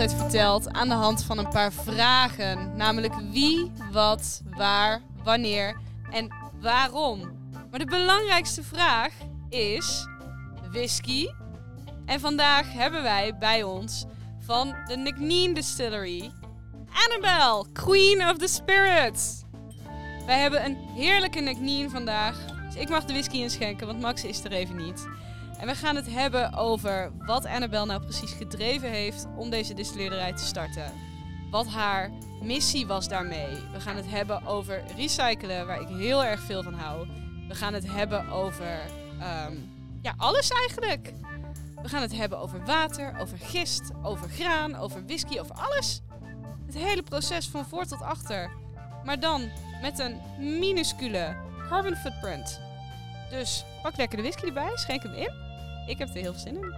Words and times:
altijd 0.00 0.20
verteld 0.20 0.72
aan 0.72 0.88
de 0.88 0.94
hand 0.94 1.24
van 1.24 1.38
een 1.38 1.48
paar 1.48 1.72
vragen. 1.72 2.76
Namelijk 2.76 3.14
wie, 3.30 3.72
wat, 3.92 4.42
waar, 4.56 5.02
wanneer 5.22 5.76
en 6.10 6.28
waarom. 6.60 7.20
Maar 7.70 7.78
de 7.78 7.86
belangrijkste 7.86 8.62
vraag 8.62 9.12
is 9.48 10.06
whisky. 10.70 11.26
En 12.06 12.20
vandaag 12.20 12.72
hebben 12.72 13.02
wij 13.02 13.38
bij 13.38 13.62
ons 13.62 14.04
van 14.38 14.74
de 14.86 14.96
Nicneen 14.96 15.54
Distillery 15.54 16.30
Annabelle, 16.92 17.64
Queen 17.72 18.28
of 18.28 18.38
the 18.38 18.48
Spirits. 18.48 19.42
Wij 20.26 20.40
hebben 20.40 20.64
een 20.64 20.76
heerlijke 20.94 21.40
Nicneen 21.40 21.90
vandaag. 21.90 22.36
Dus 22.66 22.82
ik 22.82 22.88
mag 22.88 23.04
de 23.04 23.12
whisky 23.12 23.36
inschenken, 23.36 23.86
want 23.86 24.00
Max 24.00 24.24
is 24.24 24.44
er 24.44 24.52
even 24.52 24.76
niet. 24.76 25.08
En 25.60 25.66
we 25.66 25.74
gaan 25.74 25.96
het 25.96 26.10
hebben 26.10 26.52
over 26.52 27.12
wat 27.18 27.46
Annabelle 27.46 27.86
nou 27.86 28.00
precies 28.02 28.32
gedreven 28.32 28.90
heeft 28.90 29.26
om 29.36 29.50
deze 29.50 29.74
distilleerderij 29.74 30.32
te 30.32 30.44
starten. 30.44 30.92
Wat 31.50 31.66
haar 31.66 32.10
missie 32.42 32.86
was 32.86 33.08
daarmee. 33.08 33.48
We 33.72 33.80
gaan 33.80 33.96
het 33.96 34.10
hebben 34.10 34.46
over 34.46 34.82
recyclen, 34.96 35.66
waar 35.66 35.80
ik 35.80 35.88
heel 35.88 36.24
erg 36.24 36.40
veel 36.40 36.62
van 36.62 36.74
hou. 36.74 37.08
We 37.48 37.54
gaan 37.54 37.74
het 37.74 37.92
hebben 37.92 38.28
over 38.28 38.80
ehm, 39.20 39.54
ja, 40.02 40.14
alles 40.16 40.50
eigenlijk. 40.50 41.12
We 41.82 41.88
gaan 41.88 42.02
het 42.02 42.16
hebben 42.16 42.38
over 42.38 42.64
water, 42.64 43.18
over 43.20 43.38
gist, 43.38 43.90
over 44.02 44.28
graan, 44.28 44.76
over 44.76 45.04
whisky, 45.06 45.38
over 45.38 45.54
alles. 45.54 46.00
Het 46.66 46.74
hele 46.74 47.02
proces 47.02 47.48
van 47.48 47.64
voor 47.64 47.84
tot 47.84 48.02
achter. 48.02 48.50
Maar 49.04 49.20
dan 49.20 49.50
met 49.82 49.98
een 49.98 50.20
minuscule 50.38 51.36
carbon 51.68 51.96
footprint. 51.96 52.60
Dus 53.30 53.64
pak 53.82 53.96
lekker 53.96 54.16
de 54.16 54.22
whisky 54.22 54.46
erbij, 54.46 54.72
schenk 54.74 55.02
hem 55.02 55.14
in. 55.14 55.49
Ik 55.90 55.98
heb 55.98 56.08
er 56.08 56.14
heel 56.14 56.32
veel 56.32 56.40
zin 56.40 56.56
in. 56.56 56.74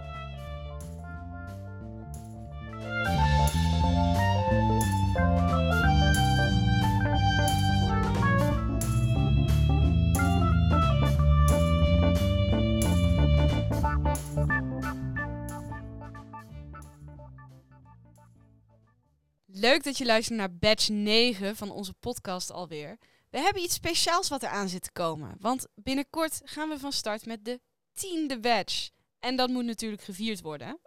Leuk 19.45 19.83
dat 19.83 19.97
je 19.97 20.05
luistert 20.05 20.37
naar 20.37 20.55
batch 20.55 20.89
9 20.89 21.55
van 21.55 21.71
onze 21.71 21.93
podcast 21.93 22.51
alweer. 22.51 22.97
We 23.29 23.39
hebben 23.39 23.61
iets 23.63 23.73
speciaals 23.73 24.29
wat 24.29 24.43
eraan 24.43 24.69
zit 24.69 24.81
te 24.81 24.91
komen. 24.91 25.35
Want 25.39 25.67
binnenkort 25.75 26.41
gaan 26.43 26.69
we 26.69 26.79
van 26.79 26.91
start 26.91 27.25
met 27.25 27.45
de 27.45 27.59
tiende 27.93 28.39
batch. 28.39 28.89
En 29.23 29.35
dat 29.35 29.49
moet 29.49 29.65
natuurlijk 29.65 30.01
gevierd 30.01 30.41
worden. 30.41 30.79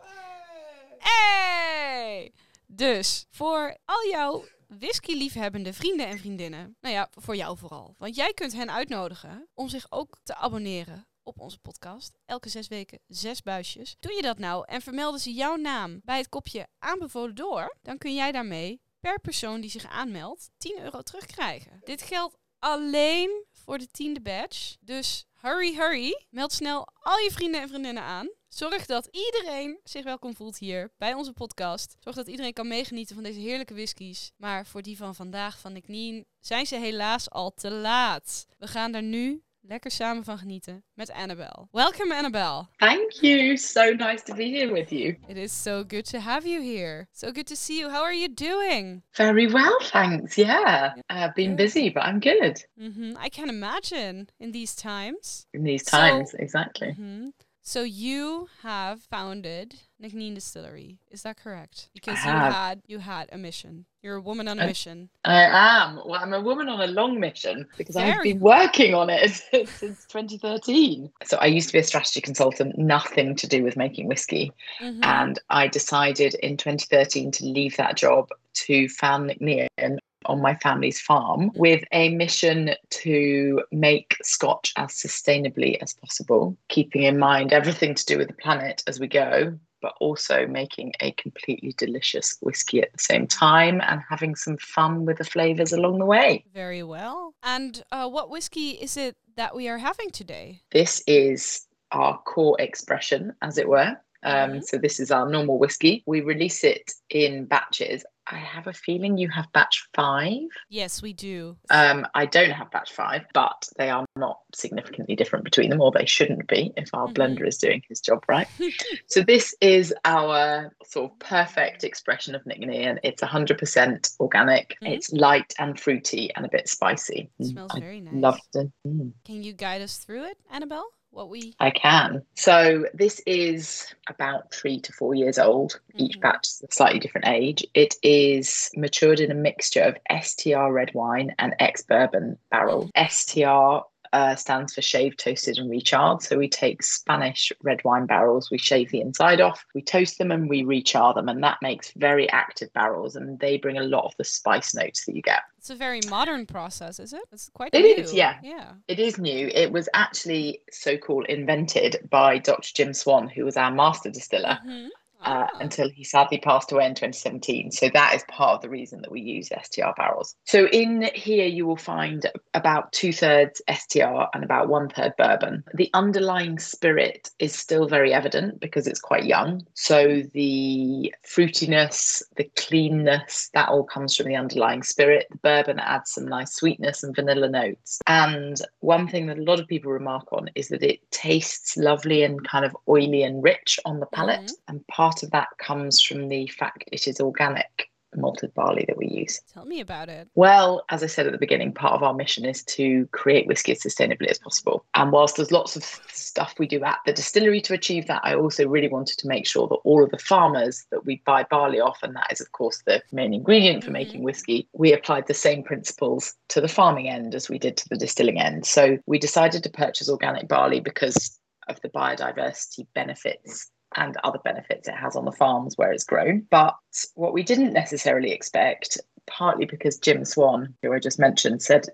Hey! 0.99 2.33
Dus 2.67 3.27
voor 3.31 3.77
al 3.85 4.09
jouw 4.11 4.45
whisky-liefhebbende 4.69 5.73
vrienden 5.73 6.07
en 6.07 6.19
vriendinnen, 6.19 6.77
nou 6.81 6.95
ja, 6.95 7.09
voor 7.11 7.37
jou 7.37 7.59
vooral. 7.59 7.95
Want 7.99 8.17
jij 8.17 8.33
kunt 8.33 8.53
hen 8.53 8.71
uitnodigen 8.71 9.49
om 9.55 9.69
zich 9.69 9.87
ook 9.89 10.19
te 10.23 10.35
abonneren 10.35 11.07
op 11.23 11.41
onze 11.41 11.59
podcast. 11.59 12.19
Elke 12.25 12.49
zes 12.49 12.69
weken 12.69 13.01
zes 13.07 13.43
buisjes. 13.43 13.97
Doe 14.01 14.13
je 14.13 14.23
dat 14.23 14.39
nou 14.39 14.65
en 14.67 14.81
vermelden 14.81 15.21
ze 15.21 15.33
jouw 15.33 15.57
naam 15.57 16.01
bij 16.05 16.19
het 16.19 16.29
kopje 16.29 16.67
aanbevolen 16.79 17.35
door, 17.35 17.77
dan 17.83 17.99
kun 17.99 18.15
jij 18.15 18.33
daarmee 18.33 18.81
per 19.01 19.21
persoon 19.21 19.61
die 19.61 19.71
zich 19.71 19.87
aanmeldt 19.87 20.51
10 20.57 20.81
euro 20.81 21.03
terugkrijgen. 21.03 21.81
Dit 21.85 22.03
geldt 22.03 22.37
alleen 22.59 23.46
voor 23.67 23.79
de 23.79 23.91
tiende 23.91 24.21
badge. 24.21 24.77
Dus 24.81 25.27
hurry, 25.41 25.75
hurry. 25.75 26.25
Meld 26.31 26.53
snel 26.53 26.89
al 27.01 27.19
je 27.19 27.31
vrienden 27.33 27.61
en 27.61 27.69
vriendinnen 27.69 28.03
aan. 28.03 28.29
Zorg 28.49 28.87
dat 28.87 29.09
iedereen 29.11 29.81
zich 29.85 30.05
welkom 30.05 30.37
voelt 30.37 30.59
hier 30.59 30.93
bij 30.99 31.15
onze 31.15 31.33
podcast. 31.33 31.97
Zorg 32.01 32.17
dat 32.17 32.27
iedereen 32.29 32.53
kan 32.53 32.69
meegenieten 32.69 33.15
van 33.15 33.25
deze 33.25 33.41
heerlijke 33.41 33.75
whiskies. 33.75 34.33
Maar 34.37 34.67
voor 34.67 34.83
die 34.83 34.97
van 34.97 35.15
vandaag 35.15 35.59
van 35.59 35.73
Nick 35.73 35.89
Nien 35.89 36.27
zijn 36.41 36.67
ze 36.67 36.77
helaas 36.77 37.31
al 37.31 37.51
te 37.55 37.71
laat. 37.71 38.47
We 38.59 38.67
gaan 38.67 38.95
er 38.95 39.03
nu 39.03 39.43
lekker 39.69 39.91
samen 39.91 40.25
van 40.25 40.39
genieten 40.39 40.85
met 40.95 41.13
Annabelle. 41.13 41.69
Welcome 41.71 42.15
Annabelle. 42.15 42.67
Thank 42.77 43.13
you. 43.21 43.57
So 43.57 43.93
nice 43.93 44.23
to 44.25 44.35
be 44.35 44.45
here 44.45 44.73
with 44.73 44.91
you. 44.91 45.17
It 45.29 45.37
is 45.37 45.63
so 45.63 45.85
good 45.85 46.05
to 46.11 46.19
have 46.21 46.49
you 46.49 46.63
here. 46.63 47.07
So 47.13 47.33
good 47.33 47.47
to 47.47 47.55
see 47.57 47.79
you. 47.79 47.91
How 47.91 48.03
are 48.03 48.15
you 48.15 48.29
doing? 48.35 49.03
Very 49.17 49.47
well, 49.53 49.77
thanks. 49.83 50.37
Yeah. 50.37 50.93
I've 51.09 51.35
been 51.35 51.57
busy, 51.57 51.91
but 51.91 52.03
I'm 52.05 52.21
good. 52.21 52.65
hmm 52.79 53.15
I 53.19 53.29
can 53.29 53.49
imagine 53.49 54.27
in 54.39 54.53
these 54.53 54.75
times. 54.83 55.47
In 55.53 55.63
these 55.65 55.85
So- 55.91 55.97
times, 55.99 56.35
exactly. 56.35 56.93
hmm 56.93 57.29
So 57.69 57.83
you 57.83 58.49
have 58.63 59.03
founded 59.03 59.75
Nc'nean 60.01 60.37
Distillery. 60.37 60.99
Is 61.11 61.25
that 61.25 61.37
correct? 61.37 61.89
Because 61.93 62.25
you 62.25 62.31
had 62.31 62.81
you 62.87 63.01
had 63.01 63.29
a 63.33 63.37
mission. 63.39 63.87
You're 64.03 64.15
a 64.15 64.21
woman 64.21 64.47
on 64.47 64.61
a 64.61 64.63
Uh, 64.63 64.67
mission. 64.69 65.09
I 65.25 65.43
am. 65.43 65.97
Well, 65.97 66.15
I'm 66.23 66.33
a 66.33 66.41
woman 66.41 66.69
on 66.69 66.81
a 66.81 66.87
long 66.87 67.19
mission 67.19 67.67
because 67.77 67.97
I've 67.97 68.23
been 68.23 68.39
working 68.39 68.95
on 68.95 69.11
it 69.11 69.31
since 69.69 70.07
2013. 70.07 71.11
So 71.25 71.39
I 71.39 71.47
used 71.47 71.71
to 71.71 71.73
be 71.73 71.81
a 71.81 71.83
strategy 71.83 72.21
consultant, 72.21 72.79
nothing 72.79 73.35
to 73.35 73.49
do 73.49 73.65
with 73.65 73.77
making 73.77 74.07
whiskey. 74.07 74.53
Mhm. 74.81 75.05
And 75.05 75.41
I 75.51 75.67
decided 75.67 76.35
in 76.35 76.57
2013 76.57 77.33
to 77.33 77.47
leave 77.47 77.77
that 77.79 77.97
job 77.97 78.29
to 78.67 78.89
found 78.89 79.29
Nc'nean 79.31 79.99
on 80.27 80.41
my 80.41 80.55
family's 80.57 81.01
farm 81.01 81.51
with 81.55 81.83
a 81.93 82.11
mission 82.11 82.75
to 82.91 83.63
make 83.73 84.17
Scotch 84.23 84.73
as 84.77 84.91
sustainably 84.91 85.79
as 85.83 85.95
possible, 85.95 86.57
keeping 86.69 87.03
in 87.03 87.19
mind 87.19 87.53
everything 87.53 87.95
to 87.95 88.05
do 88.05 88.19
with 88.19 88.29
the 88.29 88.35
planet 88.35 88.83
as 88.87 89.01
we 89.01 89.07
go, 89.07 89.59
but 89.83 89.95
also 90.01 90.47
making 90.47 90.93
a 91.01 91.13
completely 91.13 91.73
delicious 91.77 92.37
whiskey 92.41 92.81
at 92.83 92.93
the 92.93 92.99
same 92.99 93.27
time 93.27 93.81
and 93.87 94.01
having 94.09 94.35
some 94.35 94.57
fun 94.57 95.05
with 95.05 95.19
the 95.19 95.25
flavours 95.25 95.73
along 95.73 95.99
the 95.99 96.05
way. 96.07 96.45
Very 96.53 96.83
well. 96.83 97.35
And 97.43 97.83
uh, 97.93 98.09
what 98.09 98.31
whiskey 98.31 98.71
is 98.71 98.97
it 98.97 99.17
that 99.37 99.55
we 99.55 99.69
are 99.69 99.79
having 99.79 100.11
today? 100.11 100.63
This 100.71 101.03
is 101.07 101.67
our 101.93 102.19
core 102.23 102.57
expression, 102.61 103.35
as 103.43 103.59
it 103.59 103.69
were. 103.69 103.97
Um, 104.23 104.55
Mhm. 104.55 104.65
So, 104.65 104.79
this 104.79 104.99
is 104.99 105.11
our 105.11 105.29
normal 105.29 105.59
whiskey. 105.59 106.03
We 106.07 106.21
release 106.21 106.65
it 106.65 106.93
in 107.11 107.45
batches. 107.45 108.05
I 108.29 108.39
have 108.39 108.67
a 108.67 108.73
feeling 108.73 109.19
you 109.19 109.29
have 109.29 109.47
batch 109.53 109.89
five. 109.95 110.41
Yes, 110.69 111.01
we 111.03 111.13
do. 111.13 111.57
Um, 111.71 112.07
I 112.15 112.27
don't 112.27 112.51
have 112.51 112.71
batch 112.71 112.93
five, 112.93 113.23
but 113.33 113.69
they 113.77 113.89
are 113.91 114.05
not 114.17 114.41
significantly 114.55 115.15
different 115.17 115.45
between 115.45 115.71
them, 115.71 115.81
or 115.81 115.93
they 115.93 116.07
shouldn't 116.07 116.49
be 116.49 116.73
if 116.77 116.93
our 116.95 117.09
Mhm. 117.09 117.15
blender 117.15 117.47
is 117.47 117.59
doing 117.59 117.83
his 117.89 118.01
job 118.01 118.25
right. 118.29 118.49
so, 119.07 119.23
this 119.23 119.55
is 119.61 119.95
our 120.05 120.73
sort 120.85 121.13
of 121.13 121.19
perfect 121.21 121.85
expression 121.85 122.35
of 122.35 122.43
Nc'nean 122.45 122.99
It's 123.03 123.23
100% 123.23 124.11
organic, 124.21 124.77
Mhm. 124.83 124.93
it's 124.95 125.13
light 125.13 125.55
and 125.59 125.79
fruity 125.79 126.31
and 126.35 126.45
a 126.45 126.49
bit 126.49 126.69
spicy. 126.69 127.31
It 127.39 127.43
Mm, 127.45 127.53
smells 127.53 127.73
I 127.75 127.81
very 127.81 128.01
nice. 128.01 128.15
love 128.15 128.41
it. 128.55 128.71
Mm. 128.87 129.13
Can 129.25 129.43
you 129.43 129.53
guide 129.53 129.83
us 129.83 129.99
through 129.99 130.25
it, 130.25 130.39
Annabel? 130.51 130.85
What 131.17 131.31
we 131.31 131.55
I 131.61 131.71
can. 131.71 132.23
So 132.35 132.85
this 132.93 133.23
is 133.27 133.87
about 134.07 134.53
three 134.53 134.79
to 134.81 134.93
four 134.93 135.15
years 135.15 135.39
old. 135.39 135.81
Each 135.97 136.19
Mhm. 136.19 136.21
batch 136.21 136.47
is 136.47 136.63
a 136.69 136.75
slightly 136.75 136.99
different 136.99 137.27
age. 137.27 137.65
It 137.73 137.95
is 138.03 138.71
matured 138.77 139.21
in 139.21 139.31
a 139.31 139.35
mixture 139.35 139.81
of 139.81 139.97
STR 140.11 140.71
red 140.71 140.93
wine 140.93 141.35
and 141.39 141.55
ex 141.59 141.83
bourbon 141.83 142.37
barrel. 142.51 142.91
STR 142.95 143.87
uh, 144.13 144.35
stands 144.35 144.75
for 144.75 144.83
shaved, 144.83 145.19
toasted, 145.19 145.59
and 145.59 145.71
recharred. 145.71 146.23
So 146.23 146.37
we 146.37 146.49
take 146.49 146.83
Spanish 146.83 147.51
red 147.63 147.83
wine 147.85 148.07
barrels, 148.07 148.51
we 148.51 148.59
shave 148.59 148.91
the 148.91 149.01
inside 149.01 149.41
off, 149.41 149.65
we 149.75 149.83
toast 149.83 150.19
them, 150.19 150.31
and 150.31 150.49
we 150.49 150.65
rechar 150.65 151.15
them, 151.15 151.29
and 151.29 151.43
that 151.43 151.59
makes 151.63 151.93
very 151.93 152.29
active 152.31 152.73
barrels, 152.73 153.17
and 153.17 153.39
they 153.41 153.57
bring 153.57 153.79
a 153.79 153.83
lot 153.83 154.05
of 154.05 154.15
the 154.17 154.25
spice 154.25 154.75
notes 154.75 155.05
that 155.07 155.17
you 155.17 155.23
get. 155.23 155.41
It's 155.67 155.71
a 155.73 155.75
very 155.75 156.01
modern 156.09 156.47
process, 156.47 157.01
is 157.01 157.13
it? 157.13 157.23
It's 157.33 157.51
quite 157.53 157.75
It 157.75 157.81
new. 157.83 158.05
is, 158.05 158.15
yeah. 158.15 158.39
Yeah. 158.41 158.75
It 158.87 159.01
is 159.01 159.19
new. 159.19 159.49
It 159.53 159.73
was 159.73 159.89
actually 159.95 160.61
so 160.71 160.97
called 160.97 161.27
invented 161.29 162.09
by 162.09 162.39
Dr. 162.39 162.71
Jim 162.73 162.95
Swan, 162.95 163.27
who 163.27 163.45
was 163.45 163.57
our 163.57 163.73
master 163.73 164.09
distiller. 164.09 164.61
Mhm. 164.65 164.91
Uh, 165.25 165.49
until 165.59 165.89
he 165.89 166.05
sadly 166.05 166.39
passed 166.39 166.71
away 166.71 166.87
in 166.87 166.95
2017. 166.95 167.73
So 167.73 167.89
that 167.89 168.15
is 168.15 168.23
part 168.29 168.55
of 168.55 168.63
the 168.63 168.69
reason 168.69 169.03
that 169.03 169.11
we 169.11 169.21
use 169.21 169.49
STR 169.49 169.91
barrels. 169.97 170.37
So 170.45 170.67
in 170.69 171.11
here, 171.15 171.47
you 171.47 171.67
will 171.67 171.77
find 171.77 172.25
about 172.55 172.93
two 172.93 173.13
thirds 173.13 173.61
STR 173.69 174.27
and 174.35 174.45
about 174.45 174.69
one 174.69 174.89
third 174.89 175.15
bourbon. 175.19 175.65
The 175.75 175.91
underlying 175.95 176.61
spirit 176.61 177.31
is 177.41 177.55
still 177.55 177.89
very 177.89 178.13
evident 178.13 178.61
because 178.61 178.87
it's 178.87 179.01
quite 179.01 179.25
young. 179.25 179.67
So 179.75 180.23
the 180.33 181.13
fruitiness, 181.27 182.23
the 182.37 182.49
cleanness, 182.57 183.51
that 183.55 183.69
all 183.69 183.85
comes 183.85 184.17
from 184.17 184.27
the 184.27 184.37
underlying 184.37 184.83
spirit. 184.83 185.27
The 185.31 185.39
bourbon 185.39 185.79
adds 185.81 186.13
some 186.13 186.27
nice 186.29 186.55
sweetness 186.55 187.03
and 187.03 187.17
vanilla 187.17 187.49
notes. 187.49 187.99
And 188.07 188.61
one 188.81 189.09
thing 189.09 189.27
that 189.27 189.39
a 189.39 189.43
lot 189.43 189.61
of 189.61 189.67
people 189.67 189.91
remark 189.91 190.33
on 190.33 190.51
is 190.55 190.69
that 190.69 190.83
it 190.83 191.01
tastes 191.11 191.77
lovely 191.77 192.23
and 192.23 192.47
kind 192.47 192.65
of 192.65 192.77
oily 192.89 193.23
and 193.23 193.43
rich 193.43 193.81
on 193.85 194.01
the 194.01 194.07
palate. 194.07 194.41
Mhm. 194.41 194.53
And 194.69 194.87
part 194.87 195.06
of 195.23 195.31
that 195.31 195.49
comes 195.59 196.01
from 196.01 196.29
the 196.29 196.47
fact 196.49 196.85
it 196.93 197.07
is 197.07 197.21
organic 197.21 197.91
malted 198.17 198.53
barley 198.55 198.85
that 198.87 198.97
we 198.97 199.09
use. 199.09 199.41
Tell 199.53 199.65
me 199.65 199.81
about 199.81 200.09
it. 200.09 200.29
Well, 200.35 200.85
as 200.91 201.03
I 201.03 201.07
said 201.07 201.27
at 201.27 201.33
the 201.33 201.39
beginning, 201.39 201.73
part 201.73 201.95
of 201.95 202.03
our 202.03 202.15
mission 202.15 202.45
is 202.45 202.65
to 202.65 203.07
create 203.13 203.47
whiskey 203.47 203.73
as 203.73 203.83
sustainably 203.83 204.27
as 204.29 204.39
possible. 204.39 204.85
And 204.95 205.13
whilst 205.13 205.37
there's 205.37 205.53
lots 205.53 205.77
of 205.77 205.85
stuff 205.85 206.55
we 206.59 206.67
do 206.67 206.83
at 206.85 206.99
the 207.07 207.13
distillery 207.13 207.61
to 207.63 207.75
achieve 207.75 208.07
that, 208.07 208.23
I 208.25 208.35
also 208.35 208.67
really 208.67 208.89
wanted 208.89 209.19
to 209.19 209.29
make 209.29 209.47
sure 209.47 209.69
that 209.69 209.77
all 209.85 210.03
of 210.03 210.11
the 210.11 210.19
farmers 210.19 210.87
that 210.91 211.05
we 211.05 211.23
buy 211.27 211.45
barley 211.45 211.81
off, 211.81 211.99
and 212.03 212.15
that 212.17 212.33
is, 212.33 212.41
of 212.41 212.53
course, 212.53 212.83
the 212.87 213.03
main 213.13 213.35
ingredient 213.35 213.83
for 213.83 213.89
mm-hmm. 213.89 213.95
making 213.95 214.23
whiskey, 214.23 214.69
we 214.73 214.93
applied 214.93 215.27
the 215.27 215.35
same 215.35 215.63
principles 215.63 216.35
to 216.49 216.61
the 216.61 216.69
farming 216.69 217.09
end 217.09 217.35
as 217.35 217.49
we 217.49 217.59
did 217.59 217.77
to 217.77 217.89
the 217.89 217.97
distilling 217.97 218.41
end. 218.41 218.67
So 218.67 218.99
we 219.07 219.19
decided 219.19 219.63
to 219.65 219.71
purchase 219.71 220.09
organic 220.09 220.49
barley 220.49 220.81
because 220.81 221.39
of 221.69 221.81
the 221.81 221.89
biodiversity 221.89 222.87
benefits 222.95 223.71
and 223.97 224.17
other 224.25 224.39
benefits 224.39 224.89
it 224.89 224.95
has 224.95 225.17
on 225.17 225.25
the 225.25 225.33
farms 225.33 225.77
where 225.77 225.93
it's 225.93 226.05
grown. 226.05 226.47
But 226.51 226.77
what 227.15 227.33
we 227.33 227.43
didn't 227.43 227.73
necessarily 227.73 228.33
expect, 228.33 228.99
partly 229.27 229.65
because 229.65 229.99
Jim 229.99 230.25
Swan, 230.25 230.75
who 230.83 230.93
I 230.93 230.99
just 230.99 231.19
mentioned, 231.19 231.63
said 231.63 231.87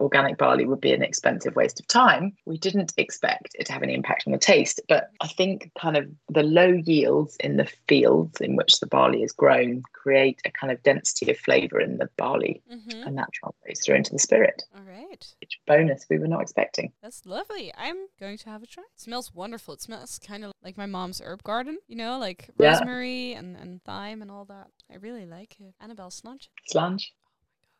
organic 0.00 0.38
barley 0.38 0.66
would 0.66 0.80
be 0.80 0.92
an 0.92 1.02
expensive 1.02 1.56
waste 1.56 1.80
of 1.80 1.86
time, 1.86 2.36
we 2.44 2.58
didn't 2.58 2.92
expect 2.96 3.56
it 3.58 3.66
to 3.66 3.72
have 3.72 3.82
any 3.82 3.94
impact 3.94 4.24
on 4.26 4.32
the 4.32 4.38
taste. 4.38 4.80
But 4.88 5.10
I 5.20 5.28
think 5.28 5.70
kind 5.78 5.96
of 5.96 6.08
the 6.28 6.42
low 6.42 6.68
yields 6.84 7.36
in 7.40 7.56
the 7.56 7.68
fields 7.88 8.40
in 8.40 8.56
which 8.56 8.80
the 8.80 8.86
barley 8.86 9.22
is 9.22 9.32
grown 9.32 9.82
create 9.92 10.40
a 10.44 10.50
kind 10.50 10.72
of 10.72 10.80
density 10.84 11.30
of 11.32 11.38
flavour 11.38 11.80
in 11.80 11.98
the 11.98 12.08
barley, 12.16 12.62
mm-hmm. 12.72 13.06
and 13.06 13.18
that 13.18 13.32
translates 13.32 13.84
through 13.84 13.96
into 13.96 14.12
the 14.12 14.18
spirit. 14.20 14.62
All 14.74 14.82
right. 14.82 15.26
Which 15.40 15.58
bonus 15.66 16.06
we 16.08 16.18
were 16.18 16.28
not 16.28 16.42
expecting. 16.42 16.92
That's 17.02 17.26
lovely. 17.26 17.72
I'm 17.76 17.96
going 18.20 18.38
to 18.38 18.48
have 18.48 18.62
a 18.62 18.66
try. 18.66 18.84
It 18.94 19.00
smells 19.00 19.34
wonderful. 19.34 19.74
It 19.74 19.82
smells 19.82 20.20
kind 20.24 20.44
of 20.44 20.52
like 20.62 20.76
my 20.76 20.86
mom's 20.86 21.20
herb 21.20 21.42
garden, 21.42 21.78
you 21.88 21.96
know, 21.96 22.18
like 22.18 22.50
yeah. 22.58 22.74
rosemary 22.74 23.32
and, 23.32 23.56
and 23.56 23.82
thyme 23.82 24.22
and 24.22 24.30
all 24.30 24.44
that. 24.44 24.68
I 24.90 24.96
really 24.96 25.26
like 25.26 25.56
it. 25.58 25.74
Annabel 25.80 26.10
Slainte. 26.10 26.48
Slainte 26.70 27.10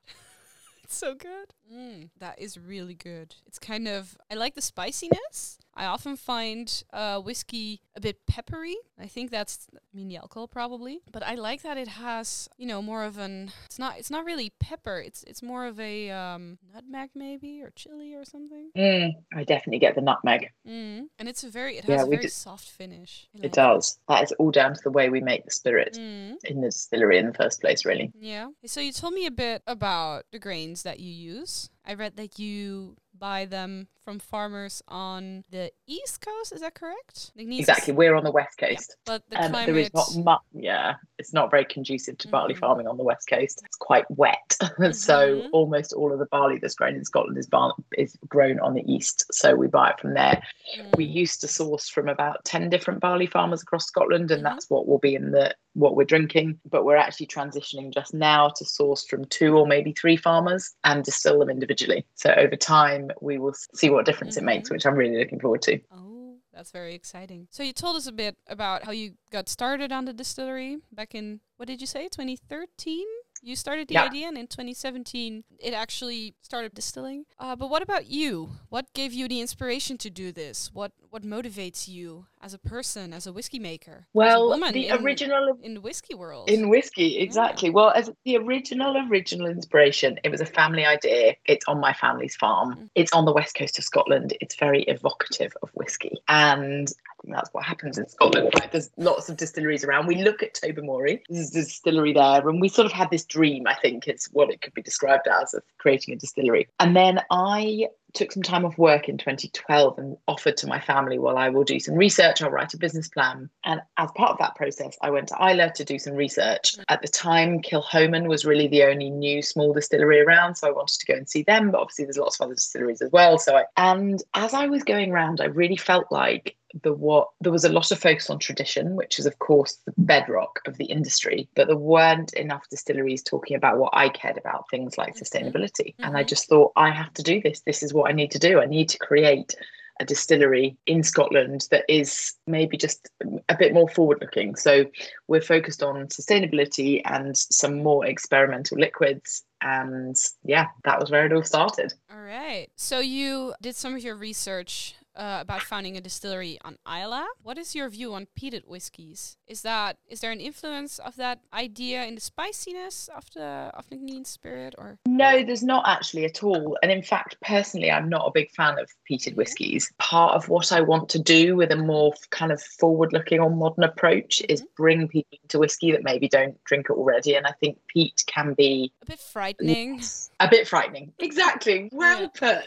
it's 0.83 0.97
so 0.97 1.15
good. 1.15 1.55
Mm, 1.73 2.11
that 2.19 2.39
is 2.39 2.59
really 2.59 2.95
good. 2.95 3.35
It's 3.47 3.59
kind 3.59 3.89
of 3.89 4.17
I 4.31 4.35
like 4.35 4.55
the 4.55 4.63
spiciness. 4.63 5.59
I 5.75 5.87
often 5.87 6.17
find 6.17 6.83
uh, 6.93 7.21
whiskey 7.21 7.83
a 7.95 8.01
bit 8.01 8.27
peppery. 8.27 8.77
I 8.99 9.07
think 9.07 9.31
that's 9.31 9.67
I 9.75 9.79
mean 9.95 10.09
the 10.09 10.17
alcohol 10.17 10.49
probably, 10.49 11.01
but 11.13 11.23
I 11.23 11.35
like 11.35 11.63
that 11.63 11.77
it 11.77 11.89
has 11.89 12.49
you 12.57 12.67
know 12.67 12.81
more 12.81 13.05
of 13.05 13.19
an. 13.19 13.53
It's 13.67 13.79
not 13.79 13.99
it's 13.99 14.11
not 14.11 14.25
really 14.25 14.53
pepper. 14.59 15.03
It's 15.05 15.23
it's 15.25 15.43
more 15.43 15.67
of 15.67 15.79
a 15.79 16.11
um, 16.11 16.59
nutmeg 16.73 17.11
maybe 17.15 17.63
or 17.63 17.71
chili 17.71 18.15
or 18.15 18.25
something. 18.25 18.71
Mm, 18.77 19.13
I 19.35 19.45
definitely 19.45 19.81
get 19.81 19.95
the 19.95 20.01
nutmeg. 20.01 20.51
Mm, 20.67 21.09
and 21.19 21.29
it's 21.29 21.45
a 21.45 21.51
very 21.51 21.77
it 21.77 21.85
has 21.85 22.01
yeah, 22.01 22.05
a 22.05 22.09
very 22.09 22.29
soft 22.29 22.69
finish. 22.69 23.29
It 23.35 23.53
does. 23.53 23.99
That 24.09 24.23
is 24.25 24.33
all 24.33 24.51
down 24.51 24.75
to 24.75 24.81
the 24.83 24.91
way 24.91 25.11
we 25.11 25.21
make 25.21 25.45
the 25.45 25.51
spirit 25.51 25.99
mm. 26.01 26.37
in 26.45 26.61
the 26.61 26.69
distillery 26.69 27.19
in 27.19 27.27
the 27.27 27.35
first 27.35 27.61
place, 27.61 27.85
really. 27.85 28.13
Yeah. 28.19 28.49
So 28.65 28.81
you 28.81 28.93
told 28.93 29.15
me 29.15 29.27
a 29.27 29.31
bit 29.31 29.63
about 29.67 30.25
the 30.33 30.39
grains 30.39 30.83
that 30.85 31.01
you 31.01 31.13
use. 31.13 31.56
I 31.85 31.95
read 31.95 32.17
that 32.17 32.39
you 32.39 32.97
buy 33.19 33.45
them 33.45 33.89
from 34.07 34.21
farmers 34.21 34.83
on 34.87 35.43
the 35.51 35.73
east 35.87 36.21
coast. 36.21 36.53
Is 36.53 36.61
that 36.61 36.75
correct? 36.75 37.33
Exactly. 37.37 37.93
We're 37.93 38.15
on 38.15 38.23
the 38.23 38.31
west 38.31 38.57
coast, 38.57 38.97
yeah, 38.97 39.03
but 39.05 39.23
the 39.29 39.45
um, 39.45 39.51
climate... 39.51 39.67
there 39.67 39.77
is 39.77 39.93
not 39.93 40.25
much. 40.25 40.41
Yeah, 40.53 40.95
it's 41.19 41.33
not 41.33 41.51
very 41.51 41.65
conducive 41.65 42.17
to 42.19 42.29
barley 42.29 42.55
mm-hmm. 42.55 42.61
farming 42.61 42.87
on 42.87 42.97
the 42.97 43.03
west 43.03 43.29
coast. 43.29 43.63
It's 43.65 43.77
quite 43.77 44.09
wet, 44.11 44.57
mm-hmm. 44.63 44.93
so 44.93 45.49
almost 45.53 45.93
all 45.93 46.13
of 46.13 46.21
the 46.21 46.27
barley 46.27 46.59
that's 46.61 46.77
grown 46.77 46.95
in 46.95 47.05
Scotland 47.05 47.37
is 47.37 47.47
bar- 47.47 47.75
is 47.99 48.17
grown 48.29 48.61
on 48.61 48.75
the 48.75 48.85
east. 48.91 49.27
So 49.33 49.57
we 49.57 49.67
buy 49.67 49.91
it 49.91 50.01
from 50.01 50.15
there. 50.15 50.41
Mm. 50.79 50.97
We 50.97 51.05
used 51.05 51.41
to 51.41 51.49
source 51.49 51.89
from 51.89 52.09
about 52.09 52.45
ten 52.45 52.71
different 52.71 53.01
barley 53.01 53.27
farmers 53.27 53.63
across 53.63 53.87
Scotland, 53.87 54.31
and 54.31 54.45
mm-hmm. 54.45 54.55
that's 54.55 54.71
what 54.71 54.87
will 54.87 54.99
be 54.99 55.17
in 55.17 55.33
the 55.33 55.55
what 55.73 55.97
we're 55.97 56.05
drinking. 56.05 56.61
But 56.71 56.85
we're 56.85 56.97
actually 56.97 57.27
transitioning 57.27 57.93
just 57.93 58.15
now 58.15 58.51
to 58.57 58.65
source 58.65 59.05
from 59.05 59.25
two 59.27 59.57
or 59.57 59.67
maybe 59.67 59.93
three 59.93 60.17
farmers 60.17 60.75
and 60.85 61.05
distill 61.05 61.41
them 61.41 61.51
individually. 61.51 62.07
So 62.15 62.33
over 62.33 62.57
time, 62.57 63.06
we 63.21 63.39
will 63.39 63.55
see 63.75 63.91
what 63.91 64.07
difference 64.07 64.37
mm-hmm. 64.37 64.49
it 64.49 64.55
makes, 64.55 64.71
which 64.71 64.87
I'm 64.87 64.95
really 64.95 65.19
looking 65.19 65.41
forward 65.41 65.63
to. 65.63 65.79
Oh, 65.93 66.37
that's 66.53 66.71
very 66.71 66.95
exciting. 66.95 67.49
So 67.51 67.63
you 67.63 67.73
told 67.73 67.97
us 67.97 68.07
a 68.07 68.13
bit 68.13 68.37
about 68.49 68.85
how 68.85 68.93
you 68.93 69.13
got 69.31 69.49
started 69.49 69.93
on 69.93 70.05
the 70.05 70.13
distillery 70.13 70.79
back 70.93 71.15
in 71.15 71.41
what 71.57 71.67
did 71.67 71.81
you 71.81 71.87
say, 71.87 72.05
2013? 72.05 73.05
You 73.47 73.55
started 73.55 73.87
the 73.87 73.95
yeah. 73.95 74.07
idea, 74.07 74.27
and 74.27 74.37
in 74.37 74.49
2017, 74.49 75.45
it 75.61 75.73
actually 75.73 76.35
started 76.43 76.75
distilling. 76.75 77.27
Uh, 77.39 77.55
but 77.55 77.71
what 77.71 77.81
about 77.81 78.07
you? 78.07 78.51
What 78.71 78.93
gave 78.93 79.13
you 79.13 79.29
the 79.29 79.41
inspiration 79.41 79.97
to 79.99 80.11
do 80.11 80.33
this? 80.33 80.73
What 80.75 80.91
what 81.11 81.23
motivates 81.23 81.87
you 81.87 82.27
as 82.43 82.55
a 82.55 82.59
person, 82.59 83.13
as 83.13 83.25
a 83.25 83.33
whiskey 83.33 83.61
maker? 83.61 84.09
Well, 84.13 84.51
the 84.51 84.89
in, 84.89 85.01
original 85.01 85.57
in 85.63 85.75
the 85.75 85.81
whiskey 85.81 86.15
world. 86.17 86.51
In 86.51 86.69
whiskey, 86.69 87.19
exactly. 87.19 87.69
Yeah. 87.69 87.75
Well, 87.75 87.91
as 87.91 88.11
the 88.25 88.37
original 88.37 88.97
original 89.09 89.47
inspiration, 89.47 90.19
it 90.25 90.31
was 90.33 90.41
a 90.41 90.47
family 90.47 90.85
idea. 90.85 91.37
It's 91.45 91.67
on 91.69 91.79
my 91.79 91.93
family's 91.93 92.35
farm. 92.35 92.75
Mm. 92.75 92.91
It's 92.97 93.13
on 93.13 93.27
the 93.27 93.33
west 93.33 93.55
coast 93.55 93.79
of 93.79 93.85
Scotland. 93.85 94.37
It's 94.41 94.57
very 94.57 94.83
evocative 94.83 95.53
of 95.63 95.71
whiskey, 95.75 96.17
and 96.27 96.93
that's 97.33 97.53
what 97.53 97.65
happens 97.65 97.99
in 97.99 98.09
Scotland, 98.09 98.51
right? 98.61 98.71
There's 98.71 98.91
lots 98.97 99.29
of 99.29 99.37
distilleries 99.37 99.85
around. 99.85 100.07
We 100.07 100.23
look 100.23 100.43
at 100.43 100.55
Tobermory, 100.55 101.23
there's 101.29 101.51
a 101.51 101.55
distillery 101.55 102.13
there, 102.13 102.49
and 102.49 102.61
we 102.61 102.69
sort 102.69 102.87
of 102.87 102.93
had 102.93 103.11
this 103.11 103.25
dream, 103.25 103.67
I 103.67 103.75
think 103.75 104.07
it's 104.07 104.27
what 104.33 104.51
it 104.51 104.61
could 104.61 104.75
be 104.75 104.83
described 104.83 105.27
as, 105.29 105.55
of 105.55 105.63
creating 105.79 106.15
a 106.15 106.17
distillery. 106.17 106.69
And 106.81 106.97
then 106.97 107.21
I 107.31 107.89
took 108.17 108.33
some 108.33 108.43
time 108.43 108.65
off 108.65 108.79
work 108.79 109.09
in 109.09 109.19
2012 109.19 109.99
and 109.99 110.17
offered 110.27 110.57
to 110.57 110.67
my 110.67 110.81
family, 110.81 111.19
well, 111.19 111.37
I 111.37 111.51
will 111.51 111.65
do 111.65 111.79
some 111.79 111.95
research, 111.95 112.43
I'll 112.43 112.51
write 112.51 112.75
a 112.75 112.79
business 112.79 113.09
plan. 113.09 113.49
And 113.65 113.81
as 113.99 114.11
part 114.13 114.33
of 114.33 114.39
that 114.39 114.57
process, 114.57 114.97
I 115.03 115.11
went 115.11 115.29
to 115.29 115.35
Islay 115.35 115.71
to 115.75 115.85
do 115.85 115.99
some 115.99 116.15
research. 116.15 116.77
Mm. 116.77 116.85
At 116.89 117.03
the 117.03 117.09
time, 117.09 117.61
Kilchoman 117.63 118.27
was 118.27 118.45
really 118.45 118.69
the 118.69 118.85
only 118.85 119.11
new 119.11 119.43
small 119.43 119.73
distillery 119.73 120.21
around, 120.21 120.57
so 120.57 120.69
I 120.69 120.73
wanted 120.73 120.99
to 120.99 121.07
go 121.07 121.15
and 121.15 121.29
see 121.29 121.43
them. 121.43 121.71
But 121.71 121.81
obviously, 121.81 122.07
there's 122.07 122.19
lots 122.19 122.41
of 122.41 122.47
other 122.47 122.55
distilleries 122.55 123.03
as 123.03 123.13
well. 123.13 123.39
So, 123.39 123.57
I, 123.57 123.65
and 123.77 124.23
as 124.35 124.55
I 124.55 124.67
was 124.67 124.83
going 124.83 125.13
around, 125.13 125.41
I 125.41 125.47
really 125.47 125.77
felt 125.77 126.07
like 126.11 126.57
the 126.83 126.93
what 126.93 127.29
there 127.41 127.53
was 127.53 127.65
a 127.65 127.73
lot 127.73 127.91
of 127.91 127.99
focus 127.99 128.31
on 128.31 128.39
tradition, 128.39 128.97
which 128.97 129.19
is 129.19 129.27
of 129.27 129.39
course 129.39 129.79
the 129.87 129.95
bedrock 129.99 130.61
of 130.67 130.77
the 130.77 130.87
industry, 130.87 131.49
but 131.55 131.67
there 131.69 131.77
weren't 131.77 132.33
enough 132.35 132.69
distilleries 132.69 133.23
talking 133.23 133.57
about 133.57 133.79
what 133.79 133.95
I 133.95 134.09
cared 134.09 134.39
about, 134.39 134.69
things 134.71 134.99
like 134.99 135.15
mm-hmm. 135.15 135.23
sustainability. 135.23 135.95
Mm-hmm. 135.95 136.05
And 136.05 136.17
I 136.17 136.23
just 136.23 136.49
thought 136.49 136.73
I 136.77 136.91
have 136.91 137.13
to 137.15 137.23
do 137.23 137.41
this. 137.41 137.61
This 137.61 137.83
is 137.83 137.95
what 137.95 138.11
I 138.11 138.13
need 138.13 138.31
to 138.33 138.39
do. 138.39 138.61
I 138.61 138.67
need 138.67 138.89
to 138.91 138.99
create 138.99 139.55
a 139.99 140.05
distillery 140.05 140.77
in 140.87 141.03
Scotland 141.03 141.67
that 141.71 141.85
is 141.89 142.35
maybe 142.47 142.77
just 142.77 143.09
a 143.49 143.57
bit 143.57 143.73
more 143.73 143.89
forward 143.89 144.19
looking. 144.21 144.55
So 144.55 144.85
we're 145.27 145.41
focused 145.41 145.83
on 145.83 146.07
sustainability 146.09 147.01
and 147.05 147.37
some 147.37 147.83
more 147.83 148.05
experimental 148.05 148.79
liquids. 148.79 149.43
And 149.63 150.15
yeah, 150.45 150.67
that 150.85 151.01
was 151.01 151.11
where 151.11 151.25
it 151.25 151.33
all 151.33 151.45
started. 151.45 151.95
All 152.13 152.21
right. 152.21 152.69
So 152.77 153.01
you 153.01 153.55
did 153.63 153.75
some 153.75 153.95
of 153.95 154.03
your 154.03 154.17
research 154.17 154.97
uh, 155.17 155.39
about 155.41 155.63
founding 155.63 155.97
a 155.97 156.01
distillery 156.01 156.59
on 156.65 156.77
Islay. 156.87 157.25
What 157.43 157.59
is 157.59 157.75
your 157.75 157.89
view 157.89 158.15
on 158.15 158.27
peated 158.39 158.67
whiskies? 158.67 159.37
Is 159.47 159.63
that 159.63 159.97
is 160.09 160.21
there 160.21 160.33
an 160.33 160.41
influence 160.41 160.99
of 160.99 161.17
that 161.17 161.41
idea 161.53 162.05
in 162.05 162.15
the 162.15 162.21
spiciness 162.21 163.09
of 163.17 163.25
the 163.35 163.71
of 163.75 163.89
the 163.89 163.97
Nc'nean 163.97 164.27
spirit, 164.27 164.75
or 164.79 164.99
no? 165.07 165.43
There's 165.43 165.63
not 165.63 165.85
actually 165.87 166.25
at 166.25 166.43
all. 166.43 166.77
And 166.83 166.93
in 166.93 167.03
fact, 167.03 167.37
personally, 167.41 167.91
I'm 167.91 168.09
not 168.09 168.27
a 168.27 168.31
big 168.33 168.51
fan 168.51 168.79
of 168.79 168.91
peated 169.11 169.37
whiskies. 169.37 169.91
Part 169.99 170.35
of 170.35 170.49
what 170.49 170.73
I 170.73 170.81
want 170.81 171.09
to 171.11 171.19
do 171.19 171.57
with 171.57 171.71
a 171.73 171.77
more 171.77 172.13
kind 172.31 172.53
of 172.53 172.63
forward-looking 172.63 173.41
or 173.41 173.51
modern 173.51 173.85
approach 173.85 174.39
mm-hmm. 174.39 174.53
is 174.53 174.65
bring 174.77 175.09
people 175.09 175.39
into 175.43 175.59
whiskey 175.59 175.93
that 175.93 176.05
maybe 176.05 176.29
don't 176.29 176.63
drink 176.65 176.87
it 176.91 176.93
already. 176.93 177.35
And 177.35 177.47
I 177.47 177.53
think 177.53 177.79
peat 177.89 178.25
can 178.27 178.55
be 178.55 178.93
a 179.03 179.07
bit 179.07 179.21
frightening. 179.21 180.01
A 180.41 180.49
bit 180.49 180.69
frightening. 180.69 181.13
Exactly. 181.19 181.89
Well 181.93 182.23
yeah. 182.23 182.29
put 182.35 182.65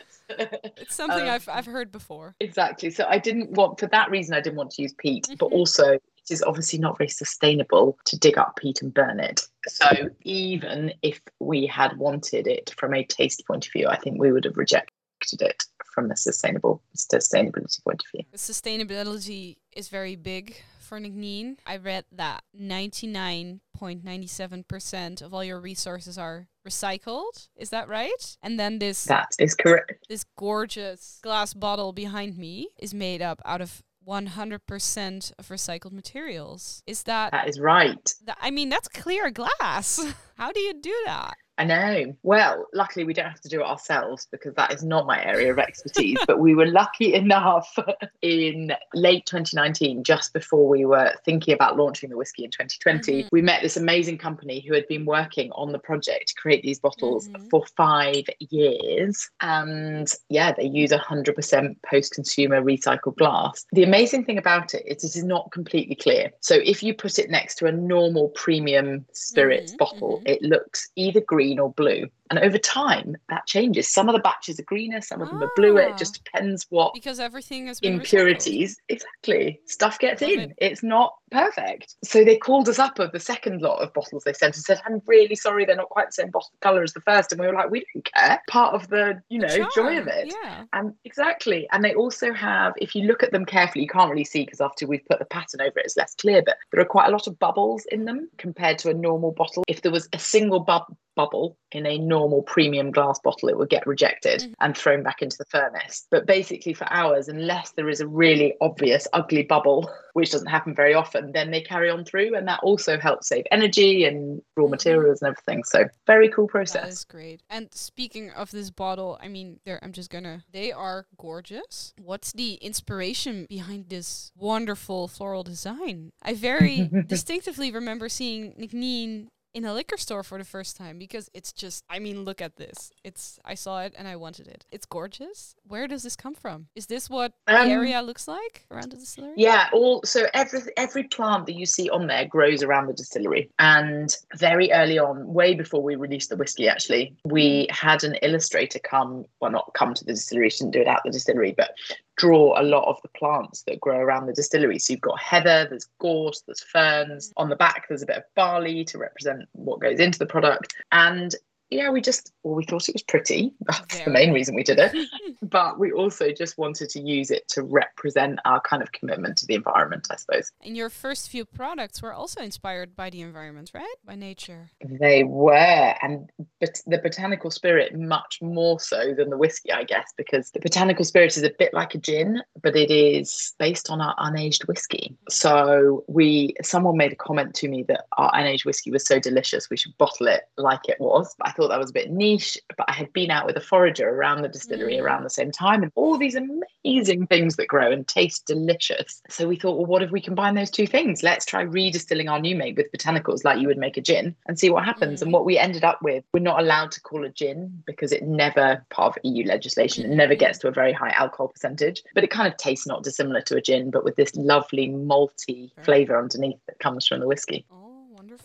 it's 0.78 0.96
something 0.96 1.24
um, 1.24 1.30
I've 1.30 1.50
I've 1.50 1.66
heard 1.66 1.92
before. 1.92 2.36
Exactly. 2.40 2.92
So 2.92 3.06
I 3.08 3.18
didn't 3.18 3.52
want 3.52 3.80
for 3.80 3.88
that 3.88 4.10
reason 4.10 4.36
I 4.36 4.42
didn't 4.42 4.58
want 4.58 4.72
to 4.72 4.82
use 4.82 4.94
peat, 4.94 5.26
mm-hmm. 5.26 5.36
but 5.40 5.48
also 5.48 5.94
it 5.94 6.02
is 6.30 6.44
obviously 6.44 6.80
not 6.80 6.98
very 6.98 7.10
sustainable 7.10 7.98
to 8.06 8.18
dig 8.18 8.38
up 8.38 8.56
peat 8.58 8.82
and 8.82 8.94
burn 8.94 9.20
it. 9.20 9.42
So 9.68 10.10
even 10.24 10.94
if 11.02 11.20
we 11.40 11.66
had 11.66 11.98
wanted 11.98 12.48
it 12.48 12.74
from 12.78 12.94
a 12.94 13.04
taste 13.04 13.46
point 13.48 13.68
of 13.68 13.74
view, 13.74 13.88
I 13.88 13.98
think 13.98 14.20
we 14.20 14.32
would 14.32 14.46
have 14.46 14.58
rejected 14.58 15.42
it 15.42 15.64
from 15.94 16.12
a 16.12 16.18
sustainable 16.18 16.82
sustainability 16.96 17.84
point 17.84 18.04
of 18.04 18.12
view. 18.14 18.24
Sustainability 18.36 19.58
is 19.72 19.90
very 19.90 20.16
big 20.16 20.62
for 20.80 21.00
Nc'nean. 21.00 21.58
I 21.66 21.78
read 21.78 22.06
that 22.12 22.44
99.97% 22.60 25.22
of 25.22 25.34
all 25.34 25.44
your 25.44 25.60
resources 25.60 26.18
are 26.18 26.48
recycled. 26.70 27.50
Is 27.56 27.70
that 27.72 27.88
right? 27.88 28.38
And 28.42 28.60
then 28.60 28.80
this 28.80 29.06
That 29.06 29.32
is 29.40 29.56
correct. 29.56 30.06
This 30.08 30.26
gorgeous 30.38 31.20
glass 31.24 31.54
bottle 31.54 31.94
behind 31.94 32.38
me 32.38 32.70
is 32.80 32.94
made 32.94 33.22
up 33.22 33.42
out 33.46 33.62
of 33.62 33.82
100% 34.08 35.32
of 35.38 35.48
recycled 35.50 35.92
materials. 35.92 36.82
Is 36.88 37.04
that 37.04 37.32
That 37.32 37.48
is 37.48 37.60
right. 37.60 38.14
That, 38.26 38.38
I 38.42 38.52
mean, 38.52 38.70
that's 38.70 38.88
clear 38.88 39.30
glass. 39.32 40.00
How 40.38 40.52
do 40.52 40.60
you 40.60 40.74
do 40.82 40.96
that? 41.06 41.34
I 41.60 41.66
know. 41.66 42.16
Well, 42.24 42.68
luckily 42.74 43.04
we 43.04 43.14
don't 43.14 43.28
have 43.28 43.42
to 43.42 43.50
do 43.50 43.60
it 43.60 43.66
ourselves 43.66 44.30
because 44.32 44.56
that 44.56 44.74
is 44.74 44.82
not 44.82 45.06
my 45.06 45.22
area 45.22 45.52
of 45.52 45.60
expertise. 45.60 46.18
but 46.26 46.40
we 46.40 46.56
were 46.56 46.66
lucky 46.66 47.14
enough 47.24 47.78
in 48.22 48.72
late 48.94 49.26
2019, 49.26 50.06
just 50.06 50.32
before 50.32 50.70
we 50.70 50.86
were 50.86 51.14
thinking 51.26 51.54
about 51.54 51.76
launching 51.76 52.10
the 52.10 52.16
whiskey 52.16 52.46
in 52.46 52.52
2020, 52.52 53.12
mm-hmm. 53.12 53.28
we 53.34 53.42
met 53.42 53.62
this 53.62 53.76
amazing 53.76 54.18
company 54.18 54.62
who 54.66 54.74
had 54.74 54.88
been 54.88 55.06
working 55.06 55.52
on 55.52 55.74
the 55.74 55.80
project 55.80 56.30
to 56.30 56.36
create 56.36 56.64
these 56.64 56.80
bottles 56.80 57.28
mm-hmm. 57.28 57.46
for 57.50 57.66
five 57.76 58.24
years. 58.40 59.30
And 59.42 60.10
yeah, 60.30 60.54
they 60.54 60.64
use 60.64 60.92
100% 60.92 61.76
post 61.86 62.14
consumer 62.14 62.62
recycled 62.62 63.18
glass. 63.18 63.66
The 63.74 63.84
amazing 63.84 64.24
thing 64.24 64.38
about 64.38 64.74
it 64.74 64.84
is 64.86 65.04
it 65.04 65.18
is 65.18 65.26
not 65.26 65.52
completely 65.52 65.96
clear. 65.96 66.32
So 66.40 66.56
if 66.56 66.82
you 66.82 66.94
put 66.94 67.20
it 67.20 67.30
next 67.30 67.56
to 67.56 67.66
a 67.66 67.72
normal 67.74 68.30
premium 68.30 69.06
spirit 69.12 69.66
mm-hmm. 69.66 69.76
bottle, 69.76 70.20
mm-hmm. 70.20 70.28
it 70.28 70.42
looks 70.42 70.90
either 70.96 71.20
green 71.20 71.49
or 71.58 71.72
blue. 71.72 72.10
And 72.30 72.40
over 72.40 72.58
time, 72.58 73.16
that 73.30 73.48
changes. 73.48 73.88
Some 73.88 74.08
of 74.08 74.14
the 74.14 74.22
batches 74.22 74.60
are 74.60 74.64
greener, 74.64 75.02
some 75.02 75.22
of 75.22 75.30
them 75.30 75.42
are 75.42 75.52
bluer. 75.56 75.82
It 75.82 75.98
just 75.98 76.20
ah. 76.20 76.30
depends 76.32 76.68
what 76.70 76.94
because 76.94 77.20
everything 77.20 77.68
has 77.68 77.80
impurities. 77.80 78.76
Recycled. 78.76 78.78
Exactly, 78.90 79.62
stuff 79.66 80.00
gets 80.00 80.22
Love 80.22 80.32
in. 80.32 80.40
It. 80.40 80.56
It's 80.60 80.84
not 80.84 81.16
perfect. 81.32 81.96
So 82.04 82.24
they 82.24 82.38
called 82.38 82.70
us 82.70 82.78
up 82.78 83.00
of 83.00 83.12
the 83.12 83.20
second 83.20 83.62
lot 83.62 83.82
of 83.82 83.94
bottles 83.94 84.24
they 84.24 84.34
sent 84.34 84.56
and 84.56 84.64
said, 84.64 84.80
"I'm 84.86 85.02
really 85.08 85.36
sorry, 85.36 85.66
they're 85.66 85.76
not 85.76 85.90
quite 85.90 86.08
the 86.08 86.14
same 86.14 86.30
bottle 86.30 86.52
color 86.62 86.84
as 86.84 86.94
the 86.94 87.02
first. 87.02 87.32
And 87.32 87.42
we 87.42 87.48
were 87.48 87.54
like, 87.54 87.72
"We 87.72 87.86
don't 87.94 88.06
care. 88.14 88.42
Part 88.48 88.76
of 88.76 88.88
the 88.90 89.22
you 89.30 89.40
know 89.40 89.48
the 89.48 89.72
joy 89.74 89.98
of 89.98 90.08
it." 90.08 90.34
Yeah. 90.44 90.66
And 90.74 90.94
exactly. 91.06 91.68
And 91.72 91.84
they 91.84 91.96
also 91.96 92.32
have, 92.34 92.74
if 92.78 92.96
you 92.96 93.08
look 93.08 93.24
at 93.24 93.32
them 93.32 93.46
carefully, 93.46 93.84
you 93.84 93.90
can't 93.90 94.12
really 94.12 94.24
see 94.24 94.46
because 94.46 94.62
after 94.62 94.86
we've 94.86 95.06
put 95.10 95.20
the 95.20 95.26
pattern 95.26 95.62
over 95.62 95.80
it, 95.80 95.86
it's 95.86 95.98
less 95.98 96.14
clear. 96.16 96.44
But 96.46 96.58
there 96.72 96.82
are 96.82 96.86
quite 96.86 97.08
a 97.08 97.12
lot 97.12 97.28
of 97.28 97.40
bubbles 97.40 97.86
in 97.92 98.06
them 98.06 98.30
compared 98.38 98.78
to 98.80 98.90
a 98.90 98.94
normal 98.94 99.32
bottle. 99.32 99.64
If 99.68 99.82
there 99.82 99.92
was 99.92 100.08
a 100.14 100.20
single 100.20 100.60
bubble 100.60 100.98
bubble 101.16 101.58
in 101.74 101.86
a 101.86 101.98
normal 101.98 102.19
premium 102.46 102.92
glass 102.92 103.20
bottle, 103.20 103.50
it 103.50 103.58
would 103.58 103.70
get 103.70 103.86
rejected 103.86 104.42
mm-hmm. 104.42 104.54
and 104.62 104.78
thrown 104.78 105.04
back 105.04 105.22
into 105.22 105.38
the 105.38 105.46
furnace. 105.46 106.08
But 106.12 106.26
basically, 106.26 106.74
for 106.74 106.92
ours, 106.92 107.28
unless 107.28 107.72
there 107.72 107.90
is 107.90 108.02
a 108.02 108.08
really 108.08 108.56
obvious 108.62 109.08
ugly 109.14 109.44
bubble, 109.44 109.90
which 110.14 110.32
doesn't 110.32 110.48
happen 110.48 110.74
very 110.76 110.94
often, 110.94 111.32
then 111.32 111.52
they 111.52 111.62
carry 111.62 111.90
on 111.90 112.04
through. 112.04 112.36
And 112.36 112.48
that 112.48 112.60
also 112.64 113.00
helps 113.00 113.28
save 113.30 113.46
energy 113.52 114.06
and 114.06 114.42
raw 114.56 114.66
mm-hmm. 114.66 114.72
materials 114.72 115.22
and 115.22 115.30
everything. 115.30 115.64
So, 115.64 115.86
very 116.08 116.30
cool 116.30 116.48
process. 116.48 116.84
That 116.84 116.90
is 116.90 117.06
great. 117.06 117.42
And 117.50 117.70
speaking 117.74 118.32
of 118.32 118.52
this 118.52 118.70
bottle, 118.70 119.18
I 119.22 119.28
mean, 119.28 119.60
I'm 119.82 119.94
just 119.94 120.10
gonna, 120.10 120.44
they 120.52 120.72
are 120.72 121.06
gorgeous. 121.18 121.94
What's 122.02 122.32
the 122.32 122.56
inspiration 122.56 123.46
behind 123.50 123.90
this 123.90 124.32
wonderful 124.36 125.08
floral 125.08 125.44
design? 125.44 126.12
I 126.22 126.34
very 126.34 126.90
distinctively 127.08 127.72
remember 127.72 128.10
seeing 128.10 128.54
Nc'nean 128.54 129.28
in 129.54 129.66
a 129.66 129.74
liquor 129.74 129.98
store 129.98 130.24
for 130.24 130.38
the 130.38 130.44
first 130.44 130.78
time 130.78 131.00
because 131.00 131.30
it's 131.34 131.52
just 131.52 131.84
I 131.90 132.00
mean 132.00 132.24
look 132.24 132.42
at 132.42 132.58
this. 132.58 132.92
It's 133.04 133.40
I 133.44 133.56
saw 133.56 133.82
it 133.82 133.94
and 133.98 134.08
I 134.08 134.16
wanted 134.16 134.48
it. 134.48 134.66
It's 134.72 134.86
gorgeous. 134.86 135.56
Where 135.68 135.88
does 135.88 136.04
this 136.04 136.16
come 136.16 136.36
from? 136.36 136.68
Is 136.76 136.88
this 136.88 137.10
what 137.10 137.34
um, 137.48 137.68
the 137.68 137.74
area 137.74 138.02
looks 138.02 138.28
like 138.28 138.66
around 138.72 138.92
the 138.92 138.98
distillery? 138.98 139.34
Yeah, 139.38 139.70
all 139.74 140.02
so 140.04 140.28
every 140.34 140.62
every 140.78 141.04
plant 141.04 141.46
that 141.48 141.56
you 141.56 141.66
see 141.66 141.90
on 141.90 142.08
there 142.08 142.26
grows 142.26 142.64
around 142.64 142.88
the 142.88 142.94
distillery. 142.94 143.50
And 143.60 144.16
very 144.36 144.72
early 144.72 145.00
on, 145.00 145.34
way 145.34 145.56
before 145.56 145.82
we 145.82 145.96
released 145.96 146.30
the 146.30 146.38
whiskey 146.38 146.68
actually, 146.68 147.16
we 147.26 147.68
had 147.70 148.04
an 148.04 148.16
illustrator 148.16 148.80
come, 148.80 149.26
well 149.40 149.52
not 149.52 149.72
come 149.74 149.94
to 149.94 150.06
the 150.06 150.14
distillery, 150.14 150.50
she 150.50 150.60
didn't 150.60 150.74
do 150.74 150.82
it 150.82 150.88
at 150.88 151.02
the 151.04 151.12
distillery, 151.12 151.54
but 151.56 151.72
draw 152.20 152.60
a 152.60 152.64
lot 152.64 152.88
of 152.90 153.02
the 153.02 153.08
plants 153.10 153.64
that 153.64 153.80
grow 153.80 153.98
around 153.98 154.28
the 154.28 154.34
distillery. 154.34 154.78
So 154.78 154.92
you've 154.94 155.02
got 155.02 155.20
heather, 155.20 155.66
there's 155.70 155.88
gorse, 156.00 156.42
there's 156.42 156.62
ferns. 156.62 157.32
On 157.38 157.50
the 157.50 157.56
back, 157.56 157.88
there's 157.88 158.04
a 158.04 158.06
bit 158.06 158.18
of 158.18 158.24
barley 158.36 158.84
to 158.86 158.98
represent 158.98 159.44
what 159.54 159.80
goes 159.80 160.00
into 160.00 160.20
the 160.20 160.26
product. 160.26 160.76
And 160.92 161.34
yeah, 161.70 161.90
we 161.92 162.02
just, 162.02 162.34
well, 162.44 162.56
we 162.56 162.64
thought 162.64 162.90
it 162.90 162.96
was 162.96 163.04
pretty. 163.04 163.54
That's 163.62 163.94
Very. 163.94 164.06
the 164.06 164.12
main 164.12 164.34
reason 164.34 164.56
we 164.56 164.64
did 164.64 164.80
it. 164.80 164.96
but 165.42 165.78
we 165.78 165.92
also 165.92 166.32
just 166.32 166.58
wanted 166.58 166.90
to 166.90 167.00
use 167.00 167.30
it 167.30 167.48
to 167.50 167.62
represent 167.62 168.40
our 168.46 168.60
kind 168.62 168.82
of 168.82 168.92
commitment 168.92 169.38
to 169.38 169.46
the 169.46 169.54
environment, 169.54 170.08
I 170.10 170.16
suppose. 170.16 170.52
And 170.64 170.76
your 170.76 170.90
first 170.90 171.30
few 171.30 171.46
products 171.46 172.02
were 172.02 172.14
also 172.14 172.42
inspired 172.42 172.96
by 172.96 173.12
the 173.12 173.22
environment, 173.22 173.72
right? 173.74 173.96
By 174.04 174.16
nature. 174.16 174.72
They 174.84 175.24
were. 175.24 175.94
And 176.02 176.30
but 176.60 176.82
the 176.88 176.98
botanical 176.98 177.52
spirit, 177.52 177.96
much 177.96 178.40
more 178.42 178.80
so 178.80 179.14
than 179.14 179.30
the 179.30 179.38
whiskey, 179.38 179.72
I 179.72 179.84
guess, 179.84 180.12
because 180.18 180.52
the 180.52 180.60
botanical 180.60 181.06
spirit 181.06 181.38
is 181.38 181.44
a 181.44 181.52
bit 181.58 181.74
like 181.74 181.94
a 181.94 182.00
gin, 182.00 182.42
but 182.62 182.76
it 182.76 182.90
is 182.90 183.54
based 183.60 183.90
on 183.92 184.02
our 184.02 184.16
unaged 184.18 184.68
whiskey. 184.68 185.16
So 185.30 186.04
we, 186.08 186.56
someone 186.64 186.98
made 186.98 187.12
a 187.12 187.16
comment 187.16 187.54
to 187.56 187.68
me 187.68 187.84
that 187.84 188.06
our 188.18 188.32
unaged 188.32 188.66
whiskey 188.66 188.92
was 188.92 189.06
so 189.06 189.20
delicious, 189.20 189.70
we 189.70 189.78
should 189.78 189.98
bottle 190.00 190.28
it 190.28 190.44
like 190.58 190.90
it 190.90 191.00
was. 191.00 191.36
I 191.42 191.52
thought 191.60 191.70
that 191.70 191.80
was 191.80 191.90
a 191.90 191.94
bit 191.94 192.10
niche, 192.10 192.58
but 192.78 192.90
I 192.90 192.94
had 192.94 193.12
been 193.12 193.32
out 193.32 193.46
with 193.46 193.58
a 193.58 193.62
forager 193.62 194.10
around 194.10 194.42
the 194.42 194.48
distillery 194.48 194.96
mm. 194.96 195.04
around 195.04 195.24
the 195.24 195.30
same 195.30 195.52
time 195.52 195.84
and 195.84 195.92
all 195.96 196.18
these 196.18 196.36
amazing 196.36 197.28
things 197.28 197.58
that 197.58 197.68
grow 197.68 197.92
and 197.92 198.08
taste 198.08 198.46
delicious. 198.46 199.22
So 199.30 199.48
we 199.48 199.58
thought, 199.58 199.76
well, 199.76 199.86
what 199.86 200.02
if 200.02 200.10
we 200.10 200.22
combine 200.22 200.56
those 200.56 200.72
two 200.72 200.88
things? 200.88 201.22
Let's 201.22 201.46
try 201.46 201.66
redistilling 201.66 202.32
our 202.32 202.40
new 202.40 202.56
make 202.56 202.78
with 202.78 202.92
botanicals 202.94 203.44
like 203.44 203.60
you 203.60 203.68
would 203.68 203.78
make 203.78 203.98
a 203.98 204.02
gin 204.02 204.36
and 204.48 204.58
see 204.58 204.70
what 204.70 204.86
happens. 204.86 205.20
Mm. 205.20 205.24
And 205.24 205.34
what 205.34 205.44
we 205.44 205.58
ended 205.58 205.84
up 205.84 206.02
with, 206.02 206.24
we're 206.34 206.40
not 206.40 206.62
allowed 206.62 206.92
to 206.92 207.02
call 207.02 207.26
a 207.26 207.30
gin 207.30 207.84
because 207.86 208.14
it 208.14 208.24
never, 208.24 208.86
part 208.90 209.18
of 209.18 209.24
EU 209.24 209.46
legislation, 209.46 210.06
it 210.06 210.16
never 210.16 210.36
gets 210.36 210.60
to 210.60 210.70
a 210.70 210.72
very 210.72 210.94
high 210.94 211.12
alcohol 211.12 211.50
percentage, 211.50 212.04
but 212.16 212.24
it 212.24 212.30
kind 212.32 212.48
of 212.48 212.56
tastes 212.56 212.88
not 212.88 213.04
dissimilar 213.04 213.42
to 213.42 213.58
a 213.58 213.62
gin, 213.62 213.92
but 213.92 214.06
with 214.06 214.16
this 214.16 214.34
lovely 214.36 214.88
malty 214.88 215.72
flavour 215.84 216.18
underneath 216.18 216.60
that 216.68 216.80
comes 216.80 217.06
from 217.06 217.20
the 217.20 217.28
whiskey. 217.28 217.66
Oh 217.70 217.89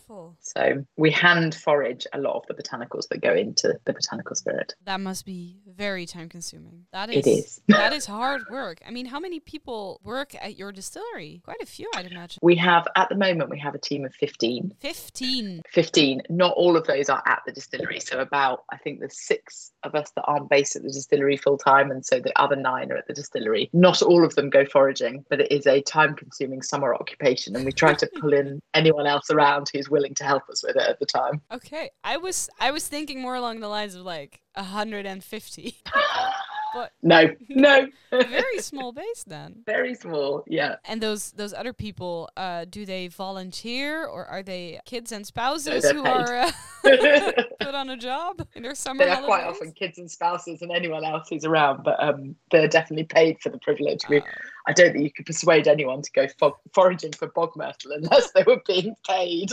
Wonderful. 0.08 0.37
So 0.40 0.84
we 0.96 1.11
hand 1.11 1.54
forage 1.54 2.06
a 2.12 2.18
lot 2.18 2.37
of 2.37 2.42
the 2.49 2.62
botanicals 2.62 3.08
that 3.08 3.23
go 3.23 3.32
into 3.32 3.78
the 3.84 3.92
botanical 3.92 4.37
spirit. 4.37 4.75
That 4.84 5.00
must 5.00 5.25
be 5.25 5.61
very 5.66 6.06
time 6.06 6.28
consuming. 6.28 6.87
That 6.92 7.11
is 7.11 7.26
it 7.26 7.30
is. 7.30 7.61
that 7.68 7.92
is 7.92 8.06
hard 8.06 8.42
work. 8.50 8.80
I 8.87 8.90
mean, 8.90 9.06
how 9.06 9.20
many 9.20 9.40
people 9.40 10.00
work 10.02 10.34
at 10.34 10.56
your 10.56 10.73
distillery? 10.73 11.40
Quite 11.44 11.62
a 11.62 11.66
few, 11.66 11.90
I'd 11.94 12.11
imagine. 12.11 12.40
We 12.42 12.56
have 12.56 12.87
at 12.96 13.08
the 13.08 13.14
moment 13.14 13.50
we 13.50 13.58
have 13.61 13.75
a 13.75 13.78
team 13.78 14.04
of 14.04 14.14
15. 14.14 14.75
15. 14.80 15.62
15. 15.68 16.23
Not 16.28 16.52
all 16.54 16.76
of 16.76 16.87
those 16.87 17.08
are 17.08 17.23
at 17.26 17.42
the 17.46 17.52
distillery. 17.52 18.00
So 18.00 18.20
about 18.20 18.64
I 18.70 18.76
think 18.76 18.99
there's 18.99 19.18
six 19.18 19.73
of 19.82 19.94
us 19.94 20.11
that 20.16 20.25
aren't 20.25 20.50
based 20.50 20.76
at 20.76 20.82
the 20.82 20.92
distillery 20.92 21.37
full 21.37 21.58
time 21.58 21.90
and 21.90 22.04
so 22.04 22.20
the 22.20 22.38
other 22.40 22.56
nine 22.56 22.92
are 22.92 22.96
at 22.96 23.06
the 23.06 23.14
distillery. 23.14 23.70
Not 23.73 24.02
all 24.02 24.25
of 24.25 24.34
them 24.34 24.50
go 24.50 24.64
foraging, 24.66 25.25
but 25.30 25.40
it 25.40 25.50
is 25.50 25.66
a 25.66 25.80
time 25.82 26.14
consuming 26.14 26.62
summer 26.62 26.94
occupation 26.94 27.56
and 27.56 27.64
we 27.64 27.73
try 27.73 27.94
to 27.94 28.11
pull 28.20 28.32
in 28.32 28.61
anyone 28.75 29.06
else 29.06 29.30
around 29.30 29.70
who's 29.73 29.90
willing 29.94 30.14
to 30.16 30.24
help 30.24 30.48
us 30.50 30.62
with 30.64 30.76
it 30.76 30.82
at 30.82 30.98
the 30.98 31.06
time. 31.06 31.40
Okay, 31.52 31.90
I 32.02 32.16
was 32.16 32.50
I 32.58 32.72
was 32.72 32.86
thinking 32.88 33.22
more 33.22 33.36
along 33.36 33.60
the 33.60 33.68
lines 33.68 33.94
of 33.94 34.02
like 34.02 34.40
150. 34.54 35.76
but 36.75 36.93
no, 37.02 37.28
no, 37.49 37.87
very 38.11 38.59
small 38.59 38.93
base 38.93 39.25
then. 39.25 39.62
Very 39.66 39.95
small, 39.95 40.45
yeah. 40.47 40.76
And 40.85 41.00
those 41.00 41.33
those 41.33 41.54
other 41.54 41.73
people, 41.73 42.28
uh, 42.37 42.64
do 42.69 42.85
they 42.85 43.09
volunteer 43.09 44.04
or 44.04 44.26
are 44.26 44.43
they 44.43 44.81
kids 44.85 45.12
and 45.12 45.26
spouses 45.26 45.85
no, 45.85 45.90
who 45.93 46.02
paid. 46.02 46.11
are 46.11 46.35
uh, 46.35 46.50
put 47.61 47.75
on 47.75 47.90
a 47.90 47.97
job 47.97 48.47
in 48.54 48.62
their 48.62 48.75
summer? 48.75 49.04
They 49.04 49.11
are 49.11 49.23
quite 49.23 49.45
often 49.45 49.73
kids 49.73 49.99
and 49.99 50.11
spouses 50.11 50.62
and 50.62 50.71
anyone 50.71 51.04
else 51.04 51.28
who's 51.31 51.45
around, 51.45 51.85
but 51.85 52.02
um, 52.02 52.37
they're 52.50 52.69
definitely 52.69 53.04
paid 53.04 53.40
for 53.40 53.49
the 53.49 53.59
privilege. 53.59 54.02
We, 54.09 54.21
oh. 54.21 54.25
I 54.66 54.73
don't 54.73 54.93
think 54.93 55.04
you 55.04 55.12
could 55.12 55.26
persuade 55.26 55.69
anyone 55.69 56.02
to 56.02 56.11
go 56.12 56.26
fo- 56.38 56.59
foraging 56.73 57.12
for 57.12 57.28
bog 57.28 57.54
myrtle 57.57 57.93
unless 57.93 58.33
they 58.33 58.43
were 58.45 58.61
being 58.66 58.95
paid. 59.07 59.50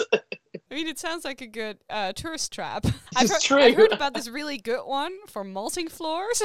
I 0.71 0.73
mean, 0.73 0.87
it 0.87 0.99
sounds 0.99 1.25
like 1.25 1.41
a 1.41 1.47
good 1.47 1.77
uh, 1.89 2.13
tourist 2.13 2.53
trap. 2.53 2.85
I've 3.15 3.29
heard, 3.29 3.41
true. 3.41 3.61
I 3.61 3.73
heard 3.73 3.91
about 3.91 4.13
this 4.13 4.29
really 4.29 4.57
good 4.57 4.85
one 4.85 5.13
for 5.27 5.43
malting 5.43 5.89
floors. 5.89 6.41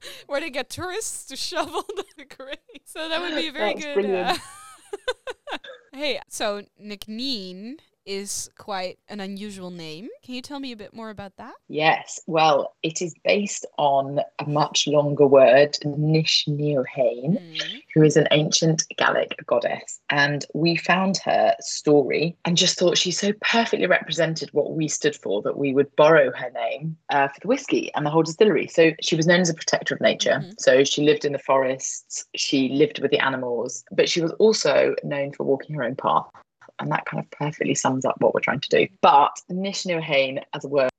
where 0.26 0.40
they 0.40 0.50
get 0.50 0.70
tourists 0.70 1.26
to 1.26 1.36
shovel 1.36 1.82
the 2.16 2.24
grain. 2.24 2.56
So 2.84 3.08
that 3.08 3.20
would 3.20 3.34
be 3.34 3.48
a 3.48 3.52
very 3.52 3.74
good. 3.74 4.06
Uh, 4.06 4.36
hey, 5.92 6.20
so 6.28 6.62
Nc'nean 6.82 7.78
is 8.06 8.48
quite 8.56 8.98
an 9.08 9.20
unusual 9.20 9.70
name. 9.70 10.08
Can 10.24 10.34
you 10.34 10.42
tell 10.42 10.60
me 10.60 10.72
a 10.72 10.76
bit 10.76 10.94
more 10.94 11.10
about 11.10 11.36
that? 11.36 11.54
Yes. 11.68 12.20
Well, 12.26 12.74
it 12.82 13.02
is 13.02 13.14
based 13.24 13.66
on 13.78 14.20
a 14.38 14.48
much 14.48 14.86
longer 14.86 15.26
word, 15.26 15.76
Neachneohain, 15.84 16.86
mm. 16.86 17.82
who 17.94 18.02
is 18.02 18.16
an 18.16 18.28
ancient 18.30 18.84
Gaelic 18.96 19.44
goddess. 19.46 20.00
And 20.08 20.44
we 20.54 20.76
found 20.76 21.18
her 21.24 21.54
story 21.60 22.36
and 22.44 22.56
just 22.56 22.78
thought 22.78 22.96
she 22.96 23.10
so 23.10 23.32
perfectly 23.40 23.86
represented 23.86 24.50
what 24.52 24.72
we 24.72 24.88
stood 24.88 25.16
for 25.16 25.42
that 25.42 25.58
we 25.58 25.74
would 25.74 25.94
borrow 25.96 26.30
her 26.32 26.50
name 26.50 26.96
uh, 27.10 27.28
for 27.28 27.40
the 27.40 27.48
whiskey 27.48 27.92
and 27.94 28.06
the 28.06 28.10
whole 28.10 28.22
distillery. 28.22 28.68
So 28.68 28.92
she 29.00 29.16
was 29.16 29.26
known 29.26 29.40
as 29.40 29.50
a 29.50 29.54
protector 29.54 29.94
of 29.94 30.00
nature. 30.00 30.38
Mm-hmm. 30.40 30.52
So 30.58 30.84
she 30.84 31.02
lived 31.02 31.24
in 31.24 31.32
the 31.32 31.38
forests, 31.40 32.24
she 32.36 32.68
lived 32.68 33.00
with 33.00 33.10
the 33.10 33.18
animals, 33.18 33.84
but 33.90 34.08
she 34.08 34.20
was 34.20 34.32
also 34.32 34.94
known 35.02 35.32
for 35.32 35.44
walking 35.44 35.74
her 35.74 35.82
own 35.82 35.96
path 35.96 36.26
and 36.80 36.90
that 36.92 37.04
kind 37.06 37.22
of 37.22 37.30
perfectly 37.30 37.74
sums 37.74 38.04
up 38.04 38.16
what 38.20 38.34
we're 38.34 38.40
trying 38.40 38.60
to 38.60 38.68
do. 38.68 38.86
But 39.00 39.40
Neachneohain 39.50 40.42
as 40.54 40.64
a 40.64 40.68
word 40.68 40.90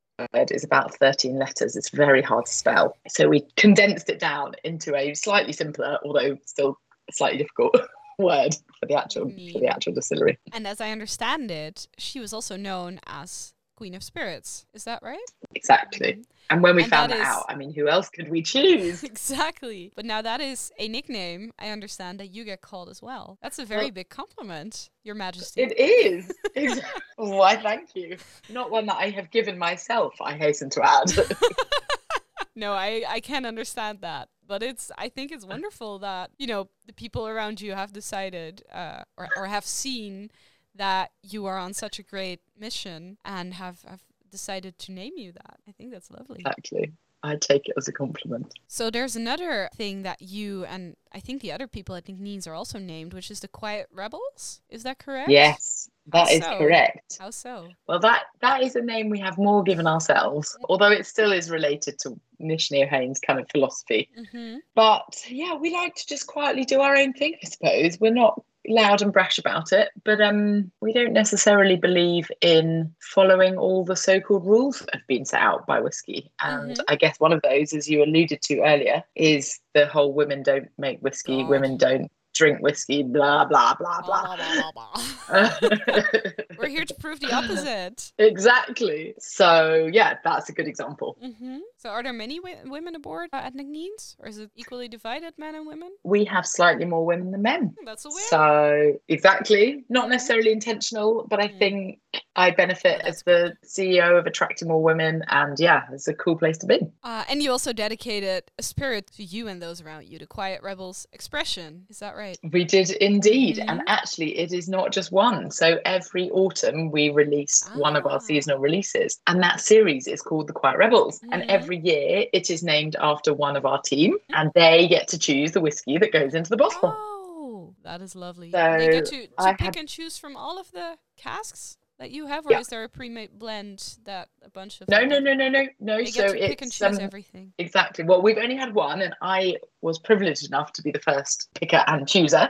is 0.51 0.63
about 0.63 0.95
13 0.95 1.37
letters. 1.37 1.75
It's 1.75 1.89
very 1.89 2.21
hard 2.21 2.45
to 2.45 2.53
spell. 2.53 2.97
So 3.07 3.27
we 3.29 3.45
condensed 3.55 4.09
it 4.09 4.19
down 4.19 4.55
into 4.63 4.95
a 4.95 5.13
slightly 5.13 5.53
simpler, 5.53 5.99
although 6.03 6.37
still 6.45 6.77
slightly 7.11 7.37
difficult 7.37 7.75
word 8.19 8.55
for 8.79 8.85
the 8.87 8.95
actual 8.95 9.29
for 9.29 9.59
the 9.59 9.67
mm. 9.67 9.69
actual 9.69 9.93
distillery. 9.93 10.37
And 10.51 10.65
as 10.67 10.81
I 10.81 10.91
understand 10.91 11.51
it, 11.51 11.87
she 11.97 12.19
was 12.19 12.33
also 12.33 12.55
known 12.55 12.99
as 13.05 13.53
Queen 13.77 13.93
of 13.95 14.03
Spirits. 14.03 14.65
Is 14.73 14.83
that 14.83 15.01
right? 15.03 15.19
Exactly. 15.55 16.23
And 16.49 16.63
when 16.63 16.75
we 16.75 16.81
And 16.83 16.89
found 16.91 17.11
that 17.11 17.17
that, 17.19 17.21
is- 17.21 17.27
out, 17.27 17.45
I 17.47 17.55
mean, 17.55 17.71
who 17.73 17.87
else 17.87 18.09
could 18.09 18.29
we 18.29 18.41
choose? 18.41 19.03
exactly. 19.13 19.91
But 19.95 20.03
now 20.05 20.21
that 20.21 20.41
is 20.41 20.71
a 20.79 20.87
nickname 20.87 21.51
I 21.59 21.69
understand 21.69 22.19
that 22.19 22.27
you 22.33 22.43
get 22.43 22.61
called 22.61 22.89
as 22.89 23.01
well. 23.01 23.37
That's 23.41 23.59
a 23.59 23.65
very 23.65 23.83
Well- 23.85 23.91
big 23.91 24.09
compliment, 24.09 24.89
Your 25.03 25.15
Majesty. 25.15 25.61
It 25.61 25.77
is. 25.77 26.31
Why, 27.15 27.55
thank 27.55 27.95
you. 27.95 28.17
Not 28.49 28.71
one 28.71 28.85
that 28.87 28.97
I 28.97 29.11
have 29.11 29.29
given 29.31 29.57
myself, 29.57 30.15
I 30.21 30.33
hasten 30.33 30.69
to 30.71 30.81
add. 30.83 31.11
no, 32.55 32.73
I, 32.73 33.03
I 33.07 33.19
can 33.19 33.45
understand 33.45 33.99
that. 34.01 34.29
But 34.47 34.63
it's 34.63 34.91
I 34.97 35.09
think 35.09 35.31
it's 35.33 35.45
wonderful 35.45 35.99
that, 35.99 36.31
you 36.37 36.47
know, 36.47 36.69
the 36.87 36.93
people 36.93 37.27
around 37.27 37.59
you 37.59 37.73
have 37.73 37.91
decided 37.91 38.63
uh, 38.73 39.01
or, 39.17 39.27
or 39.35 39.45
have 39.47 39.65
seen 39.65 40.31
that 40.77 41.11
you 41.21 41.45
are 41.45 41.57
on 41.57 41.73
such 41.73 41.99
a 41.99 42.03
great 42.03 42.41
mission 42.57 43.17
and 43.25 43.55
have, 43.55 43.81
have 43.87 44.01
decided 44.31 44.77
to 44.79 44.91
name 44.91 45.13
you 45.17 45.31
that. 45.31 45.59
I 45.67 45.71
think 45.71 45.91
that's 45.91 46.11
lovely. 46.11 46.39
exactly. 46.39 46.93
I 47.23 47.35
take 47.35 47.67
it 47.67 47.73
as 47.77 47.87
a 47.87 47.91
compliment. 47.91 48.53
So 48.67 48.89
there's 48.89 49.15
another 49.15 49.69
thing 49.75 50.03
that 50.03 50.21
you 50.21 50.65
and 50.65 50.95
I 51.11 51.19
think 51.19 51.41
the 51.41 51.51
other 51.51 51.67
people 51.67 51.95
at 51.95 52.05
Nc'nean's 52.05 52.45
are 52.45 52.53
also 52.53 52.77
named, 52.77 53.13
which 53.13 53.31
is 53.31 53.39
the 53.39 53.47
Quiet 53.47 53.87
Rebels. 53.91 54.61
Is 54.69 54.83
that 54.83 54.99
correct? 54.99 55.29
Yes, 55.29 55.89
that 56.07 56.27
How 56.27 56.33
is 56.33 56.43
so? 56.43 56.57
correct. 56.57 57.17
How 57.19 57.31
so? 57.31 57.69
Well, 57.87 57.99
that 57.99 58.25
that 58.41 58.61
is 58.61 58.75
a 58.75 58.81
name 58.81 59.09
we 59.09 59.19
have 59.19 59.37
more 59.37 59.63
given 59.63 59.87
ourselves, 59.87 60.55
although 60.69 60.91
it 60.91 61.05
still 61.07 61.31
is 61.31 61.49
related 61.49 61.97
to 61.99 62.19
Neachneohain's 62.39 63.19
kind 63.19 63.39
of 63.39 63.49
philosophy. 63.49 64.09
Mm-hmm. 64.17 64.57
But 64.75 65.25
yeah, 65.27 65.55
we 65.55 65.73
like 65.73 65.95
to 65.95 66.07
just 66.07 66.27
quietly 66.27 66.65
do 66.65 66.81
our 66.81 66.95
own 66.95 67.13
thing, 67.13 67.35
I 67.43 67.47
suppose. 67.47 67.99
We're 67.99 68.13
not 68.13 68.43
loud 68.67 69.01
and 69.01 69.13
brash 69.13 69.37
about 69.37 69.71
it, 69.71 69.89
but 70.03 70.19
um, 70.21 70.71
we 70.81 70.91
don't 70.93 71.13
necessarily 71.13 71.75
believe 71.77 72.29
in 72.41 72.93
following 73.01 73.57
all 73.57 73.83
the 73.85 73.95
so-called 73.95 74.45
rules 74.45 74.79
that 74.79 74.95
have 74.95 75.07
been 75.07 75.25
set 75.25 75.41
out 75.41 75.65
by 75.67 75.79
whiskey. 75.79 76.31
And 76.41 76.71
Mhm. 76.77 76.83
I 76.87 76.95
guess 76.95 77.19
one 77.19 77.33
of 77.33 77.41
those, 77.43 77.73
as 77.73 77.89
you 77.89 78.03
alluded 78.03 78.41
to 78.43 78.59
earlier, 78.61 79.03
is 79.15 79.59
the 79.73 79.85
whole 79.87 80.13
women 80.13 80.43
don't 80.43 80.67
make 80.77 80.99
whiskey, 80.99 81.41
God. 81.43 81.49
women 81.49 81.77
don't 81.77 82.11
drink 82.35 82.61
whiskey, 82.61 83.01
blah 83.03 83.45
blah 83.45 83.73
blah 83.75 84.01
blah. 84.01 84.35
Blah, 84.35 84.71
blah, 84.71 84.71
blah. 84.71 85.49
We're 86.59 86.67
here 86.67 86.85
to 86.85 86.93
prove 86.93 87.19
the 87.19 87.31
opposite. 87.31 88.11
exactly. 88.19 89.15
So 89.19 89.89
yeah, 89.91 90.17
that's 90.23 90.49
a 90.49 90.53
good 90.53 90.67
example. 90.67 91.17
hmm 91.21 91.57
So, 91.79 91.89
are 91.91 92.01
there 92.01 92.11
many 92.11 92.39
women 92.65 92.95
aboard 92.95 93.29
uh, 93.31 93.35
at 93.37 93.55
Nc'nean's, 93.55 94.15
or 94.19 94.27
is 94.27 94.39
it 94.39 94.49
equally 94.55 94.87
divided, 94.87 95.35
men 95.37 95.53
and 95.53 95.67
women? 95.67 95.91
We 96.03 96.25
have 96.25 96.47
slightly 96.47 96.85
more 96.85 97.05
women 97.05 97.29
than 97.29 97.43
men. 97.43 97.75
That's 97.85 98.03
a 98.03 98.09
win. 98.09 98.17
So 98.29 98.99
exactly, 99.09 99.85
not 99.87 100.09
necessarily 100.09 100.51
intentional, 100.51 101.27
but 101.29 101.39
I 101.39 101.49
Mm. 101.49 101.59
think 101.59 101.99
I 102.35 102.49
benefit 102.51 103.01
as 103.01 103.21
the 103.23 103.53
CEO 103.63 104.17
of 104.17 104.25
attracting 104.25 104.67
more 104.69 104.81
women, 104.81 105.23
and 105.29 105.59
yeah, 105.59 105.83
it's 105.93 106.07
a 106.07 106.15
cool 106.15 106.35
place 106.35 106.57
to 106.59 106.65
be. 106.67 106.79
uh, 107.03 107.23
and 107.29 107.41
you 107.43 107.51
also 107.51 107.71
dedicated 107.73 108.43
a 108.57 108.63
spirit 108.63 109.07
to 109.15 109.23
you 109.23 109.47
and 109.47 109.61
those 109.61 109.79
around 109.81 110.05
you, 110.07 110.17
to 110.19 110.25
Quiet 110.25 110.61
Rebels 110.63 111.05
expression. 111.13 111.85
Is 111.89 111.99
that 111.99 112.15
right? 112.15 112.37
We 112.51 112.63
did 112.63 112.89
indeed, 112.91 113.59
and 113.59 113.81
Mhm. 113.81 113.83
actually, 113.87 114.37
it 114.39 114.51
is 114.51 114.67
not 114.67 114.91
just 114.91 115.11
one. 115.11 115.51
So 115.51 115.79
every 115.85 116.29
autumn 116.31 116.89
we 116.91 117.09
release 117.11 117.63
one 117.75 117.95
of 117.95 118.05
Ah. 118.07 118.13
our 118.13 118.19
seasonal 118.19 118.57
releases, 118.59 119.19
and 119.27 119.41
that 119.43 119.61
series 119.61 120.07
is 120.07 120.21
called 120.23 120.47
the 120.47 120.53
Quiet 120.53 120.77
Rebels. 120.79 121.19
And 121.31 121.43
Mhm. 121.43 121.49
Every 121.67 121.79
year 121.79 122.25
it 122.31 122.49
is 122.49 122.63
named 122.63 122.95
after 122.99 123.33
one 123.33 123.57
of 123.57 123.65
our 123.65 123.81
team, 123.81 124.15
and 124.29 124.51
they 124.55 124.87
get 124.87 125.07
to 125.09 125.19
choose 125.19 125.51
the 125.51 125.59
whiskey 125.59 125.97
that 125.97 126.13
goes 126.13 126.33
into 126.33 126.49
the 126.49 126.55
bottle. 126.57 126.95
Oh, 126.97 127.75
that 127.83 128.01
is 128.01 128.15
lovely. 128.15 128.51
So, 128.51 128.75
they 128.77 128.87
get 128.89 129.05
to, 129.07 129.27
to 129.27 129.33
I 129.37 129.51
pick 129.51 129.61
had- 129.61 129.77
and 129.77 129.89
choose 129.89 130.17
from 130.17 130.37
all 130.37 130.57
of 130.59 130.71
the 130.71 130.97
casks 131.17 131.77
that 131.99 132.11
you 132.11 132.27
have, 132.27 132.45
or 132.45 132.51
Yeah. 132.53 132.59
is 132.59 132.67
there 132.67 132.83
a 132.83 132.89
pre-made 132.89 133.37
blend 133.37 133.97
that 134.05 134.29
a 134.43 134.49
bunch 134.49 134.79
of 134.81 134.87
No, 134.87 135.03
no, 135.03 135.19
no, 135.19 135.33
no, 135.33 135.49
no, 135.49 135.67
no. 135.79 136.03
So 136.05 136.21
get 136.21 136.31
to 136.41 136.47
pick 136.47 136.61
and 136.61 136.69
it's 136.69 136.77
choose 136.79 136.97
um, 136.99 137.03
everything. 137.03 137.53
exactly. 137.57 138.05
Well, 138.05 138.21
we've 138.21 138.37
only 138.37 138.55
had 138.55 138.73
one, 138.73 139.01
and 139.01 139.13
I 139.21 139.57
was 139.81 139.99
privileged 139.99 140.45
enough 140.47 140.71
to 140.73 140.81
be 140.81 140.91
the 140.91 140.99
first 140.99 141.49
picker 141.55 141.83
and 141.87 142.07
chooser. 142.07 142.49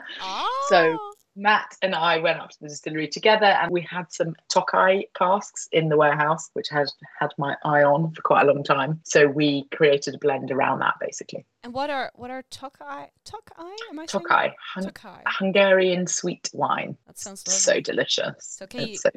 so- 0.67 0.97
Ah. 0.99 1.11
Matt 1.37 1.77
and 1.83 1.93
I 1.93 2.17
went 2.17 2.39
up 2.39 2.49
to 2.49 2.57
the 2.59 2.67
distillery 2.67 3.07
together 3.07 3.45
and 3.45 3.71
we 3.71 3.81
had 3.81 4.11
some 4.11 4.35
Tokai 4.49 5.03
casks 5.15 5.69
in 5.71 5.87
the 5.87 5.95
warehouse, 5.95 6.49
which 6.53 6.67
had 6.69 6.87
had 7.19 7.29
my 7.37 7.55
eye 7.63 7.83
on 7.83 8.11
for 8.13 8.21
quite 8.23 8.47
a 8.47 8.51
long 8.51 8.63
time. 8.63 8.99
So 9.03 9.27
we 9.27 9.65
created 9.71 10.15
a 10.15 10.17
blend 10.17 10.51
around 10.51 10.79
that 10.79 10.95
basically. 10.99 11.45
And 11.63 11.73
what 11.73 11.89
are 11.91 12.11
what 12.15 12.31
are 12.31 12.43
Tokai? 12.49 13.09
Tokai? 13.23 13.75
Am 13.91 13.99
I 13.99 14.05
Tokai? 14.07 14.55
Hun- 14.73 14.83
Tokai. 14.85 15.21
Hungarian 15.27 16.07
sweet 16.07 16.49
wine. 16.53 16.97
That 17.05 17.19
sounds 17.19 17.45
lovely. 17.47 17.59
So 17.59 17.81
delicious. 17.81 18.33
So 18.39 18.65
can 18.65 18.81
It's 18.81 18.89
you- 18.89 18.97
so- 18.97 19.09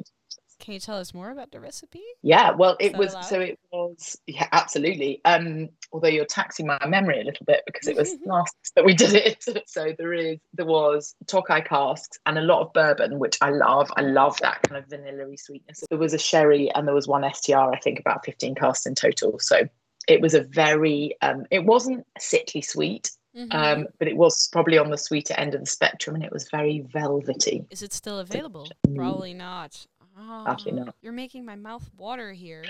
Can 0.61 0.73
you 0.73 0.79
tell 0.79 0.97
us 0.97 1.13
more 1.13 1.31
about 1.31 1.51
the 1.51 1.59
recipe? 1.59 2.01
yeah, 2.21 2.51
well, 2.51 2.77
it 2.79 2.95
was 2.95 3.11
allowed? 3.11 3.21
so 3.25 3.39
it 3.41 3.59
was 3.73 4.17
yeah, 4.27 4.47
absolutely. 4.53 5.19
Um, 5.25 5.69
although 5.91 6.07
you're 6.07 6.23
taxing 6.25 6.67
my 6.67 6.79
memory 6.87 7.19
a 7.19 7.23
little 7.25 7.45
bit 7.45 7.63
because 7.65 7.87
it 7.87 7.97
was 7.97 8.15
last 8.25 8.55
that 8.75 8.85
we 8.85 8.93
did 8.93 9.13
it. 9.13 9.43
So 9.67 9.93
there 9.97 10.13
is 10.13 10.37
there 10.53 10.65
was 10.65 11.13
Tokai 11.27 11.61
casks 11.61 12.17
and 12.25 12.37
a 12.37 12.41
lot 12.41 12.61
of 12.61 12.71
bourbon, 12.73 13.19
which 13.19 13.37
I 13.41 13.49
love. 13.49 13.91
I 13.97 14.01
love 14.01 14.37
that 14.41 14.61
kind 14.63 14.77
of 14.81 14.89
vanilla-y 14.89 15.35
sweetness. 15.35 15.83
There 15.89 15.99
was 15.99 16.13
a 16.13 16.17
sherry 16.19 16.71
and 16.73 16.87
there 16.87 16.95
was 16.95 17.07
one 17.07 17.23
STR, 17.33 17.57
I 17.73 17.79
think 17.79 17.99
about 17.99 18.23
15 18.23 18.55
casks 18.55 18.85
in 18.85 18.95
total. 18.95 19.39
So 19.39 19.67
it 20.07 20.21
was 20.21 20.33
a 20.33 20.41
very 20.43 21.15
um, 21.21 21.45
it 21.51 21.65
wasn't 21.65 22.05
sickly 22.19 22.61
sweet, 22.61 23.11
Mhm. 23.35 23.53
um, 23.53 23.87
but 23.97 24.07
it 24.09 24.17
was 24.17 24.49
probably 24.51 24.77
on 24.77 24.89
the 24.91 24.97
sweeter 24.97 25.33
end 25.37 25.53
of 25.55 25.61
the 25.61 25.65
spectrum 25.65 26.15
and 26.15 26.23
it 26.25 26.31
was 26.33 26.49
very 26.49 26.81
velvety. 26.91 27.65
Is 27.69 27.81
it 27.81 27.93
still 27.93 28.19
available? 28.19 28.67
Probably 28.95 29.33
not. 29.33 29.85
Probably 30.27 30.71
Ah, 30.73 30.75
not. 30.85 30.95
You're 31.01 31.13
making 31.13 31.45
my 31.45 31.55
mouth 31.55 31.89
water 31.97 32.31
here, 32.33 32.63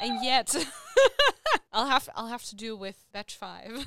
and 0.00 0.24
yet 0.24 0.54
I'll 1.72 1.86
have 1.86 2.08
I'll 2.14 2.28
have 2.28 2.44
to 2.44 2.56
do 2.56 2.76
with 2.76 3.04
batch 3.12 3.36
five, 3.36 3.86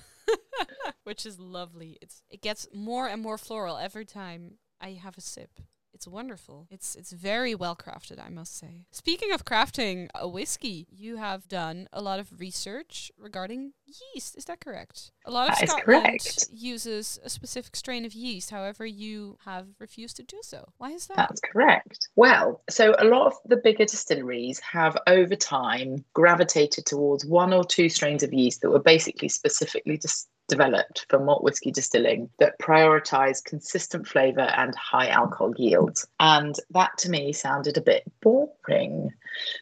which 1.04 1.26
is 1.26 1.39
lovely. 1.39 1.98
It's 2.02 2.24
it 2.30 2.41
gets 2.41 2.67
more 2.74 3.08
and 3.08 3.22
more 3.22 3.38
floral 3.38 3.78
every 3.78 4.06
time 4.06 4.58
I 4.82 4.91
have 5.02 5.17
a 5.17 5.22
sip. 5.22 5.60
It's 5.98 6.08
wonderful. 6.08 6.68
It's 6.70 6.94
it's 6.94 7.12
very 7.12 7.56
well 7.56 7.76
crafted, 7.76 8.24
I 8.24 8.30
must 8.30 8.56
say. 8.56 8.86
Speaking 8.92 9.32
of 9.34 9.46
crafting 9.46 10.10
a 10.14 10.28
whiskey, 10.28 10.86
you 10.92 11.18
have 11.18 11.48
done 11.48 11.90
a 11.92 12.04
lot 12.04 12.20
of 12.20 12.40
research 12.40 13.12
regarding 13.18 13.74
yeast. 14.14 14.38
Is 14.38 14.46
that 14.46 14.60
correct? 14.60 15.12
A 15.26 15.32
lot 15.32 15.50
of 15.50 15.58
That 15.58 15.70
Scotland 15.70 16.04
correct. 16.04 16.50
uses 16.54 17.18
a 17.24 17.32
specific 17.32 17.76
strain 17.76 18.06
of 18.06 18.14
yeast. 18.14 18.52
However, 18.52 18.86
you 18.86 19.40
have 19.44 19.66
refused 19.80 20.18
to 20.18 20.24
do 20.24 20.38
so. 20.44 20.70
Why 20.78 20.92
is 20.92 21.08
that? 21.08 21.18
That's 21.18 21.42
correct. 21.42 22.10
Well, 22.16 22.62
so 22.70 22.94
a 23.00 23.06
lot 23.06 23.26
of 23.26 23.34
the 23.46 23.58
bigger 23.58 23.86
distilleries 23.86 24.60
have 24.60 24.96
over 25.08 25.36
time 25.36 26.06
gravitated 26.14 26.86
towards 26.86 27.26
one 27.26 27.54
or 27.54 27.64
two 27.66 27.90
strains 27.90 28.22
of 28.22 28.32
yeast 28.32 28.62
that 28.62 28.70
were 28.70 28.78
basically 28.78 29.30
specifically 29.30 29.98
dis- 29.98 30.28
developed 30.48 31.06
for 31.10 31.20
malt 31.20 31.44
whiskey 31.44 31.72
distilling 31.72 32.30
that 32.40 32.60
prioritize 32.60 33.44
consistent 33.44 34.08
flavor 34.08 34.50
and 34.58 34.76
high 34.76 35.08
alcohol 35.08 35.54
yields. 35.58 36.08
And 36.20 36.56
that 36.72 36.98
to 37.00 37.10
me 37.10 37.34
sounded 37.34 37.78
a 37.78 37.82
bit 37.82 38.04
boring. 38.22 39.12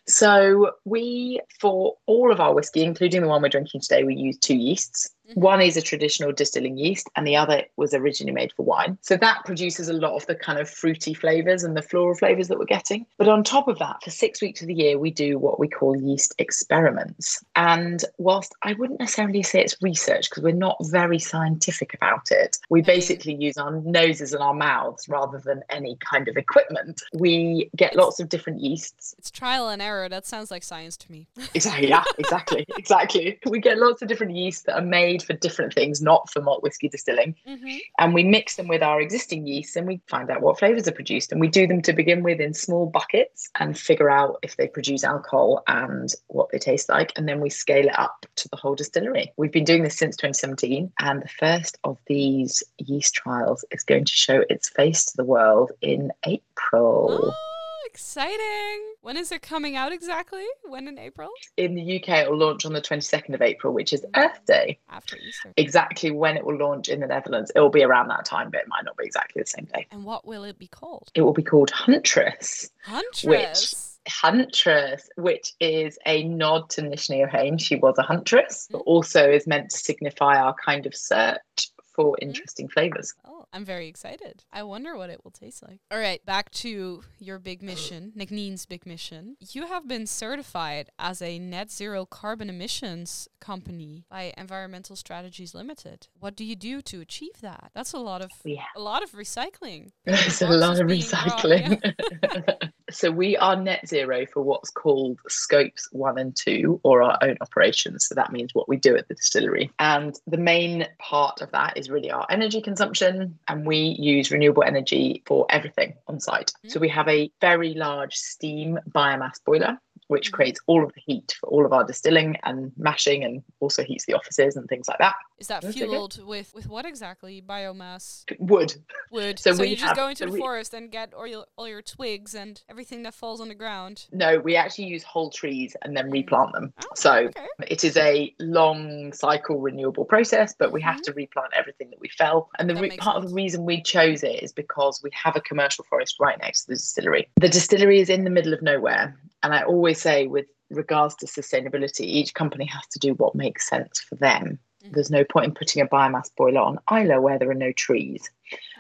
So 0.06 0.72
we, 0.86 1.42
for 1.60 1.96
all 2.06 2.32
of 2.32 2.40
our 2.40 2.54
whiskey, 2.54 2.84
including 2.84 3.22
the 3.22 3.28
one 3.28 3.42
we're 3.42 3.50
drinking 3.50 3.82
today, 3.82 4.04
we 4.04 4.16
use 4.16 4.38
two 4.38 4.56
yeasts. 4.56 5.15
Mhm. 5.30 5.38
One 5.38 5.62
is 5.62 5.78
a 5.78 5.82
traditional 5.82 6.32
distilling 6.32 6.78
yeast, 6.78 7.10
and 7.16 7.26
the 7.26 7.36
other 7.36 7.64
was 7.78 7.94
originally 7.94 8.34
made 8.34 8.54
for 8.54 8.64
wine. 8.64 8.98
So 9.02 9.18
that 9.18 9.44
produces 9.46 9.90
a 9.90 9.94
lot 9.94 10.16
of 10.16 10.26
the 10.28 10.36
kind 10.36 10.60
of 10.60 10.70
fruity 10.70 11.14
flavors 11.14 11.64
and 11.64 11.76
the 11.76 11.82
floral 11.82 12.16
flavors 12.16 12.48
that 12.48 12.60
we're 12.60 12.66
getting. 12.66 13.06
But 13.18 13.28
on 13.28 13.44
top 13.44 13.68
of 13.68 13.80
that, 13.80 14.04
for 14.04 14.12
six 14.12 14.42
weeks 14.42 14.62
of 14.62 14.68
the 14.68 14.74
year, 14.74 14.98
we 14.98 15.12
do 15.12 15.38
what 15.40 15.60
we 15.60 15.68
call 15.68 15.96
yeast 15.96 16.34
experiments. 16.38 17.44
And 17.56 18.04
whilst 18.18 18.54
I 18.62 18.74
wouldn't 18.74 19.00
necessarily 19.00 19.44
say 19.44 19.62
it's 19.62 19.76
research 19.82 20.30
because 20.30 20.44
we're 20.44 20.54
not 20.54 20.78
very 20.90 21.20
scientific 21.20 21.94
about 21.94 22.32
it, 22.32 22.58
we 22.70 22.82
basically 22.82 23.36
use 23.36 23.58
our 23.58 23.72
noses 23.72 24.34
and 24.34 24.42
our 24.44 24.54
mouths 24.54 25.08
rather 25.10 25.40
than 25.40 25.64
any 25.70 25.98
kind 26.00 26.28
of 26.28 26.38
equipment. 26.38 27.02
We 27.14 27.70
get 27.76 27.96
lots 27.96 28.20
of 28.20 28.30
different 28.30 28.62
yeasts 28.62 29.16
It's 29.18 29.32
trial 29.32 29.70
and 29.70 29.82
error. 29.82 30.10
That 30.10 30.26
sounds 30.26 30.52
like 30.52 30.64
science 30.64 30.98
to 30.98 31.12
me. 31.12 31.28
Exactly. 31.54 31.90
Yeah, 31.90 32.04
exactly. 32.18 32.66
Exactly. 32.78 33.40
We 33.48 33.60
get 33.60 33.78
lots 33.80 34.02
of 34.02 34.08
different 34.08 34.36
yeasts 34.36 34.64
that 34.64 34.76
are 34.76 34.86
made 34.86 35.15
for 35.24 35.34
different 35.34 35.74
things, 35.74 36.02
not 36.02 36.30
for 36.32 36.42
malt 36.42 36.64
whiskey 36.64 36.90
distilling. 36.90 37.36
hmm 37.46 37.78
And 37.98 38.14
we 38.14 38.24
mix 38.24 38.56
them 38.56 38.68
with 38.68 38.84
our 38.84 39.02
existing 39.02 39.48
yeasts 39.48 39.76
and 39.76 39.88
we 39.88 40.02
find 40.08 40.30
out 40.30 40.42
what 40.42 40.60
flavors 40.60 40.88
are 40.88 40.94
produced. 40.94 41.32
And 41.32 41.42
we 41.42 41.48
do 41.48 41.68
them 41.68 41.82
to 41.84 41.94
begin 41.94 42.24
with 42.24 42.40
in 42.40 42.54
small 42.54 42.86
buckets 42.86 43.50
and 43.60 43.78
figure 43.78 44.10
out 44.10 44.38
if 44.42 44.58
they 44.58 44.68
produce 44.68 45.04
alcohol 45.04 45.64
and 45.68 46.10
what 46.28 46.52
they 46.52 46.60
taste 46.60 46.90
like. 46.90 47.14
And 47.16 47.28
then 47.28 47.40
we 47.40 47.50
scale 47.50 47.88
it 47.88 48.00
up 48.00 48.26
to 48.36 48.50
the 48.50 48.58
whole 48.58 48.76
distillery. 48.76 49.34
We've 49.38 49.52
been 49.52 49.64
doing 49.64 49.84
this 49.84 49.98
since 49.98 50.16
2017. 50.18 50.92
And 51.00 51.22
the 51.22 51.28
first 51.28 51.78
of 51.84 51.98
these 52.08 52.64
yeast 52.78 53.14
trials 53.14 53.66
is 53.72 53.84
going 53.84 54.06
to 54.06 54.14
show 54.14 54.44
its 54.50 54.70
face 54.70 55.06
to 55.06 55.18
the 55.18 55.26
world 55.26 55.72
in 55.82 56.12
April. 56.26 57.20
Oh, 57.24 57.55
exciting! 57.96 58.94
When 59.04 59.16
is 59.16 59.32
it 59.32 59.42
coming 59.42 59.78
out 59.78 59.94
exactly? 59.94 60.44
When 60.66 60.90
in 60.90 61.00
April? 61.00 61.30
In 61.56 61.76
the 61.76 61.96
UK, 61.96 62.10
it 62.10 62.30
will 62.30 62.38
launch 62.38 62.66
on 62.66 62.74
the 62.74 62.82
22nd 62.82 63.34
of 63.34 63.42
April, 63.42 63.74
which 63.74 63.94
is 63.94 64.06
Earth 64.18 64.46
Day. 64.46 64.78
After 64.90 65.16
Easter. 65.16 65.54
exactly 65.56 66.12
when 66.12 66.36
it 66.36 66.46
will 66.46 66.58
launch 66.58 66.90
in 66.90 67.00
the 67.00 67.08
Netherlands. 67.08 67.54
It 67.56 67.60
will 67.62 67.70
be 67.70 67.84
around 67.84 68.10
that 68.10 68.26
time, 68.26 68.50
but 68.52 68.60
it 68.60 68.68
might 68.68 68.84
not 68.84 68.98
be 68.98 69.06
exactly 69.06 69.42
the 69.42 69.48
same 69.48 69.64
day. 69.74 69.88
And 69.92 70.04
what 70.04 70.28
will 70.28 70.44
it 70.44 70.60
be 70.60 70.68
called? 70.68 71.10
It 71.16 71.22
will 71.22 71.32
be 71.32 71.42
called 71.42 71.72
Huntress. 71.72 72.70
Huntress. 72.84 73.98
Huntress, 74.10 75.10
which 75.16 75.54
is 75.62 75.98
a 76.06 76.26
nod 76.26 76.70
to 76.72 76.82
Neachneohain. 76.82 77.62
She 77.62 77.78
was 77.78 77.98
a 77.98 78.04
huntress, 78.04 78.68
but 78.70 78.80
mm. 78.80 78.88
also 78.88 79.30
is 79.30 79.48
meant 79.48 79.70
to 79.70 79.78
signify 79.78 80.36
our 80.38 80.54
kind 80.54 80.86
of 80.86 80.94
search 80.94 81.72
for 81.96 82.16
interesting 82.22 82.68
flavors. 82.68 83.14
Oh, 83.26 83.46
I'm 83.54 83.64
very 83.66 83.88
excited. 83.88 84.44
I 84.52 84.64
wonder 84.64 84.98
what 84.98 85.10
it 85.10 85.22
will 85.24 85.32
taste 85.32 85.64
like. 85.64 85.80
All 85.92 85.98
right, 86.00 86.24
back 86.26 86.52
to 86.52 87.02
your 87.20 87.40
big 87.40 87.62
mission, 87.62 88.12
Nc'nean's 88.18 88.66
big 88.66 88.86
mission. 88.86 89.38
You 89.52 89.68
have 89.68 89.88
been 89.88 90.06
certified 90.08 90.90
as 91.00 91.22
a 91.22 91.40
net 91.40 91.72
zero 91.72 92.06
carbon 92.06 92.50
emissions 92.50 93.28
company 93.40 94.04
by 94.10 94.34
Environmental 94.38 94.96
Strategies 94.96 95.54
Limited. 95.56 96.08
What 96.20 96.36
do 96.36 96.44
you 96.44 96.56
do 96.56 96.82
to 96.82 97.02
achieve 97.02 97.40
that? 97.42 97.72
That's 97.74 97.94
a 97.94 98.00
lot 98.00 98.22
of 98.22 98.32
Yeah. 98.44 98.64
a 98.76 98.82
lot 98.82 99.04
of 99.04 99.12
recycling. 99.12 99.92
It's 100.06 100.42
a 100.42 100.48
lot 100.48 100.80
of 100.80 100.88
brought, 100.88 101.00
recycling. 101.00 101.80
so 102.96 103.12
we 103.12 103.36
are 103.38 103.56
net 103.56 103.88
zero 103.88 104.26
for 104.26 104.42
what's 104.42 104.70
called 104.70 105.20
scopes 105.28 105.90
one 105.92 106.18
and 106.18 106.36
two, 106.36 106.80
or 106.84 107.04
our 107.04 107.18
own 107.22 107.38
operations. 107.42 108.08
So 108.08 108.16
that 108.16 108.32
means 108.32 108.56
what 108.56 108.70
we 108.70 108.78
do 108.78 108.96
at 108.96 109.08
the 109.08 109.16
distillery. 109.16 109.72
And 109.80 110.16
the 110.26 110.38
main 110.38 110.88
part 110.98 111.42
of 111.42 111.52
that 111.52 111.78
is 111.78 111.90
really 111.90 112.12
our 112.12 112.26
energy 112.30 112.62
consumption. 112.62 113.38
And 113.48 113.66
we 113.66 113.78
use 113.78 114.32
renewable 114.32 114.64
energy 114.64 115.24
for 115.26 115.46
everything 115.50 115.96
on 116.08 116.20
site. 116.20 116.48
Mm-hmm. 116.48 116.70
So 116.70 116.80
we 116.80 116.90
have 116.90 117.08
a 117.08 117.32
very 117.42 117.74
large 117.74 118.16
steam 118.16 118.80
biomass 118.90 119.44
boiler. 119.46 119.78
Which 120.08 120.30
Mhm. 120.30 120.34
creates 120.34 120.60
all 120.68 120.84
of 120.86 120.94
the 120.94 121.02
heat 121.06 121.36
for 121.40 121.50
all 121.50 121.66
of 121.66 121.74
our 121.74 121.84
distilling 121.84 122.38
and 122.44 122.72
mashing, 122.78 123.24
and 123.24 123.42
also 123.60 123.84
heats 123.84 124.06
the 124.06 124.14
offices 124.14 124.56
and 124.56 124.68
things 124.70 124.88
like 124.88 125.00
that. 125.00 125.16
Is 125.40 125.48
that 125.48 125.64
That's 125.64 125.76
okay. 125.76 125.86
fueled 125.88 126.24
with 126.26 126.54
with 126.54 126.68
what 126.68 126.86
exactly? 126.86 127.42
Biomass, 127.42 128.24
Wood, 128.40 128.76
wood. 129.12 129.40
So 129.46 129.54
So, 129.54 129.62
we 129.64 129.70
you 129.70 129.76
just 129.76 129.88
have- 129.88 129.98
go 129.98 130.08
into 130.08 130.20
so 130.20 130.26
the 130.28 130.32
we- 130.34 130.40
forest 130.40 130.74
and 130.74 130.92
get 130.92 131.14
all 131.14 131.26
your 131.28 131.46
all 131.58 131.68
your 131.68 131.82
twigs 131.82 132.36
and 132.36 132.62
everything 132.70 133.04
that 133.04 133.14
falls 133.16 133.42
on 133.42 133.48
the 133.48 133.56
ground. 133.56 134.06
No, 134.12 134.38
we 134.40 134.56
actually 134.56 134.86
use 134.86 135.04
whole 135.04 135.30
trees 135.32 135.76
and 135.82 135.98
then 135.98 136.10
replant 136.12 136.54
them. 136.54 136.74
Oh, 136.84 136.88
So 136.96 137.14
okay. 137.30 137.48
it 137.68 137.84
is 137.84 137.98
a 137.98 138.34
long 138.40 139.12
cycle 139.12 139.60
renewable 139.60 140.06
process, 140.06 140.54
but 140.58 140.72
we 140.72 140.82
have 140.84 141.02
to 141.04 141.14
replant 141.14 141.52
everything 141.54 141.90
that 141.90 142.00
we 142.00 142.10
fell. 142.10 142.50
And 142.60 142.70
the 142.70 142.74
Mm-hmm. 142.76 142.84
Re- 142.84 142.90
makes 142.90 143.04
part 143.04 143.18
of 143.18 143.28
the 143.30 143.34
reason 143.34 143.66
we 143.66 143.82
chose 143.82 144.24
it 144.24 144.44
is 144.44 144.52
because 144.54 145.02
we 145.04 145.10
have 145.14 145.36
a 145.36 145.42
commercial 145.42 145.84
forest 145.86 146.18
right 146.20 146.38
next 146.40 146.64
to 146.66 146.68
the 146.70 146.76
distillery. 146.76 147.28
The 147.38 147.50
distillery 147.50 148.00
is 148.00 148.10
in 148.10 148.24
the 148.24 148.30
middle 148.30 148.54
of 148.54 148.62
nowhere. 148.62 149.18
And 149.46 149.54
I 149.54 149.62
always 149.62 150.02
say, 150.02 150.26
with 150.26 150.48
regards 150.72 151.14
to 151.18 151.28
sustainability, 151.28 152.02
each 152.02 152.34
company 152.34 152.66
has 152.66 152.88
to 152.88 153.00
do 153.00 153.14
what 153.14 153.36
makes 153.36 153.70
sense 153.70 154.00
for 154.00 154.16
them. 154.16 154.58
Mhm. 154.84 154.94
There's 154.94 155.12
no 155.12 155.24
point 155.24 155.46
in 155.46 155.54
putting 155.54 155.84
a 155.84 155.88
biomass 155.88 156.32
boiler 156.36 156.62
on 156.62 156.80
Islay 156.92 157.20
where 157.20 157.38
there 157.38 157.52
are 157.52 157.54
no 157.54 157.72
trees. 157.72 158.28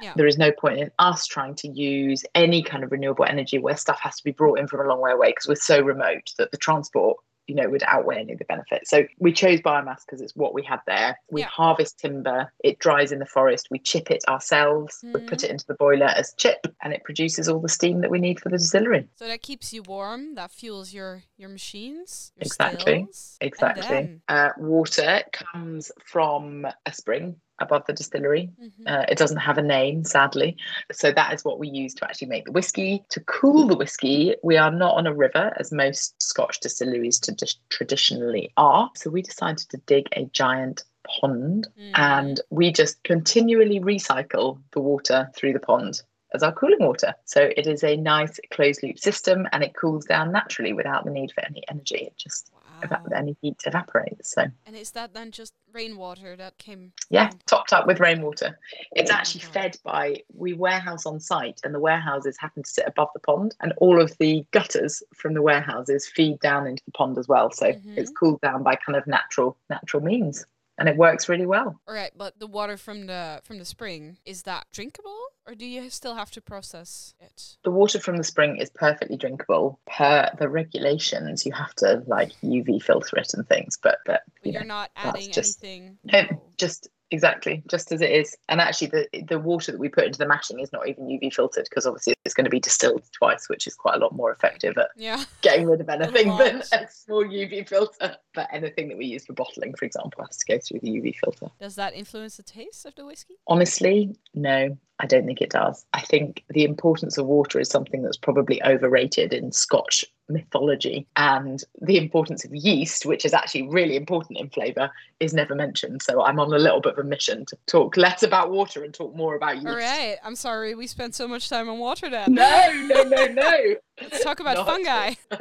Yeah. 0.01 0.13
There 0.15 0.25
is 0.25 0.39
no 0.39 0.51
point 0.51 0.80
in 0.80 0.91
us 0.97 1.28
trying 1.28 1.54
to 1.58 1.67
use 1.67 2.25
any 2.34 2.63
kind 2.63 2.84
of 2.84 2.91
renewable 2.91 3.25
energy 3.25 3.60
where 3.60 3.78
stuff 3.78 3.99
has 3.99 4.15
to 4.17 4.23
be 4.23 4.32
brought 4.32 4.58
in 4.58 4.67
from 4.67 4.80
a 4.80 4.89
long 4.89 5.01
way 5.01 5.12
away 5.12 5.30
because 5.30 5.47
we're 5.47 5.56
so 5.56 5.82
remote 5.82 6.34
that 6.39 6.49
the 6.49 6.58
transport, 6.58 7.17
you 7.47 7.55
know, 7.55 7.69
would 7.69 7.84
outweigh 7.84 8.17
any 8.17 8.34
of 8.34 8.39
the 8.39 8.45
benefits. 8.45 8.89
So 8.89 9.03
we 9.19 9.31
chose 9.31 9.62
biomass 9.62 9.99
because 10.05 10.21
it's 10.21 10.36
what 10.36 10.53
we 10.53 10.63
had 10.63 10.79
there. 10.88 11.19
We 11.31 11.41
Yeah. 11.41 11.47
harvest 11.47 11.99
timber, 11.99 12.51
it 12.63 12.79
dries 12.79 13.12
in 13.12 13.19
the 13.19 13.25
forest, 13.25 13.67
we 13.69 13.79
chip 13.79 14.12
it 14.12 14.23
ourselves, 14.27 14.99
we 15.13 15.21
put 15.21 15.43
it 15.43 15.49
into 15.49 15.65
the 15.67 15.75
boiler 15.75 16.08
as 16.08 16.34
chip, 16.38 16.65
and 16.81 16.93
it 16.93 17.03
produces 17.03 17.47
all 17.47 17.60
the 17.60 17.69
steam 17.69 18.01
that 18.01 18.10
we 18.12 18.19
need 18.19 18.39
for 18.39 18.49
the 18.49 18.58
distillery. 18.58 19.08
So 19.15 19.27
that 19.27 19.41
keeps 19.41 19.73
you 19.73 19.84
warm. 19.84 20.36
That 20.36 20.51
fuels 20.51 20.93
your 20.93 21.23
your 21.38 21.49
machines. 21.49 22.31
Your 22.36 22.45
Exactly. 22.45 23.08
Exactly. 23.41 24.21
Uh, 24.27 24.49
water 24.58 25.21
comes 25.31 25.91
from 26.05 26.65
a 26.86 26.93
spring 26.93 27.36
above 27.60 27.86
the 27.86 27.94
distillery. 27.94 28.50
Mhm. 28.62 28.72
Uh, 28.86 29.06
it 29.10 29.18
doesn't 29.18 29.38
have 29.38 29.58
a 29.58 29.62
name, 29.62 30.04
sadly. 30.04 30.58
So 30.91 31.12
that 31.12 31.34
is 31.34 31.44
what 31.46 31.60
we 31.60 31.68
use 31.68 31.94
to 31.96 32.06
actually 32.06 32.28
make 32.28 32.46
the 32.46 32.52
whiskey. 32.52 33.04
To 33.10 33.20
cool 33.22 33.68
the 33.68 33.78
whiskey, 33.78 34.36
we 34.44 34.58
are 34.58 34.72
not 34.72 34.96
on 34.96 35.08
a 35.08 35.13
river, 35.13 35.54
as 35.58 35.72
most 35.72 36.22
Scotch 36.22 36.60
distilleries 36.60 37.20
tradi- 37.20 37.58
traditionally 37.70 38.52
are. 38.58 38.91
So 38.96 39.10
we 39.10 39.22
decided 39.22 39.70
to 39.70 39.78
dig 39.86 40.08
a 40.13 40.26
giant 40.26 40.84
pond 41.22 41.68
Mhm. 41.78 41.91
and 41.96 42.41
we 42.50 42.72
just 42.72 43.04
continually 43.04 43.80
recycle 43.80 44.60
the 44.72 44.80
water 44.80 45.30
through 45.36 45.54
the 45.54 45.60
pond 45.60 46.02
as 46.34 46.44
our 46.44 46.52
cooling 46.52 46.80
water. 46.80 47.13
So 47.26 47.50
it 47.56 47.68
is 47.68 47.84
a 47.84 47.96
nice 47.96 48.39
closed 48.52 48.84
loop 48.84 49.00
system 49.00 49.48
and 49.52 49.63
it 49.63 49.76
cools 49.76 50.06
down 50.06 50.32
naturally 50.32 50.74
without 50.74 51.06
the 51.06 51.12
need 51.12 51.32
for 51.32 51.46
any 51.46 51.63
energy. 51.70 51.96
It 52.08 52.18
just 52.18 52.52
Wow. 52.90 53.04
any 53.16 53.36
heat 53.42 53.58
evaporates. 53.66 54.34
So 54.34 54.46
And 54.66 54.76
is 54.76 54.92
that 54.92 55.14
then 55.14 55.32
just 55.32 55.54
rainwater 55.74 56.36
that 56.36 56.58
came? 56.58 56.94
yeah, 57.10 57.30
from- 57.30 57.40
topped 57.48 57.74
up 57.74 57.88
with 57.88 58.00
rainwater. 58.00 58.60
It's 58.92 59.12
Oh 59.12 59.16
actually 59.16 59.42
fed 59.42 59.78
by 59.84 60.24
we 60.34 60.54
warehouse 60.54 61.06
on 61.06 61.20
site, 61.20 61.62
and 61.64 61.74
the 61.74 61.80
warehouses 61.80 62.38
happen 62.40 62.64
to 62.64 62.70
sit 62.70 62.86
above 62.88 63.10
the 63.14 63.20
pond, 63.20 63.56
and 63.62 63.74
all 63.78 64.02
of 64.02 64.18
the 64.20 64.46
gutters 64.52 65.02
from 65.16 65.34
the 65.34 65.42
warehouses 65.42 66.08
feed 66.08 66.40
down 66.40 66.68
into 66.68 66.84
the 66.86 66.92
pond 66.92 67.18
as 67.18 67.28
well. 67.28 67.52
So 67.52 67.68
Mhm. 67.74 67.98
it's 67.98 68.12
cooled 68.12 68.42
down 68.42 68.64
by 68.64 68.76
kind 68.76 68.96
of 68.98 69.06
natural 69.08 69.58
natural 69.70 70.04
means, 70.04 70.46
and 70.78 70.90
it 70.90 70.98
works 70.98 71.30
really 71.30 71.46
well. 71.46 71.80
All 71.88 71.94
right, 71.94 72.12
but 72.16 72.40
the 72.40 72.48
water 72.48 72.78
from 72.78 73.06
the 73.08 73.42
from 73.44 73.58
the 73.60 73.66
spring 73.66 74.18
is 74.26 74.44
that 74.44 74.66
drinkable, 74.74 75.18
or 75.48 75.56
do 75.56 75.66
you 75.66 75.90
still 75.90 76.16
have 76.16 76.32
to 76.32 76.42
process 76.42 77.14
it? 77.20 77.58
The 77.64 77.72
water 77.72 78.00
from 78.00 78.18
the 78.18 78.24
spring 78.24 78.58
is 78.58 78.70
perfectly 78.70 79.18
drinkable 79.18 79.80
per 79.88 80.30
the 80.38 80.50
regulations. 80.50 81.46
You 81.46 81.54
have 81.54 81.74
to 81.76 82.04
like 82.08 82.32
UV 82.44 82.82
filter 82.82 83.18
it 83.18 83.34
and 83.34 83.48
things, 83.48 83.78
but 83.82 84.00
but 84.06 84.22
But 84.42 84.46
you 84.46 84.52
you're 84.54 84.62
know, 84.62 84.68
not 84.68 84.92
adding 84.96 85.32
just- 85.32 85.64
anything. 85.64 85.98
no, 86.04 86.22
No. 86.22 86.42
just 86.58 86.90
exactly 87.12 87.63
just 87.70 87.91
as 87.91 88.02
it 88.02 88.12
is. 88.12 88.36
And 88.50 88.60
actually, 88.62 88.88
the 88.88 89.08
the 89.28 89.39
water 89.39 89.72
that 89.72 89.80
we 89.80 89.89
put 89.89 90.06
into 90.06 90.20
the 90.20 90.28
mashing 90.28 90.60
is 90.60 90.72
not 90.74 90.88
even 90.88 91.06
UV 91.06 91.34
filtered 91.34 91.68
because 91.70 91.86
obviously 91.86 92.15
it's 92.26 92.34
going 92.34 92.46
to 92.46 92.50
be 92.50 92.60
distilled 92.60 93.04
twice, 93.12 93.48
which 93.50 93.68
is 93.68 93.76
quite 93.76 93.96
a 93.96 94.00
lot 94.00 94.13
more 94.15 94.32
effective 94.32 94.78
at 94.78 94.89
Yeah. 94.96 95.24
getting 95.41 95.68
rid 95.68 95.82
of 95.82 95.89
anything 95.89 96.36
than 96.38 96.62
a 96.72 96.88
small 96.89 97.24
UV 97.24 97.68
filter. 97.68 98.15
But 98.34 98.48
anything 98.52 98.89
that 98.89 98.98
we 98.98 99.06
use 99.06 99.26
for 99.26 99.34
bottling, 99.34 99.74
for 99.76 99.86
example, 99.86 100.24
has 100.26 100.38
to 100.38 100.46
go 100.46 100.60
through 100.60 100.80
the 100.82 100.89
UV 100.89 101.15
filter. 101.15 101.48
Does 101.60 101.76
that 101.76 101.94
influence 101.94 102.38
the 102.38 102.44
taste 102.44 102.86
of 102.86 102.96
the 102.96 103.06
whiskey? 103.06 103.36
Honestly, 103.48 104.15
no, 104.34 104.78
I 105.00 105.06
don't 105.06 105.26
think 105.26 105.41
it 105.41 105.52
does. 105.52 105.86
I 105.94 106.02
think 106.02 106.44
the 106.50 106.63
importance 106.63 107.18
of 107.18 107.26
water 107.28 107.60
is 107.60 107.70
something 107.70 108.02
that's 108.02 108.18
probably 108.18 108.62
overrated 108.63 109.34
in 109.34 109.52
Scotch 109.52 110.06
mythology. 110.30 111.08
And 111.16 111.64
the 111.82 111.98
importance 111.98 112.46
of 112.46 112.54
yeast, 112.54 113.06
which 113.06 113.26
is 113.26 113.34
actually 113.34 113.68
really 113.68 113.96
important 113.96 114.40
in 114.40 114.50
flavour, 114.50 114.90
is 115.20 115.34
never 115.34 115.56
mentioned. 115.56 116.02
So 116.02 116.24
I'm 116.24 116.40
on 116.40 116.54
a 116.54 116.58
little 116.58 116.82
bit 116.82 116.94
of 116.94 117.00
a 117.00 117.04
mission 117.04 117.46
to 117.46 117.58
talk 117.68 117.98
less 117.98 118.24
about 118.24 118.52
water 118.52 118.84
and 118.84 118.94
talk 118.94 119.16
more 119.16 119.36
about 119.36 119.56
yeast. 119.56 119.68
All 119.68 119.76
right. 119.76 120.18
I'm 120.24 120.36
sorry 120.36 120.76
we 120.76 120.88
spent 120.88 121.16
so 121.16 121.28
much 121.28 121.50
time 121.50 121.70
on 121.70 121.80
water 121.80 122.10
then. 122.10 122.34
No, 122.34 122.86
no, 122.88 123.04
no, 123.04 123.26
no. 123.28 123.76
Let's 124.02 124.24
talk 124.24 124.40
about 124.40 124.58
Not. 124.58 124.68
fungi. 124.68 125.14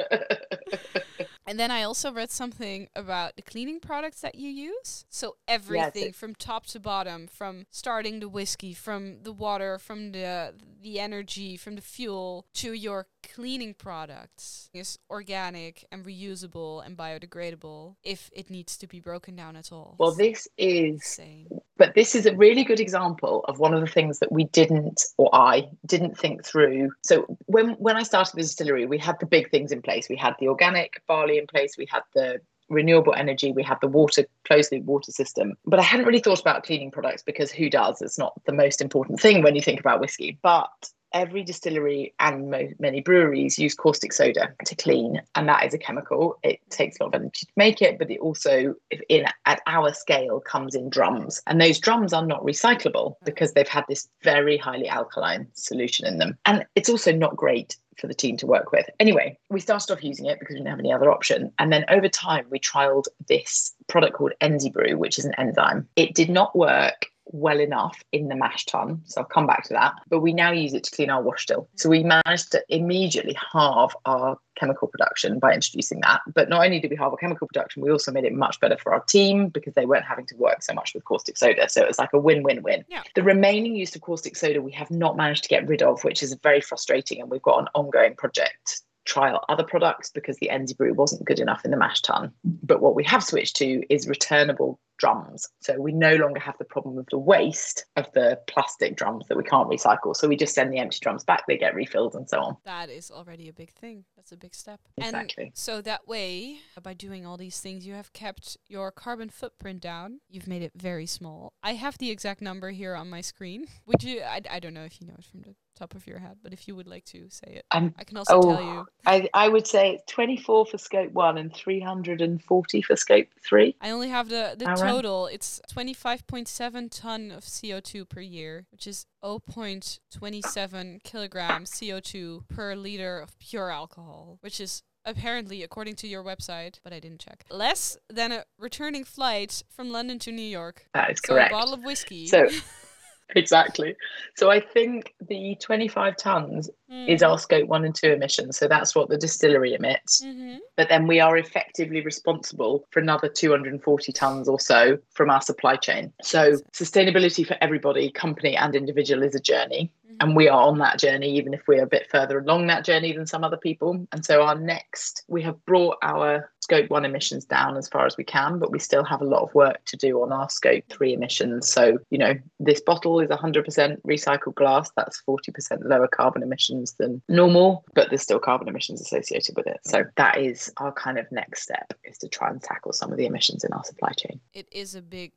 And 1.46 1.60
then 1.60 1.70
I 1.70 1.82
also 1.82 2.10
read 2.10 2.30
something 2.30 2.88
about 2.96 3.36
the 3.36 3.42
cleaning 3.42 3.78
products 3.78 4.20
that 4.20 4.34
you 4.34 4.48
use. 4.48 5.04
So 5.10 5.36
everything 5.46 6.08
it- 6.08 6.14
from 6.14 6.34
top 6.34 6.66
to 6.66 6.80
bottom, 6.80 7.26
from 7.26 7.66
starting 7.70 8.20
the 8.20 8.28
whiskey, 8.28 8.72
from 8.72 9.22
the 9.22 9.32
water, 9.32 9.78
from 9.78 10.12
the 10.12 10.54
the 10.80 10.98
energy, 11.00 11.56
from 11.56 11.76
the 11.76 11.82
fuel 11.82 12.46
to 12.54 12.72
your 12.72 13.06
cleaning 13.32 13.74
products 13.74 14.70
is 14.72 14.98
organic 15.10 15.84
and 15.90 16.04
reusable 16.04 16.84
and 16.84 16.96
biodegradable 16.96 17.96
if 18.02 18.30
it 18.32 18.50
needs 18.50 18.76
to 18.78 18.86
be 18.86 19.00
broken 19.00 19.36
down 19.36 19.56
at 19.56 19.72
all. 19.72 19.96
well, 19.98 20.12
this 20.14 20.48
is 20.58 20.94
Insane. 20.94 21.48
but 21.76 21.94
this 21.94 22.14
is 22.14 22.26
a 22.26 22.34
really 22.36 22.64
good 22.64 22.80
example 22.80 23.44
of 23.48 23.58
one 23.58 23.74
of 23.74 23.80
the 23.80 23.86
things 23.86 24.18
that 24.18 24.32
we 24.32 24.44
didn't 24.44 25.02
or 25.18 25.28
i 25.34 25.68
didn't 25.86 26.16
think 26.18 26.44
through. 26.44 26.90
So 27.02 27.26
when 27.46 27.70
when 27.74 27.96
i 27.96 28.02
started 28.02 28.34
the 28.34 28.42
distillery 28.42 28.86
we 28.86 28.98
had 28.98 29.16
the 29.20 29.26
big 29.26 29.50
things 29.50 29.72
in 29.72 29.82
place. 29.82 30.08
We 30.08 30.16
had 30.16 30.34
the 30.38 30.48
organic 30.48 31.02
barley 31.06 31.38
in 31.38 31.46
place. 31.46 31.76
We 31.78 31.86
had 31.90 32.02
the 32.14 32.40
renewable 32.70 33.14
energy. 33.14 33.52
We 33.52 33.62
had 33.62 33.78
the 33.80 33.88
water 33.88 34.24
closed 34.44 34.72
loop 34.72 34.84
water 34.84 35.12
system. 35.12 35.54
But 35.66 35.78
i 35.78 35.82
hadn't 35.82 36.06
really 36.06 36.20
thought 36.20 36.40
about 36.40 36.64
cleaning 36.64 36.90
products 36.90 37.22
because 37.22 37.52
who 37.52 37.68
does? 37.70 38.00
It's 38.00 38.18
not 38.18 38.32
the 38.46 38.52
most 38.52 38.80
important 38.80 39.20
thing 39.20 39.42
when 39.42 39.54
you 39.54 39.62
think 39.62 39.80
about 39.80 40.00
whiskey. 40.00 40.38
But 40.42 40.90
every 41.14 41.44
distillery 41.44 42.12
and 42.20 42.50
mo- 42.50 42.68
many 42.78 43.00
breweries 43.00 43.58
use 43.58 43.74
caustic 43.74 44.12
soda 44.12 44.52
to 44.66 44.74
clean 44.74 45.22
and 45.36 45.48
that 45.48 45.64
is 45.64 45.72
a 45.72 45.78
chemical 45.78 46.38
it 46.42 46.58
takes 46.68 46.98
a 46.98 47.04
lot 47.04 47.14
of 47.14 47.20
energy 47.20 47.46
to 47.46 47.52
make 47.56 47.80
it 47.80 47.98
but 47.98 48.10
it 48.10 48.18
also 48.18 48.74
in 49.08 49.24
at 49.46 49.62
our 49.66 49.94
scale 49.94 50.40
comes 50.40 50.74
in 50.74 50.90
drums 50.90 51.40
and 51.46 51.60
those 51.60 51.78
drums 51.78 52.12
are 52.12 52.26
not 52.26 52.42
recyclable 52.44 53.14
because 53.24 53.52
they've 53.52 53.68
had 53.68 53.84
this 53.88 54.08
very 54.22 54.58
highly 54.58 54.88
alkaline 54.88 55.46
solution 55.54 56.06
in 56.06 56.18
them 56.18 56.36
and 56.44 56.66
it's 56.74 56.90
also 56.90 57.12
not 57.12 57.36
great 57.36 57.76
for 57.98 58.06
the 58.06 58.14
team 58.14 58.36
to 58.38 58.46
work 58.46 58.72
with. 58.72 58.88
Anyway, 58.98 59.38
we 59.50 59.60
started 59.60 59.92
off 59.92 60.02
using 60.02 60.26
it 60.26 60.38
because 60.38 60.54
we 60.54 60.58
didn't 60.58 60.70
have 60.70 60.78
any 60.78 60.92
other 60.92 61.10
option. 61.10 61.52
And 61.58 61.72
then 61.72 61.84
over 61.88 62.08
time, 62.08 62.46
we 62.50 62.58
trialed 62.58 63.04
this 63.28 63.74
product 63.88 64.14
called 64.14 64.32
EnzyBrew, 64.40 64.96
which 64.96 65.18
is 65.18 65.24
an 65.24 65.34
enzyme. 65.38 65.88
It 65.96 66.14
did 66.14 66.30
not 66.30 66.56
work 66.56 67.06
well 67.26 67.60
enough 67.60 68.02
in 68.12 68.28
the 68.28 68.36
mash 68.36 68.66
tun. 68.66 69.02
So 69.06 69.20
I'll 69.20 69.26
come 69.26 69.46
back 69.46 69.64
to 69.64 69.72
that. 69.74 69.94
But 70.08 70.20
we 70.20 70.32
now 70.32 70.52
use 70.52 70.74
it 70.74 70.84
to 70.84 70.90
clean 70.94 71.10
our 71.10 71.22
wash 71.22 71.42
still. 71.42 71.68
So 71.76 71.88
we 71.88 72.04
managed 72.04 72.52
to 72.52 72.62
immediately 72.68 73.36
halve 73.52 73.96
our 74.04 74.38
chemical 74.56 74.88
production 74.88 75.38
by 75.38 75.52
introducing 75.52 76.00
that. 76.00 76.20
But 76.32 76.48
not 76.48 76.64
only 76.64 76.80
did 76.80 76.90
we 76.90 76.96
halve 76.96 77.12
our 77.12 77.18
chemical 77.18 77.46
production, 77.46 77.82
we 77.82 77.90
also 77.90 78.12
made 78.12 78.24
it 78.24 78.32
much 78.34 78.60
better 78.60 78.76
for 78.78 78.92
our 78.92 79.00
team 79.00 79.48
because 79.48 79.74
they 79.74 79.86
weren't 79.86 80.04
having 80.04 80.26
to 80.26 80.36
work 80.36 80.62
so 80.62 80.74
much 80.74 80.94
with 80.94 81.04
caustic 81.04 81.36
soda. 81.36 81.68
So 81.68 81.82
it 81.82 81.88
was 81.88 81.98
like 81.98 82.12
a 82.12 82.18
win 82.18 82.42
win 82.42 82.62
win. 82.62 82.84
Yeah. 82.88 83.02
The 83.14 83.22
remaining 83.22 83.74
use 83.74 83.94
of 83.94 84.02
caustic 84.02 84.36
soda 84.36 84.60
we 84.62 84.72
have 84.72 84.90
not 84.90 85.16
managed 85.16 85.44
to 85.44 85.48
get 85.48 85.66
rid 85.66 85.82
of, 85.82 86.04
which 86.04 86.22
is 86.22 86.34
very 86.42 86.60
frustrating. 86.60 87.20
And 87.20 87.30
we've 87.30 87.42
got 87.42 87.60
an 87.60 87.68
ongoing 87.74 88.14
project 88.14 88.82
trial 89.04 89.44
other 89.48 89.64
products 89.64 90.10
because 90.10 90.36
the 90.38 90.50
Enzy 90.52 90.76
brew 90.76 90.94
wasn't 90.94 91.24
good 91.24 91.40
enough 91.40 91.64
in 91.64 91.70
the 91.70 91.76
mash 91.76 92.00
tun. 92.00 92.32
But 92.44 92.80
what 92.80 92.94
we 92.94 93.04
have 93.04 93.22
switched 93.22 93.56
to 93.56 93.82
is 93.90 94.08
returnable 94.08 94.78
drums. 94.98 95.48
So 95.60 95.80
we 95.80 95.92
no 95.92 96.14
longer 96.16 96.40
have 96.40 96.56
the 96.58 96.64
problem 96.64 96.98
of 96.98 97.06
the 97.10 97.18
waste 97.18 97.84
of 97.96 98.06
the 98.12 98.40
plastic 98.46 98.96
drums 98.96 99.26
that 99.28 99.36
we 99.36 99.44
can't 99.44 99.68
recycle. 99.68 100.14
So 100.14 100.28
we 100.28 100.36
just 100.36 100.54
send 100.54 100.72
the 100.72 100.78
empty 100.78 100.98
drums 101.00 101.24
back, 101.24 101.46
they 101.46 101.58
get 101.58 101.74
refilled 101.74 102.14
and 102.14 102.28
so 102.28 102.40
on. 102.40 102.56
That 102.64 102.90
is 102.90 103.10
already 103.10 103.48
a 103.48 103.52
big 103.52 103.72
thing. 103.72 104.04
That's 104.24 104.32
a 104.32 104.36
big 104.38 104.54
step. 104.54 104.80
Exactly. 104.96 105.44
And 105.44 105.52
so 105.54 105.82
that 105.82 106.08
way, 106.08 106.60
by 106.82 106.94
doing 106.94 107.26
all 107.26 107.36
these 107.36 107.60
things, 107.60 107.86
you 107.86 107.92
have 107.92 108.10
kept 108.14 108.56
your 108.68 108.90
carbon 108.90 109.28
footprint 109.28 109.82
down. 109.82 110.20
You've 110.30 110.46
made 110.46 110.62
it 110.62 110.72
very 110.74 111.04
small. 111.04 111.52
I 111.62 111.74
have 111.74 111.98
the 111.98 112.10
exact 112.10 112.40
number 112.40 112.70
here 112.70 112.94
on 112.94 113.10
my 113.10 113.20
screen. 113.20 113.66
Would 113.84 114.02
you? 114.02 114.22
I, 114.22 114.40
I 114.50 114.60
don't 114.60 114.72
know 114.72 114.84
if 114.84 114.98
you 114.98 115.06
know 115.06 115.16
it 115.18 115.26
from 115.26 115.42
the 115.42 115.54
top 115.74 115.94
of 115.94 116.06
your 116.06 116.18
head, 116.18 116.38
but 116.42 116.52
if 116.52 116.66
you 116.68 116.76
would 116.76 116.86
like 116.86 117.04
to 117.04 117.28
say 117.28 117.48
it, 117.48 117.66
Um, 117.70 117.94
I 117.98 118.04
can 118.04 118.16
also 118.16 118.38
oh, 118.38 118.56
tell 118.56 118.62
you. 118.62 118.86
I, 119.06 119.28
I 119.34 119.48
would 119.48 119.66
say 119.66 120.00
24 120.08 120.66
for 120.66 120.78
scope 120.78 121.12
one 121.12 121.36
and 121.36 121.54
340 121.54 122.82
for 122.82 122.96
scope 122.96 123.26
three. 123.46 123.76
I 123.80 123.90
only 123.90 124.08
have 124.08 124.28
the, 124.28 124.54
the 124.56 124.66
total. 124.66 125.26
It's 125.26 125.60
25.7 125.72 126.88
ton 126.90 127.30
of 127.30 127.44
CO2 127.44 128.08
per 128.08 128.20
year, 128.20 128.66
which 128.70 128.86
is 128.86 129.06
0.27 129.22 131.02
kilograms 131.02 131.70
CO2 131.70 132.48
per 132.48 132.74
liter 132.74 133.18
of 133.18 133.38
pure 133.38 133.70
alcohol, 133.70 134.13
which 134.40 134.60
is 134.60 134.82
apparently, 135.04 135.62
according 135.62 135.96
to 135.96 136.08
your 136.08 136.22
website, 136.24 136.80
but 136.82 136.92
I 136.92 137.00
didn't 137.00 137.20
check, 137.20 137.44
less 137.50 137.96
than 138.08 138.32
a 138.32 138.44
returning 138.58 139.04
flight 139.04 139.62
from 139.68 139.90
London 139.90 140.18
to 140.20 140.32
New 140.32 140.42
York. 140.42 140.86
That 140.94 141.10
is 141.10 141.20
So 141.24 141.34
correct. 141.34 141.52
a 141.52 141.54
bottle 141.54 141.74
of 141.74 141.82
whiskey. 141.82 142.26
So 142.26 142.48
exactly. 143.36 143.94
So 144.36 144.50
I 144.50 144.60
think 144.60 145.14
the 145.28 145.56
25 145.60 146.16
tons 146.16 146.70
is 147.06 147.22
our 147.22 147.38
scope 147.38 147.68
one 147.68 147.84
and 147.84 147.94
two 147.94 148.12
emissions. 148.12 148.56
So 148.56 148.66
that's 148.66 148.94
what 148.94 149.08
the 149.08 149.18
distillery 149.18 149.74
emits. 149.74 150.24
hmm 150.24 150.56
But 150.76 150.88
then 150.88 151.06
we 151.06 151.20
are 151.20 151.36
effectively 151.36 152.00
responsible 152.00 152.86
for 152.90 153.00
another 153.00 153.28
240 153.28 154.12
tons 154.12 154.48
or 154.48 154.58
so 154.58 154.98
from 155.12 155.28
our 155.28 155.42
supply 155.42 155.76
chain. 155.76 156.12
So 156.22 156.56
sustainability 156.72 157.46
for 157.46 157.56
everybody, 157.60 158.10
company 158.10 158.56
and 158.56 158.74
individual, 158.74 159.22
is 159.22 159.34
a 159.34 159.40
journey. 159.40 159.92
And 160.20 160.36
we 160.36 160.48
are 160.48 160.62
on 160.62 160.78
that 160.78 160.98
journey, 160.98 161.36
even 161.36 161.54
if 161.54 161.62
we're 161.66 161.82
a 161.82 161.86
bit 161.86 162.08
further 162.10 162.38
along 162.38 162.66
that 162.68 162.84
journey 162.84 163.12
than 163.12 163.26
some 163.26 163.44
other 163.44 163.56
people. 163.56 164.06
And 164.12 164.24
so, 164.24 164.42
our 164.42 164.54
next, 164.54 165.24
we 165.28 165.42
have 165.42 165.64
brought 165.66 165.96
our 166.02 166.50
scope 166.60 166.88
one 166.90 167.04
emissions 167.04 167.44
down 167.44 167.76
as 167.76 167.88
far 167.88 168.06
as 168.06 168.16
we 168.16 168.24
can, 168.24 168.58
but 168.58 168.70
we 168.70 168.78
still 168.78 169.04
have 169.04 169.20
a 169.20 169.26
lot 169.26 169.42
of 169.42 169.54
work 169.54 169.84
to 169.86 169.96
do 169.96 170.22
on 170.22 170.32
our 170.32 170.48
scope 170.48 170.84
three 170.88 171.12
emissions. 171.12 171.68
So, 171.68 171.98
you 172.10 172.18
know, 172.18 172.34
this 172.58 172.80
bottle 172.80 173.20
is 173.20 173.28
100% 173.28 174.00
recycled 174.02 174.54
glass. 174.54 174.90
That's 174.96 175.22
40% 175.28 175.84
lower 175.84 176.08
carbon 176.08 176.42
emissions 176.42 176.94
than 176.98 177.22
normal, 177.28 177.84
but 177.94 178.08
there's 178.08 178.22
still 178.22 178.38
carbon 178.38 178.68
emissions 178.68 179.00
associated 179.00 179.56
with 179.56 179.66
it. 179.66 179.80
So, 179.84 180.04
that 180.16 180.38
is 180.38 180.72
our 180.78 180.92
kind 180.92 181.18
of 181.18 181.30
next 181.30 181.62
step 181.62 181.92
is 182.04 182.18
to 182.18 182.28
try 182.28 182.48
and 182.48 182.62
tackle 182.62 182.92
some 182.92 183.12
of 183.12 183.18
the 183.18 183.26
emissions 183.26 183.64
in 183.64 183.72
our 183.72 183.84
supply 183.84 184.12
chain. 184.12 184.40
It 184.52 184.68
is 184.72 184.94
a 184.94 185.02
big 185.02 185.32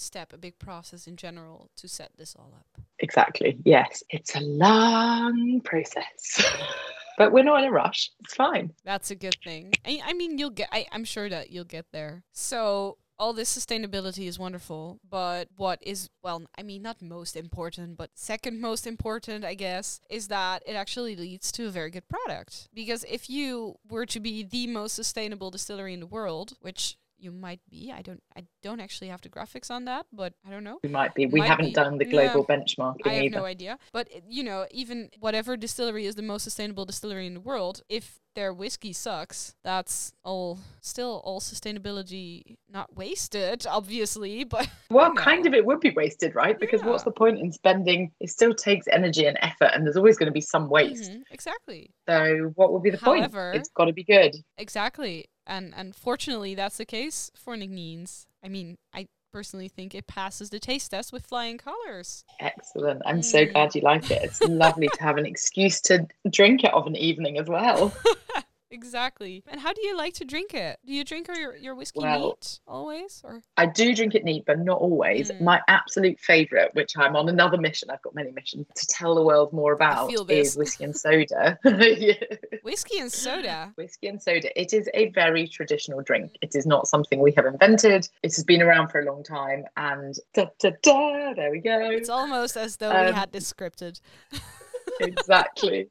step, 0.00 0.32
a 0.32 0.38
big 0.38 0.58
process 0.58 1.06
in 1.06 1.16
general 1.16 1.70
to 1.76 1.88
set 1.88 2.10
this 2.16 2.34
all 2.38 2.52
up. 2.56 2.82
Exactly. 3.00 3.58
Yes, 3.64 4.02
it's 4.10 4.34
a 4.34 4.40
long 4.40 5.60
process. 5.64 6.44
but 7.18 7.32
we're 7.32 7.44
not 7.44 7.62
in 7.62 7.68
a 7.68 7.72
rush. 7.72 8.10
It's 8.20 8.34
fine. 8.34 8.72
That's 8.84 9.10
a 9.10 9.14
good 9.14 9.36
thing. 9.44 9.72
I, 9.84 10.00
I 10.04 10.12
mean, 10.14 10.38
you'll 10.38 10.50
get. 10.50 10.68
I, 10.72 10.86
I'm 10.92 11.04
sure 11.04 11.28
that 11.28 11.50
you'll 11.50 11.64
get 11.64 11.86
there. 11.92 12.24
So 12.32 12.98
all 13.18 13.32
this 13.32 13.56
sustainability 13.56 14.28
is 14.28 14.38
wonderful, 14.38 15.00
but 15.08 15.48
what 15.56 15.80
is 15.82 16.08
well, 16.22 16.42
I 16.56 16.62
mean, 16.62 16.82
not 16.82 17.02
most 17.02 17.36
important, 17.36 17.96
but 17.96 18.10
second 18.14 18.60
most 18.60 18.86
important, 18.86 19.44
I 19.44 19.54
guess, 19.54 20.00
is 20.08 20.28
that 20.28 20.62
it 20.66 20.74
actually 20.74 21.16
leads 21.16 21.50
to 21.52 21.66
a 21.66 21.70
very 21.70 21.90
good 21.90 22.08
product. 22.08 22.68
Because 22.72 23.04
if 23.10 23.28
you 23.28 23.74
were 23.88 24.06
to 24.06 24.20
be 24.20 24.44
the 24.44 24.68
most 24.68 24.94
sustainable 24.94 25.50
distillery 25.50 25.94
in 25.94 26.00
the 26.00 26.06
world, 26.06 26.54
which 26.60 26.96
you 27.18 27.30
might 27.32 27.60
be, 27.68 27.92
I 27.94 28.02
don't, 28.02 28.22
I 28.36 28.44
don't 28.62 28.80
actually 28.80 29.08
have 29.08 29.20
the 29.20 29.28
graphics 29.28 29.70
on 29.70 29.84
that, 29.86 30.06
but 30.12 30.34
I 30.46 30.50
don't 30.50 30.64
know. 30.64 30.78
We 30.82 30.88
might 30.88 31.14
be. 31.14 31.26
We 31.26 31.40
Might 31.40 31.48
haven't 31.48 31.66
be. 31.66 31.72
done 31.72 31.98
the 31.98 32.04
Yeah. 32.06 32.32
global 32.32 32.46
benchmarking 32.46 33.06
I 33.06 33.14
have 33.14 33.24
either. 33.24 33.36
no 33.38 33.44
idea. 33.44 33.78
But 33.92 34.08
you 34.28 34.42
know, 34.44 34.66
even 34.70 35.10
whatever 35.20 35.56
distillery 35.56 36.06
is 36.06 36.14
the 36.14 36.22
most 36.22 36.44
sustainable 36.44 36.84
distillery 36.84 37.26
in 37.26 37.34
the 37.34 37.40
world, 37.40 37.82
if 37.88 38.20
their 38.34 38.52
whiskey 38.52 38.92
sucks, 38.92 39.56
that's 39.64 40.12
all 40.24 40.58
still 40.80 41.20
all 41.24 41.40
sustainability 41.40 42.56
not 42.70 42.94
wasted, 42.96 43.66
obviously, 43.68 44.44
but 44.44 44.68
well, 44.90 45.12
kind 45.14 45.46
of 45.46 45.54
it 45.54 45.64
would 45.66 45.80
be 45.80 45.90
wasted, 45.90 46.34
right? 46.36 46.58
Because 46.58 46.82
what's 46.84 47.02
the 47.02 47.10
point 47.10 47.38
in 47.40 47.50
spending? 47.52 48.12
It 48.20 48.30
still 48.30 48.54
takes 48.54 48.86
energy 48.88 49.26
and 49.26 49.36
effort, 49.42 49.70
and 49.74 49.84
there's 49.84 49.96
always 49.96 50.16
going 50.18 50.26
to 50.28 50.32
be 50.32 50.40
some 50.40 50.68
waste. 50.68 51.10
Mhm, 51.10 51.22
exactly. 51.30 51.90
So, 52.08 52.52
what 52.54 52.72
would 52.72 52.82
be 52.82 52.90
the 52.90 52.98
However- 52.98 53.50
point? 53.52 53.60
It's 53.60 53.70
got 53.70 53.86
to 53.86 53.92
be 53.92 54.04
good. 54.04 54.36
Exactly. 54.56 55.26
And 55.48 55.72
and 55.76 55.96
fortunately 55.96 56.54
that's 56.54 56.76
the 56.76 56.84
case 56.84 57.30
for 57.34 57.56
Nc'nean's. 57.56 58.26
I 58.44 58.48
mean, 58.48 58.76
I 58.94 59.06
personally 59.32 59.68
think 59.68 59.94
it 59.94 60.06
passes 60.06 60.50
the 60.50 60.58
taste 60.60 60.90
test 60.90 61.12
with 61.12 61.26
flying 61.26 61.58
colors. 61.58 62.24
Excellent. 62.40 63.02
I'm 63.04 63.22
so 63.22 63.44
Mm. 63.46 63.52
glad 63.52 63.74
you 63.74 63.80
like 63.82 64.10
it. 64.10 64.22
It's 64.22 64.42
lovely 64.44 64.88
to 64.88 65.02
have 65.02 65.16
an 65.16 65.26
excuse 65.26 65.80
to 65.82 66.06
drink 66.30 66.64
it 66.64 66.72
of 66.72 66.86
an 66.86 66.96
evening 66.96 67.38
as 67.38 67.46
well. 67.48 67.92
Exactly. 68.70 69.42
And 69.48 69.60
how 69.60 69.72
do 69.72 69.80
you 69.86 69.96
like 69.96 70.14
to 70.14 70.24
drink 70.24 70.52
it? 70.54 70.78
Do 70.84 70.92
you 70.92 71.04
drink 71.04 71.28
your 71.28 71.56
your 71.56 71.74
whiskey 71.74 72.00
Well- 72.00 72.20
neat 72.40 72.60
always 72.66 73.22
or 73.24 73.42
I 73.56 73.66
do 73.66 73.94
drink 73.94 74.14
it 74.14 74.24
neat, 74.24 74.44
but 74.46 74.58
not 74.58 74.78
always. 74.80 75.30
Mm. 75.30 75.40
My 75.40 75.60
absolute 75.68 76.20
favourite, 76.20 76.74
which 76.74 76.96
I'm 76.96 77.16
on 77.16 77.28
another 77.28 77.56
mission, 77.56 77.90
I've 77.90 78.02
got 78.02 78.14
many 78.14 78.30
missions 78.30 78.66
to 78.74 78.86
tell 78.86 79.14
the 79.14 79.22
world 79.22 79.52
more 79.52 79.72
about, 79.72 80.12
is 80.30 80.56
whiskey 80.56 80.84
and 80.84 80.96
soda. 80.96 81.58
Yeah. 81.64 82.12
whiskey 82.62 82.98
and 82.98 83.10
soda? 83.12 83.72
Whiskey 83.76 84.08
and 84.08 84.22
soda. 84.22 84.48
It 84.60 84.72
is 84.72 84.88
a 84.94 85.08
very 85.10 85.48
traditional 85.48 86.02
drink. 86.02 86.36
It 86.42 86.54
is 86.54 86.66
not 86.66 86.86
something 86.86 87.20
we 87.20 87.32
have 87.32 87.46
invented. 87.46 88.08
It 88.22 88.34
has 88.34 88.44
been 88.44 88.62
around 88.62 88.88
for 88.90 89.00
a 89.00 89.04
long 89.04 89.22
time. 89.24 89.64
And 89.76 90.14
da, 90.34 90.46
da, 90.60 90.70
da, 90.82 91.34
there 91.34 91.50
we 91.50 91.60
go. 91.60 91.90
It's 91.90 92.08
almost 92.08 92.56
as 92.56 92.76
though 92.76 92.90
we 92.90 93.08
Um, 93.08 93.14
had 93.14 93.32
this 93.32 93.50
scripted. 93.52 94.00
exactly. 95.00 95.88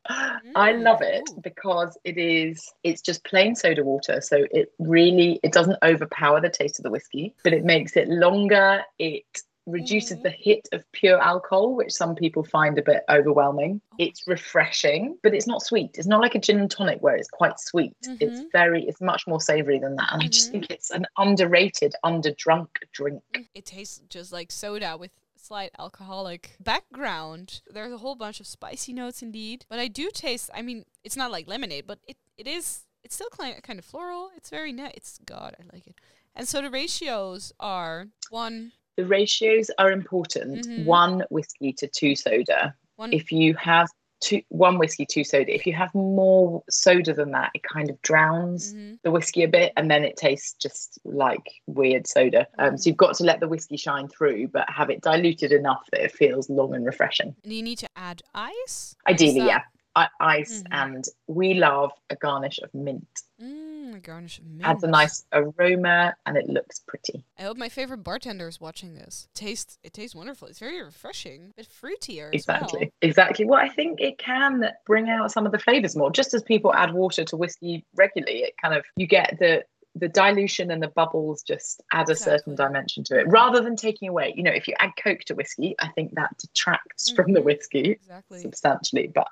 I 0.55 0.71
love 0.73 1.01
it 1.01 1.29
because 1.41 1.97
it 2.03 2.17
is 2.17 2.71
it's 2.83 3.01
just 3.01 3.23
plain 3.23 3.55
soda 3.55 3.83
water. 3.83 4.21
So 4.21 4.45
it 4.51 4.71
really 4.79 5.39
it 5.43 5.51
doesn't 5.51 5.77
overpower 5.83 6.41
the 6.41 6.49
taste 6.49 6.79
of 6.79 6.83
the 6.83 6.91
whiskey, 6.91 7.35
but 7.43 7.53
it 7.53 7.63
makes 7.63 7.95
it 7.95 8.07
longer. 8.07 8.81
It 8.99 9.25
reduces 9.65 10.17
Mhm. 10.19 10.23
the 10.23 10.29
hit 10.29 10.69
of 10.71 10.89
pure 10.93 11.21
alcohol, 11.21 11.75
which 11.75 11.91
some 11.91 12.15
people 12.15 12.41
find 12.41 12.77
a 12.79 12.81
bit 12.81 13.03
overwhelming. 13.09 13.81
Oh. 13.91 13.95
It's 13.99 14.25
refreshing, 14.25 15.17
but 15.23 15.33
it's 15.33 15.45
not 15.45 15.61
sweet. 15.61 15.97
It's 15.97 16.07
not 16.07 16.21
like 16.21 16.35
a 16.35 16.39
gin 16.39 16.59
and 16.59 16.71
tonic 16.71 17.01
where 17.01 17.17
it's 17.17 17.29
quite 17.29 17.59
sweet. 17.59 17.97
It's 18.21 18.39
Mhm. 18.39 18.51
very 18.53 18.87
it's 18.87 19.01
much 19.01 19.27
more 19.27 19.41
savory 19.41 19.77
than 19.77 19.97
that. 19.97 20.13
And 20.13 20.23
I 20.23 20.27
just 20.27 20.47
Mhm. 20.47 20.51
think 20.51 20.71
it's 20.71 20.89
an 20.89 21.05
underrated, 21.17 21.95
underdrunk 22.05 22.69
drink. 22.93 23.21
It 23.53 23.65
tastes 23.65 24.01
just 24.07 24.31
like 24.31 24.51
soda 24.53 24.95
with 24.97 25.11
slight 25.47 25.71
alcoholic 25.79 26.55
background. 26.59 27.61
There's 27.73 27.93
a 27.93 27.97
whole 27.97 28.15
bunch 28.15 28.39
of 28.39 28.47
spicy 28.47 28.93
notes 28.93 29.21
indeed, 29.21 29.65
but 29.69 29.79
I 29.79 29.87
do 29.87 30.09
taste. 30.13 30.49
I 30.53 30.61
mean, 30.61 30.83
it's 31.03 31.15
not 31.15 31.31
like 31.31 31.47
lemonade, 31.47 31.85
but 31.87 31.99
it, 32.07 32.17
it 32.37 32.47
is. 32.47 32.81
It's 33.03 33.15
still 33.15 33.29
kind 33.29 33.61
kind 33.63 33.79
of 33.79 33.85
floral. 33.85 34.29
It's 34.35 34.49
very 34.49 34.73
nice. 34.73 34.93
It's 34.95 35.19
God, 35.25 35.55
I 35.59 35.63
like 35.73 35.87
it. 35.87 35.95
And 36.35 36.47
so 36.47 36.61
the 36.61 36.69
ratios 36.69 37.53
are 37.59 38.07
one 38.29 38.71
The 38.97 39.05
ratios 39.05 39.69
are 39.77 39.91
important. 39.91 40.65
Mhm. 40.67 40.85
One 40.85 41.23
whiskey 41.29 41.71
to 41.73 41.87
two 41.87 42.15
soda. 42.15 42.75
one. 42.97 43.13
if 43.13 43.31
you 43.31 43.53
have 43.55 43.87
two 44.19 44.41
one 44.49 44.77
whiskey 44.79 45.05
two 45.05 45.23
soda. 45.23 45.53
If 45.53 45.65
you 45.67 45.73
have 45.73 45.93
more 45.93 46.63
soda 46.69 47.13
than 47.13 47.31
that 47.31 47.51
it 47.53 47.63
kind 47.63 47.89
of 47.89 48.01
drowns 48.01 48.73
Mhm. 48.73 48.99
the 49.03 49.11
whiskey 49.11 49.43
a 49.43 49.47
bit 49.47 49.73
and 49.77 49.89
then 49.91 50.03
it 50.03 50.17
tastes 50.17 50.53
just 50.53 50.99
like 51.05 51.45
weird 51.67 52.07
soda. 52.07 52.47
Um, 52.57 52.77
so 52.77 52.89
you've 52.89 52.97
got 52.97 53.15
to 53.17 53.23
let 53.23 53.39
the 53.39 53.47
whiskey 53.47 53.77
shine 53.77 54.07
through 54.07 54.47
but 54.47 54.69
have 54.69 54.89
it 54.89 55.01
diluted 55.01 55.51
enough 55.51 55.83
that 55.91 56.01
it 56.03 56.11
feels 56.11 56.49
long 56.49 56.73
and 56.73 56.85
refreshing. 56.85 57.35
And 57.43 57.53
you 57.53 57.61
need 57.63 57.77
to 57.79 57.89
add 57.95 58.21
ice. 58.33 58.95
Ideally 59.07 59.39
that- 59.41 59.47
yeah. 59.47 59.61
I- 59.95 60.09
ice 60.19 60.61
Mhm. 60.61 60.67
and 60.71 61.05
we 61.27 61.55
love 61.55 61.91
a 62.11 62.15
garnish 62.15 62.59
of 62.63 62.71
mint. 62.73 63.07
Mm, 63.41 63.66
a 63.93 63.99
garnish 63.99 64.39
of 64.39 64.45
mint. 64.45 64.67
adds 64.67 64.83
a 64.83 64.87
nice 64.87 65.25
aroma 65.33 66.15
and 66.25 66.37
it 66.37 66.47
looks 66.49 66.79
pretty 66.87 67.23
I 67.37 67.43
hope 67.43 67.57
my 67.57 67.69
favorite 67.69 68.03
bartender 68.03 68.47
is 68.47 68.59
watching 68.59 68.95
this. 68.95 69.27
Tastes 69.33 69.77
it 69.83 69.93
tastes 69.93 70.15
wonderful. 70.15 70.47
It's 70.47 70.59
very 70.59 70.81
refreshing, 70.83 71.53
but 71.55 71.65
fruitier 71.65 72.27
as 72.29 72.41
exactly 72.41 72.79
well. 72.81 72.89
exactly 73.01 73.45
well 73.45 73.59
i 73.59 73.69
think 73.69 73.99
it 74.01 74.17
can 74.17 74.65
bring 74.85 75.09
out 75.09 75.31
some 75.31 75.45
of 75.45 75.51
the 75.51 75.59
flavors 75.59 75.95
more 75.95 76.11
just 76.11 76.33
as 76.33 76.41
people 76.43 76.73
add 76.73 76.93
water 76.93 77.23
to 77.23 77.35
whiskey 77.37 77.85
regularly 77.95 78.39
it 78.43 78.53
kind 78.61 78.73
of 78.73 78.83
you 78.95 79.07
get 79.07 79.37
the 79.39 79.63
the 79.95 80.07
dilution 80.07 80.69
and 80.69 80.81
the 80.83 80.87
bubbles 80.89 81.41
just 81.41 81.81
add 81.91 82.07
a 82.09 82.15
certain 82.15 82.53
dimension 82.55 83.03
to 83.03 83.17
it 83.19 83.25
rather 83.29 83.61
than 83.61 83.75
taking 83.75 84.07
away 84.09 84.31
you 84.35 84.43
know 84.43 84.51
if 84.51 84.67
you 84.67 84.73
add 84.79 84.91
coke 85.01 85.21
to 85.21 85.33
whiskey 85.33 85.75
i 85.79 85.87
think 85.89 86.13
that 86.13 86.35
detracts 86.37 87.09
from 87.11 87.33
the 87.33 87.39
Mhm. 87.39 87.45
whiskey 87.45 87.91
Exactly. 87.91 88.41
substantially 88.41 89.07
but 89.07 89.27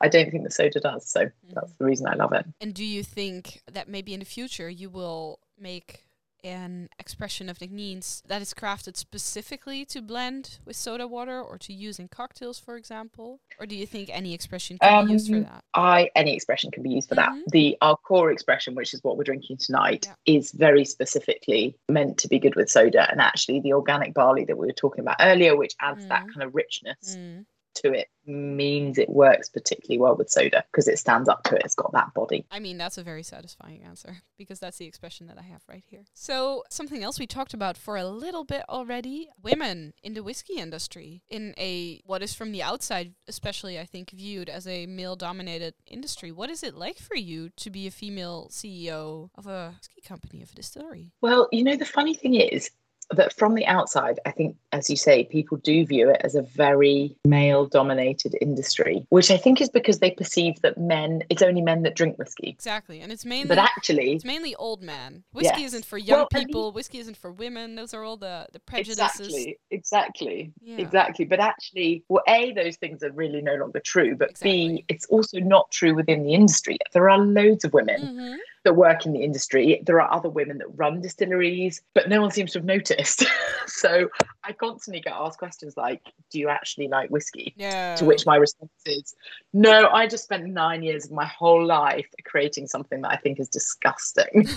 i 0.00 0.08
don't 0.08 0.30
think 0.30 0.44
the 0.44 0.50
soda 0.50 0.80
does 0.80 1.08
so 1.08 1.24
Mhm. 1.24 1.30
that's 1.54 1.72
the 1.74 1.84
reason 1.84 2.06
i 2.08 2.14
love 2.14 2.32
it 2.32 2.44
And 2.60 2.74
do 2.74 2.84
you 2.84 3.02
think 3.02 3.62
that 3.72 3.88
maybe 3.88 4.12
in 4.14 4.20
the 4.20 4.26
future 4.26 4.68
you 4.68 4.90
will 4.90 5.38
make 5.58 6.04
an 6.44 6.88
expression 7.00 7.48
of 7.48 7.58
Nc'nean's 7.58 8.22
that 8.28 8.40
is 8.40 8.54
crafted 8.54 8.96
specifically 8.96 9.84
to 9.86 10.00
blend 10.00 10.60
with 10.64 10.76
soda 10.76 11.08
water 11.08 11.42
or 11.42 11.58
to 11.58 11.72
use 11.72 11.98
in 11.98 12.06
cocktails, 12.06 12.60
for 12.60 12.76
example? 12.76 13.40
Or 13.58 13.66
do 13.66 13.74
you 13.74 13.86
think 13.86 14.08
any 14.12 14.32
expression 14.34 14.78
can 14.78 15.06
be 15.06 15.12
used 15.14 15.28
for 15.30 15.38
Um, 15.38 15.42
that? 15.42 15.64
I 15.74 16.10
any 16.14 16.36
expression 16.36 16.70
can 16.70 16.84
be 16.84 16.90
used 16.90 17.08
for 17.08 17.16
Mhm. 17.16 17.42
that. 17.44 17.50
The 17.50 17.76
our 17.82 17.96
core 17.96 18.30
expression, 18.30 18.76
which 18.76 18.94
is 18.94 19.02
what 19.02 19.16
we're 19.16 19.24
drinking 19.24 19.56
tonight, 19.56 20.06
Yeah. 20.06 20.14
is 20.36 20.52
very 20.52 20.84
specifically 20.84 21.74
meant 21.88 22.18
to 22.18 22.28
be 22.28 22.38
good 22.38 22.54
with 22.54 22.70
soda. 22.70 23.10
And 23.10 23.20
actually, 23.20 23.58
the 23.58 23.72
organic 23.72 24.14
barley 24.14 24.44
that 24.44 24.56
we 24.56 24.66
were 24.68 24.72
talking 24.72 25.00
about 25.00 25.16
earlier, 25.18 25.56
which 25.56 25.74
adds 25.80 26.06
that 26.06 26.24
Mm. 26.24 26.32
kind 26.34 26.42
of 26.44 26.54
richness 26.54 27.16
Mm. 27.16 27.46
To 27.82 27.92
it, 27.92 28.08
means 28.26 28.98
it 28.98 29.08
works 29.08 29.48
particularly 29.48 29.98
well 29.98 30.14
with 30.14 30.30
soda 30.30 30.64
because 30.70 30.86
it 30.86 30.98
stands 30.98 31.28
up 31.28 31.42
to 31.44 31.56
it. 31.56 31.62
It's 31.64 31.74
got 31.74 31.92
that 31.92 32.12
body. 32.14 32.46
I 32.50 32.58
mean, 32.58 32.78
that's 32.78 32.98
a 32.98 33.02
very 33.02 33.22
satisfying 33.22 33.82
answer 33.82 34.18
because 34.36 34.60
that's 34.60 34.78
the 34.78 34.86
expression 34.86 35.26
that 35.28 35.38
I 35.38 35.42
have 35.42 35.62
right 35.68 35.84
here. 35.86 36.04
So, 36.14 36.64
something 36.70 37.02
else 37.02 37.18
we 37.18 37.26
talked 37.26 37.54
about 37.54 37.76
for 37.76 37.96
a 37.96 38.06
little 38.06 38.44
bit 38.44 38.64
already 38.68 39.28
women 39.42 39.94
in 40.02 40.14
the 40.14 40.22
whiskey 40.22 40.58
industry, 40.58 41.22
in 41.30 41.54
a 41.58 42.00
what 42.04 42.22
is 42.22 42.34
from 42.34 42.52
the 42.52 42.62
outside, 42.62 43.14
especially 43.26 43.78
I 43.78 43.84
think 43.84 44.10
viewed 44.10 44.48
as 44.48 44.66
a 44.66 44.86
male 44.86 45.16
dominated 45.16 45.74
industry. 45.86 46.32
What 46.32 46.50
is 46.50 46.62
it 46.62 46.74
like 46.74 46.98
for 46.98 47.16
you 47.16 47.50
to 47.56 47.70
be 47.70 47.86
a 47.86 47.90
female 47.90 48.48
CEO 48.50 49.30
of 49.34 49.46
a 49.46 49.74
whiskey 49.78 50.02
company, 50.06 50.42
of 50.42 50.52
a 50.52 50.54
distillery? 50.54 51.12
Well, 51.20 51.48
you 51.52 51.64
know, 51.64 51.76
the 51.76 51.84
funny 51.84 52.14
thing 52.14 52.34
is 52.34 52.70
that 53.10 53.32
from 53.32 53.54
the 53.54 53.66
outside, 53.66 54.20
I 54.26 54.30
think, 54.32 54.56
as 54.72 54.90
you 54.90 54.96
say, 54.96 55.24
people 55.24 55.56
do 55.58 55.86
view 55.86 56.10
it 56.10 56.20
as 56.22 56.34
a 56.34 56.42
very 56.42 57.16
male 57.24 57.66
dominated 57.66 58.36
industry, 58.40 59.06
which 59.08 59.30
I 59.30 59.36
think 59.38 59.60
is 59.60 59.70
because 59.70 59.98
they 60.00 60.10
perceive 60.10 60.60
that 60.60 60.76
men, 60.78 61.22
it's 61.30 61.40
only 61.42 61.62
men 61.62 61.82
that 61.82 61.96
drink 61.96 62.18
whiskey. 62.18 62.50
Exactly. 62.50 63.00
And 63.00 63.10
it's 63.10 63.24
mainly. 63.24 63.48
But 63.48 63.58
actually, 63.58 64.12
it's 64.16 64.24
mainly 64.24 64.54
old 64.56 64.82
men. 64.82 65.24
Whiskey 65.32 65.62
Yes. 65.62 65.68
isn't 65.68 65.84
for 65.86 65.96
young 65.98 66.18
Well, 66.18 66.28
people. 66.44 66.72
Whiskey 66.72 66.98
isn't 66.98 67.16
for 67.16 67.32
women. 67.32 67.76
Those 67.76 67.94
are 67.94 68.04
all 68.04 68.16
the, 68.18 68.46
the 68.52 68.60
prejudices. 68.60 68.98
Exactly, 69.20 69.58
exactly, 69.70 70.52
Yeah. 70.62 70.78
exactly. 70.78 71.24
But 71.24 71.40
actually, 71.40 72.04
well, 72.08 72.22
A, 72.28 72.52
those 72.52 72.76
things 72.76 73.02
are 73.02 73.10
really 73.12 73.40
no 73.40 73.54
longer 73.54 73.80
true. 73.80 74.16
But 74.16 74.30
Exactly. 74.30 74.68
B, 74.68 74.84
it's 74.88 75.06
also 75.06 75.38
not 75.40 75.70
true 75.70 75.94
within 75.94 76.24
the 76.24 76.34
industry. 76.34 76.76
There 76.92 77.08
are 77.08 77.18
loads 77.18 77.64
of 77.64 77.72
women 77.72 78.00
Mhm. 78.02 78.36
That 78.68 78.74
work 78.74 79.06
in 79.06 79.14
the 79.14 79.24
industry. 79.24 79.80
There 79.86 79.98
are 79.98 80.12
other 80.12 80.28
women 80.28 80.58
that 80.58 80.66
run 80.76 81.00
distilleries, 81.00 81.80
but 81.94 82.10
no 82.10 82.20
one 82.20 82.30
seems 82.30 82.52
to 82.52 82.58
have 82.58 82.66
noticed. 82.66 83.24
so 83.66 84.10
I 84.44 84.52
constantly 84.52 85.00
get 85.00 85.14
asked 85.14 85.38
questions 85.38 85.74
like, 85.78 86.02
Do 86.30 86.38
you 86.38 86.50
actually 86.50 86.88
like 86.88 87.08
whiskey? 87.08 87.54
No. 87.56 87.94
To 87.96 88.04
which 88.04 88.26
my 88.26 88.36
response 88.36 88.70
is, 88.84 89.14
No, 89.54 89.88
I 89.88 90.06
just 90.06 90.24
spent 90.24 90.44
nine 90.44 90.82
years 90.82 91.06
of 91.06 91.12
my 91.12 91.24
whole 91.24 91.64
life 91.64 92.06
creating 92.26 92.66
something 92.66 93.00
that 93.02 93.10
I 93.10 93.16
think 93.16 93.40
is 93.40 93.48
disgusting. 93.48 94.46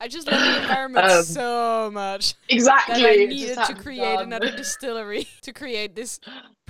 I 0.00 0.06
just 0.08 0.30
love 0.30 0.40
the 0.40 0.62
environment 0.62 1.06
Um, 1.06 1.22
so 1.24 1.90
much 1.92 2.34
exactly. 2.48 3.02
that 3.02 3.10
I 3.10 3.24
needed 3.24 3.58
to 3.66 3.74
create 3.74 4.16
done. 4.16 4.24
another 4.26 4.50
distillery 4.56 5.26
to 5.42 5.52
create 5.52 5.94
this 5.96 6.20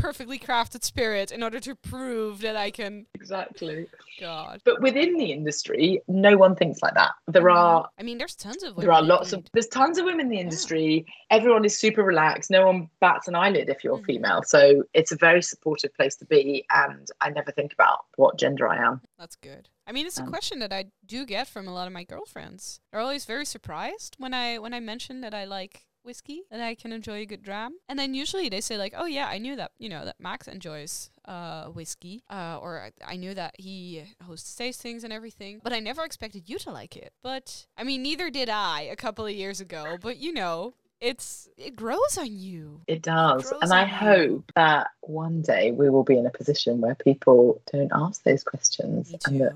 perfectly 0.01 0.39
crafted 0.39 0.83
spirit 0.85 1.31
in 1.31 1.43
order 1.43 1.61
to 1.61 1.75
prove 1.75 2.41
that 2.41 2.57
I 2.57 2.71
can. 2.71 3.07
Exactly. 3.15 3.87
God. 4.21 4.61
But 4.65 4.81
within 4.81 5.17
the 5.17 5.33
industry, 5.33 6.01
no 6.09 6.37
one 6.37 6.55
thinks 6.57 6.83
like 6.83 6.95
that. 6.95 7.13
There 7.27 7.49
are 7.51 7.89
I 7.99 8.03
mean, 8.03 8.19
there's 8.19 8.35
tons 8.37 8.63
of. 8.63 8.77
there 8.77 8.93
are 8.93 9.03
lots 9.03 9.33
of 9.33 9.45
there's 9.53 9.69
tons 9.69 9.99
of 9.99 10.05
women 10.05 10.21
in 10.27 10.29
the 10.29 10.39
industry. 10.41 11.07
Everyone 11.31 11.65
is 11.65 11.79
super 11.79 12.03
relaxed. 12.03 12.51
No 12.51 12.67
one 12.67 12.89
bats 13.01 13.29
an 13.29 13.35
eyelid 13.35 13.69
if 13.69 13.83
you're 13.85 13.99
Mhm. 13.99 14.07
female. 14.07 14.43
So 14.45 14.85
it's 14.95 15.13
a 15.13 15.17
very 15.17 15.43
supportive 15.43 15.95
place 15.95 16.17
to 16.17 16.25
be. 16.25 16.65
And 16.71 17.09
I 17.21 17.31
never 17.31 17.51
think 17.53 17.73
about 17.73 18.01
what 18.17 18.39
gender 18.39 18.69
I 18.69 18.77
am. 18.85 19.01
That's 19.19 19.37
good. 19.37 19.69
I 19.87 19.93
mean, 19.93 20.07
it's 20.07 20.19
a 20.19 20.23
Um, 20.23 20.29
question 20.29 20.59
that 20.61 20.73
I 20.73 20.87
do 21.05 21.25
get 21.27 21.49
from 21.49 21.67
a 21.67 21.73
lot 21.75 21.87
of 21.87 21.93
my 21.93 22.05
girlfriends. 22.05 22.81
They're 22.91 23.01
always 23.01 23.25
very 23.25 23.45
surprised 23.45 24.17
when 24.19 24.35
I 24.35 24.59
when 24.59 24.73
I 24.75 24.81
mention 24.81 25.21
that 25.23 25.35
I 25.35 25.45
like 25.45 25.87
whiskey 26.05 26.43
and 26.51 26.63
I 26.63 26.75
can 26.75 26.93
enjoy 26.93 27.21
a 27.21 27.27
good 27.27 27.43
dram. 27.43 27.79
And 27.89 27.99
then 27.99 28.15
usually 28.15 28.49
they 28.49 28.61
say 28.61 28.77
like, 28.77 28.95
"Oh 28.97 29.07
yeah, 29.07 29.27
I 29.27 29.39
knew 29.39 29.57
that. 29.57 29.73
You 29.79 29.89
know 29.89 30.05
that 30.05 30.17
Max 30.21 30.49
enjoys 30.49 31.11
uh 31.25 31.67
whiskey, 31.67 32.23
uh, 32.31 32.59
or 32.61 32.81
I, 32.81 33.13
I 33.13 33.17
knew 33.17 33.35
that 33.35 33.55
he 33.59 34.05
hosts 34.25 34.55
tastings 34.59 35.05
and 35.05 35.13
everything, 35.13 35.61
but 35.63 35.73
I 35.73 35.81
never 35.81 36.05
expected 36.05 36.49
you 36.49 36.59
to 36.61 36.71
like 36.71 36.97
it." 36.97 37.13
But 37.23 37.67
I 37.77 37.85
mean, 37.85 38.03
neither 38.03 38.31
did 38.31 38.49
I 38.49 38.83
a 38.83 38.97
couple 38.97 39.27
of 39.27 39.33
years 39.33 39.61
ago. 39.61 39.99
But 40.01 40.19
you 40.19 40.33
know, 40.33 40.75
it's 41.01 41.49
it 41.57 41.77
grows 41.77 42.19
on 42.19 42.37
you. 42.37 42.83
It 42.87 43.03
does. 43.03 43.43
grows 43.49 43.61
And 43.63 43.73
I 43.73 43.83
you. 43.83 43.89
hope 43.89 44.53
that 44.55 44.89
one 45.01 45.43
day 45.43 45.73
we 45.73 45.91
will 45.91 46.05
be 46.05 46.19
in 46.19 46.27
a 46.27 46.31
position 46.31 46.81
where 46.81 46.95
people 46.95 47.61
don't 47.73 47.91
ask 47.95 48.23
those 48.23 48.45
questions 48.45 49.15
and 49.27 49.41
that. 49.41 49.53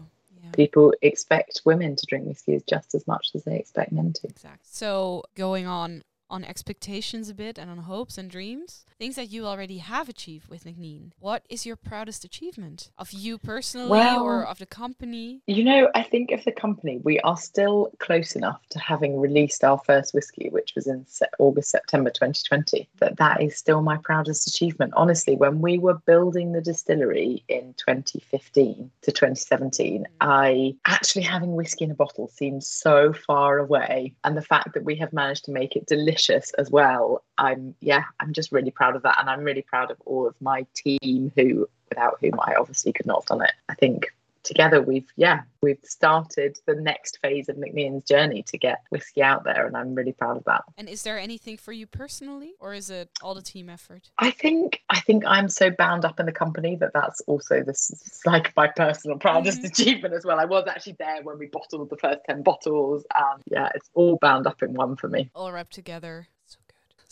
People 0.52 0.94
expect 1.02 1.62
women 1.64 1.96
to 1.96 2.06
drink 2.06 2.26
whiskey 2.26 2.62
just 2.68 2.94
as 2.94 3.04
much 3.08 3.30
as 3.34 3.42
they 3.42 3.58
expect 3.58 3.90
men 3.90 4.12
to. 4.12 4.28
Exactly. 4.28 4.60
So 4.70 5.24
going 5.34 5.66
on 5.66 6.04
on 6.34 6.44
expectations 6.44 7.30
a 7.30 7.34
bit 7.34 7.58
and 7.58 7.70
on 7.70 7.78
hopes 7.78 8.18
and 8.18 8.28
dreams, 8.28 8.84
things 8.98 9.14
that 9.14 9.30
you 9.30 9.46
already 9.46 9.78
have 9.78 10.08
achieved 10.08 10.48
with 10.48 10.64
Nc'nean. 10.64 11.12
What 11.20 11.46
is 11.48 11.64
your 11.64 11.76
proudest 11.76 12.24
achievement 12.24 12.90
of 12.98 13.12
you 13.12 13.38
personally 13.38 14.00
or 14.16 14.44
of 14.44 14.58
the 14.58 14.66
company? 14.66 15.42
You 15.46 15.62
know, 15.62 15.90
I 15.94 16.02
think 16.02 16.32
of 16.32 16.44
the 16.44 16.50
company, 16.50 17.00
we 17.04 17.20
are 17.20 17.36
still 17.36 17.92
close 18.00 18.34
enough 18.34 18.66
to 18.70 18.80
having 18.80 19.20
released 19.20 19.62
our 19.62 19.78
first 19.78 20.12
whiskey, 20.12 20.48
which 20.50 20.72
was 20.74 20.88
in 20.88 21.06
se- 21.06 21.26
August, 21.38 21.70
September 21.70 22.10
2020, 22.10 22.88
that 22.98 23.16
that 23.18 23.40
is 23.40 23.56
still 23.56 23.80
my 23.80 23.96
proudest 23.98 24.48
achievement. 24.48 24.92
Honestly, 24.96 25.36
when 25.36 25.60
we 25.60 25.78
were 25.78 25.94
building 25.94 26.50
the 26.50 26.60
distillery 26.60 27.44
in 27.48 27.74
2015 27.76 28.90
to 29.02 29.12
2017, 29.12 30.02
mm. 30.02 30.06
I 30.20 30.74
actually 30.84 31.22
having 31.22 31.54
whiskey 31.54 31.84
in 31.84 31.92
a 31.92 31.94
bottle 31.94 32.26
seems 32.26 32.66
so 32.66 33.12
far 33.12 33.58
away. 33.58 34.14
And 34.24 34.36
the 34.36 34.42
fact 34.42 34.74
that 34.74 34.84
we 34.84 34.96
have 34.96 35.12
managed 35.12 35.44
to 35.44 35.52
make 35.52 35.76
it 35.76 35.86
delicious 35.86 36.23
as 36.30 36.70
well, 36.70 37.22
I'm, 37.38 37.74
yeah, 37.80 38.04
I'm 38.20 38.32
just 38.32 38.52
really 38.52 38.70
proud 38.70 38.96
of 38.96 39.02
that. 39.02 39.18
And 39.20 39.28
I'm 39.28 39.44
really 39.44 39.62
proud 39.62 39.90
of 39.90 39.96
all 40.04 40.26
of 40.26 40.34
my 40.40 40.66
team 40.74 41.32
who, 41.36 41.68
without 41.88 42.18
whom 42.20 42.38
I 42.40 42.54
obviously 42.58 42.92
could 42.92 43.06
not 43.06 43.22
have 43.22 43.26
done 43.26 43.42
it. 43.42 43.52
I 43.68 43.74
think 43.74 44.12
together 44.44 44.80
we've 44.82 45.08
yeah 45.16 45.40
we've 45.62 45.78
started 45.82 46.58
the 46.66 46.74
next 46.74 47.18
phase 47.22 47.48
of 47.48 47.56
Nc'nean's 47.56 48.04
journey 48.04 48.42
to 48.44 48.58
get 48.58 48.82
whiskey 48.90 49.22
out 49.22 49.44
there 49.44 49.66
and 49.66 49.74
I'm 49.76 49.94
really 49.94 50.12
proud 50.12 50.36
of 50.36 50.44
that. 50.44 50.62
And 50.76 50.88
is 50.88 51.02
there 51.02 51.18
anything 51.18 51.56
for 51.56 51.72
you 51.72 51.86
personally 51.86 52.52
or 52.60 52.74
is 52.74 52.90
it 52.90 53.08
all 53.22 53.34
the 53.34 53.40
team 53.42 53.70
effort? 53.70 54.10
I 54.18 54.30
think 54.30 54.82
I 54.90 55.00
think 55.00 55.24
I'm 55.26 55.48
so 55.48 55.70
bound 55.70 56.04
up 56.04 56.20
in 56.20 56.26
the 56.26 56.32
company 56.32 56.76
that 56.76 56.92
that's 56.92 57.20
also 57.22 57.62
this 57.62 58.20
like 58.26 58.54
my 58.56 58.68
personal 58.68 59.18
proudest 59.18 59.62
Mhm. 59.62 59.70
achievement 59.70 60.14
as 60.14 60.24
well. 60.24 60.38
I 60.38 60.44
was 60.44 60.66
actually 60.68 60.96
there 60.98 61.22
when 61.22 61.38
we 61.38 61.46
bottled 61.46 61.88
the 61.88 61.96
first 61.96 62.20
10 62.28 62.42
bottles 62.42 63.04
and 63.14 63.42
yeah 63.50 63.70
it's 63.74 63.88
all 63.94 64.18
bound 64.20 64.46
up 64.46 64.62
in 64.62 64.74
one 64.74 64.96
for 64.96 65.08
me. 65.08 65.30
All 65.34 65.50
wrapped 65.52 65.72
together. 65.72 66.28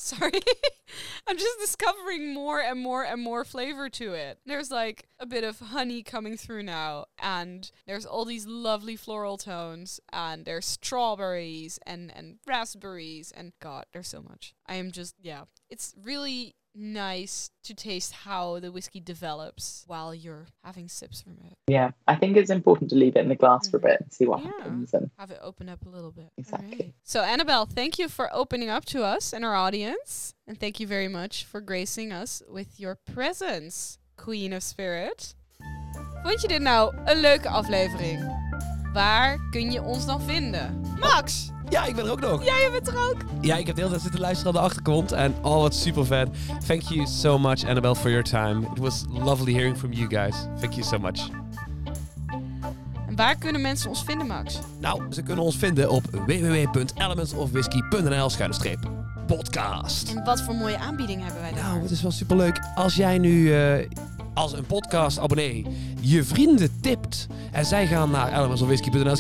Sorry. 0.05 0.33
I'm 1.29 1.39
just 1.39 1.61
discovering 1.61 2.35
more 2.35 2.61
and 2.61 2.81
more 2.81 3.05
and 3.05 3.23
more 3.23 3.45
flavor 3.45 3.89
to 3.91 4.15
it. 4.15 4.41
There's 4.45 4.69
like 4.69 5.07
a 5.21 5.27
bit 5.27 5.45
of 5.45 5.61
honey 5.61 6.03
coming 6.03 6.37
through 6.37 6.65
now, 6.65 7.05
and 7.23 7.71
there's 7.87 8.05
all 8.05 8.25
these 8.25 8.45
lovely 8.45 8.97
floral 8.97 9.39
tones, 9.39 10.01
and 10.13 10.45
there's 10.45 10.67
strawberries 10.67 11.79
and, 11.87 12.13
and 12.17 12.41
raspberries, 12.49 13.31
and 13.31 13.53
God, 13.61 13.85
there's 13.93 14.09
so 14.09 14.23
much. 14.29 14.57
I 14.67 14.75
am 14.75 14.91
just, 14.91 15.15
yeah. 15.23 15.45
It's 15.71 15.95
really 16.03 16.57
nice 16.75 17.51
to 17.65 17.75
taste 17.75 18.13
how 18.13 18.59
the 18.61 18.71
whiskey 18.73 19.01
develops 19.01 19.85
while 19.87 20.15
you're 20.15 20.47
having 20.65 20.89
sips 20.89 21.21
from 21.23 21.33
it. 21.45 21.57
Yeah, 21.67 21.91
I 22.09 22.17
think 22.17 22.37
it's 22.37 22.51
important 22.51 22.91
to 22.91 22.97
leave 22.97 23.17
it 23.17 23.21
in 23.21 23.29
the 23.29 23.35
glass 23.37 23.69
for 23.69 23.77
a 23.77 23.81
bit 23.81 24.01
and 24.01 24.13
see 24.13 24.27
what 24.27 24.41
Yeah. 24.41 24.51
happens 24.59 24.93
and 24.95 25.11
Have 25.19 25.31
it 25.31 25.39
open 25.43 25.69
up 25.69 25.85
a 25.87 25.89
little 25.89 26.11
bit. 26.13 26.31
Exactly. 26.37 26.71
Alright. 26.71 26.95
So, 27.05 27.21
Annabel, 27.23 27.67
thank 27.67 27.99
you 27.99 28.09
for 28.09 28.29
opening 28.33 28.71
up 28.71 28.85
to 28.87 29.03
us 29.05 29.33
and 29.33 29.45
our 29.45 29.55
audience. 29.55 30.35
And 30.47 30.59
thank 30.59 30.81
you 30.81 30.87
very 30.87 31.09
much 31.09 31.45
for 31.45 31.61
gracing 31.61 32.13
us 32.13 32.43
with 32.49 32.79
your 32.81 32.97
presence, 33.15 33.99
Queen 34.17 34.53
of 34.53 34.63
Spirit. 34.63 35.35
Vond 36.23 36.41
je 36.41 36.49
dit 36.49 36.61
nou 36.63 36.97
een 37.05 37.21
leuke 37.21 37.49
aflevering? 37.49 38.42
Waar 38.93 39.39
kun 39.51 39.71
je 39.71 39.83
ons 39.83 40.07
dan 40.07 40.23
vinden? 40.23 40.81
Max, 41.01 41.51
Ja, 41.69 41.85
ik 41.85 41.95
ben 41.95 42.05
er 42.05 42.11
ook 42.11 42.21
nog. 42.21 42.45
jij 42.45 42.69
bent 42.73 42.89
er 42.89 42.97
ook. 42.97 43.17
Ja, 43.41 43.57
ik 43.57 43.67
heb 43.67 43.75
de 43.75 43.81
hele 43.81 43.91
tijd 43.93 44.03
zitten 44.03 44.21
luisteren 44.21 44.53
aan 44.55 44.61
de 44.61 44.67
achtergrond. 44.67 45.13
En 45.13 45.35
oh, 45.43 45.61
wat 45.61 45.75
super 45.75 46.07
vet. 46.07 46.29
Thank 46.67 46.83
you 46.83 47.07
so 47.07 47.39
much, 47.39 47.65
Annabelle, 47.65 47.97
for 47.97 48.09
your 48.11 48.25
time. 48.25 48.67
It 48.75 48.79
was 48.79 49.05
lovely 49.09 49.53
hearing 49.53 49.79
from 49.79 49.93
you 49.93 50.09
guys. 50.09 50.35
Thank 50.61 50.73
you 50.73 50.83
so 50.83 50.99
much. 50.99 51.29
En 53.09 53.17
waar 53.17 53.37
kunnen 53.37 53.61
mensen 53.61 53.89
ons 53.89 54.03
vinden, 54.05 54.27
Max? 54.27 54.59
Nou, 54.81 55.03
ze 55.13 55.23
kunnen 55.23 55.45
ons 55.45 55.57
vinden 55.57 55.91
op 55.91 56.03
www.elementsofwhisky.nl 56.27 58.31
podcast. 59.27 60.11
En 60.15 60.25
wat 60.25 60.43
voor 60.43 60.55
mooie 60.55 60.79
aanbieding 60.79 61.23
hebben 61.23 61.41
wij 61.41 61.53
daar? 61.53 61.63
Nou, 61.63 61.83
het 61.83 61.91
is 61.91 62.03
wel 62.03 62.11
superleuk. 62.11 62.61
Als 62.75 62.95
jij 62.95 63.19
nu 63.19 63.55
eh, 63.55 63.89
als 64.35 64.53
een 64.53 64.67
podcast-abonnee 64.67 65.67
je 66.01 66.25
vrienden 66.25 66.81
tipt 66.81 67.27
en 67.53 67.65
zij 67.65 67.87
gaan 67.87 68.11
naar 68.11 68.39
elementsofwhisky.nl 68.39 69.17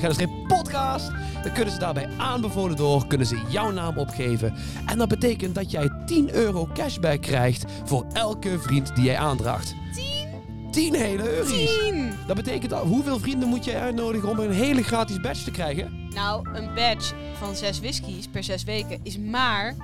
podcast, 0.47 1.11
dan 1.43 1.53
kunnen 1.53 1.73
ze 1.73 1.79
daarbij 1.79 2.09
aanbevolen 2.19 2.77
door, 2.77 3.07
kunnen 3.07 3.27
ze 3.27 3.43
jouw 3.49 3.71
naam 3.71 3.99
opgeven. 3.99 4.55
En 4.87 4.99
dat 4.99 5.09
betekent 5.09 5.55
dat 5.55 5.71
jij 5.71 5.91
10 6.07 6.35
euro 6.35 6.69
cashback 6.75 7.23
krijgt 7.23 7.65
voor 7.85 8.07
elke 8.13 8.59
vriend 8.59 8.95
die 8.95 9.05
jij 9.05 9.19
aandraagt. 9.19 9.75
10 10.71 10.95
hele 10.95 11.31
euro's. 11.31 11.49
10! 11.49 12.13
Dat 12.27 12.37
betekent 12.37 12.73
hoeveel 12.73 13.19
vrienden 13.19 13.49
moet 13.49 13.65
jij 13.65 13.81
uitnodigen 13.81 14.29
om 14.29 14.39
een 14.39 14.53
hele 14.53 14.83
gratis 14.83 15.21
badge 15.21 15.45
te 15.45 15.51
krijgen? 15.51 16.09
Nou, 16.15 16.49
een 16.53 16.75
badge 16.75 17.15
van 17.39 17.57
6 17.57 17.81
whiskies 17.81 18.29
per 18.29 18.45
6 18.45 18.65
weken 18.65 19.01
is 19.03 19.19
maar 19.19 19.75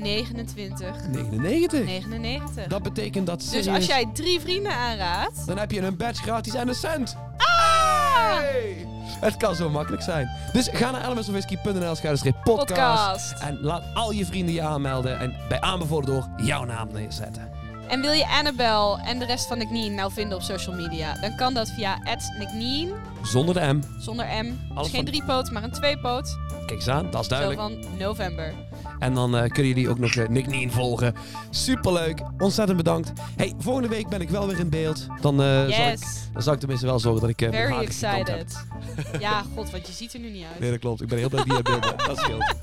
29,99. 0.00 1.84
99. 1.84 2.66
Dat 2.66 2.82
betekent 2.82 3.26
dat 3.26 3.38
Dus 3.40 3.48
serieus- 3.48 3.74
als 3.76 3.86
jij 3.86 4.08
drie 4.12 4.40
vrienden 4.40 4.72
aanraadt... 4.72 5.46
Dan 5.46 5.58
heb 5.58 5.70
je 5.70 5.80
een 5.80 5.96
badge 5.96 6.22
gratis 6.22 6.54
en 6.54 6.68
een 6.68 6.74
cent. 6.74 7.16
Ah! 7.36 8.36
Hey! 8.38 8.86
Het 9.20 9.36
kan 9.36 9.54
zo 9.54 9.70
makkelijk 9.70 10.02
zijn. 10.02 10.30
Dus 10.52 10.68
ga 10.72 10.90
naar 10.90 11.04
elementsofwhisky.nl 11.04 11.94
schuine 11.94 12.32
podcast. 12.44 12.44
Podcast. 12.44 13.32
En 13.42 13.58
laat 13.60 13.82
al 13.94 14.10
je 14.12 14.26
vrienden 14.26 14.54
je 14.54 14.62
aanmelden. 14.62 15.18
En 15.18 15.34
bij 15.48 15.60
aanbevolen 15.60 16.06
door 16.06 16.28
jouw 16.36 16.64
naam 16.64 16.88
neerzetten. 16.92 17.48
En 17.88 18.00
wil 18.00 18.12
je 18.12 18.26
Annabel 18.26 18.98
en 18.98 19.18
de 19.18 19.24
rest 19.24 19.46
van 19.46 19.58
Nickneen 19.58 19.94
nou 19.94 20.12
vinden 20.12 20.36
op 20.36 20.42
social 20.42 20.76
media? 20.76 21.14
Dan 21.20 21.36
kan 21.36 21.54
dat 21.54 21.68
via 21.70 21.98
@nickneen 22.38 22.92
Zonder 23.22 23.54
de 23.54 23.72
M. 23.72 23.82
zonder 23.98 24.26
M. 24.26 24.44
Dus 24.74 24.88
geen 24.88 24.90
van- 24.90 25.04
driepoot, 25.04 25.50
maar 25.50 25.62
een 25.62 25.70
tweepoot. 25.72 26.38
Kijk 26.58 26.70
eens 26.70 26.88
aan, 26.88 27.10
dat 27.10 27.20
is 27.20 27.26
Zo 27.28 27.34
duidelijk. 27.34 27.60
van 27.60 27.96
november. 27.98 28.54
En 28.98 29.14
dan 29.14 29.36
eh, 29.36 29.48
kunnen 29.50 29.66
jullie 29.72 29.88
ook 29.88 29.98
nog 29.98 30.14
uh, 30.14 30.28
Nick 30.28 30.46
Nien 30.46 30.70
volgen. 30.72 31.14
Superleuk. 31.50 32.22
Ontzettend 32.38 32.76
bedankt. 32.76 33.12
Hey, 33.36 33.54
volgende 33.58 33.88
week 33.88 34.08
ben 34.08 34.20
ik 34.20 34.28
wel 34.30 34.46
weer 34.46 34.58
in 34.58 34.68
beeld. 34.70 35.06
Dan, 35.20 35.42
eh, 35.42 35.46
zal, 35.48 35.66
ik, 35.66 35.74
Yes. 35.74 36.28
dan 36.32 36.42
zal 36.42 36.52
ik 36.52 36.58
tenminste 36.58 36.86
wel 36.86 36.98
zorgen 36.98 37.20
dat 37.20 37.30
ik 37.30 37.42
uh, 37.42 37.50
Very 37.50 37.74
excited. 37.84 38.66
ja, 39.20 39.42
god, 39.54 39.70
want 39.70 39.86
je 39.86 39.92
ziet 39.92 40.14
er 40.14 40.20
nu 40.20 40.30
niet 40.30 40.44
uit. 40.50 40.58
Nee, 40.60 40.70
dat 40.70 40.78
klopt. 40.78 41.00
Ik 41.00 41.08
ben 41.08 41.18
heel 41.18 41.28
blij 41.28 41.44
dat 41.44 41.50
je 41.52 41.56
in 41.56 41.62
beeld 41.62 41.80
bent. 41.96 42.06
Dat 42.06 42.18
scheelt. 42.18 42.54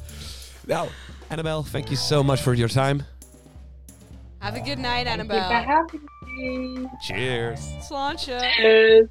Nou, 0.67 0.87
Annabel, 1.27 1.63
thank 1.71 1.83
you 1.85 1.95
so 1.95 2.23
much 2.23 2.39
for 2.39 2.55
your 2.55 2.71
time. 2.71 3.03
Have 4.37 4.59
a 4.59 4.63
good 4.63 4.77
night, 4.77 5.07
Annabel. 5.07 5.85
Cheers. 6.99 7.61
Slaantje. 7.81 8.37
Cheers. 8.39 9.05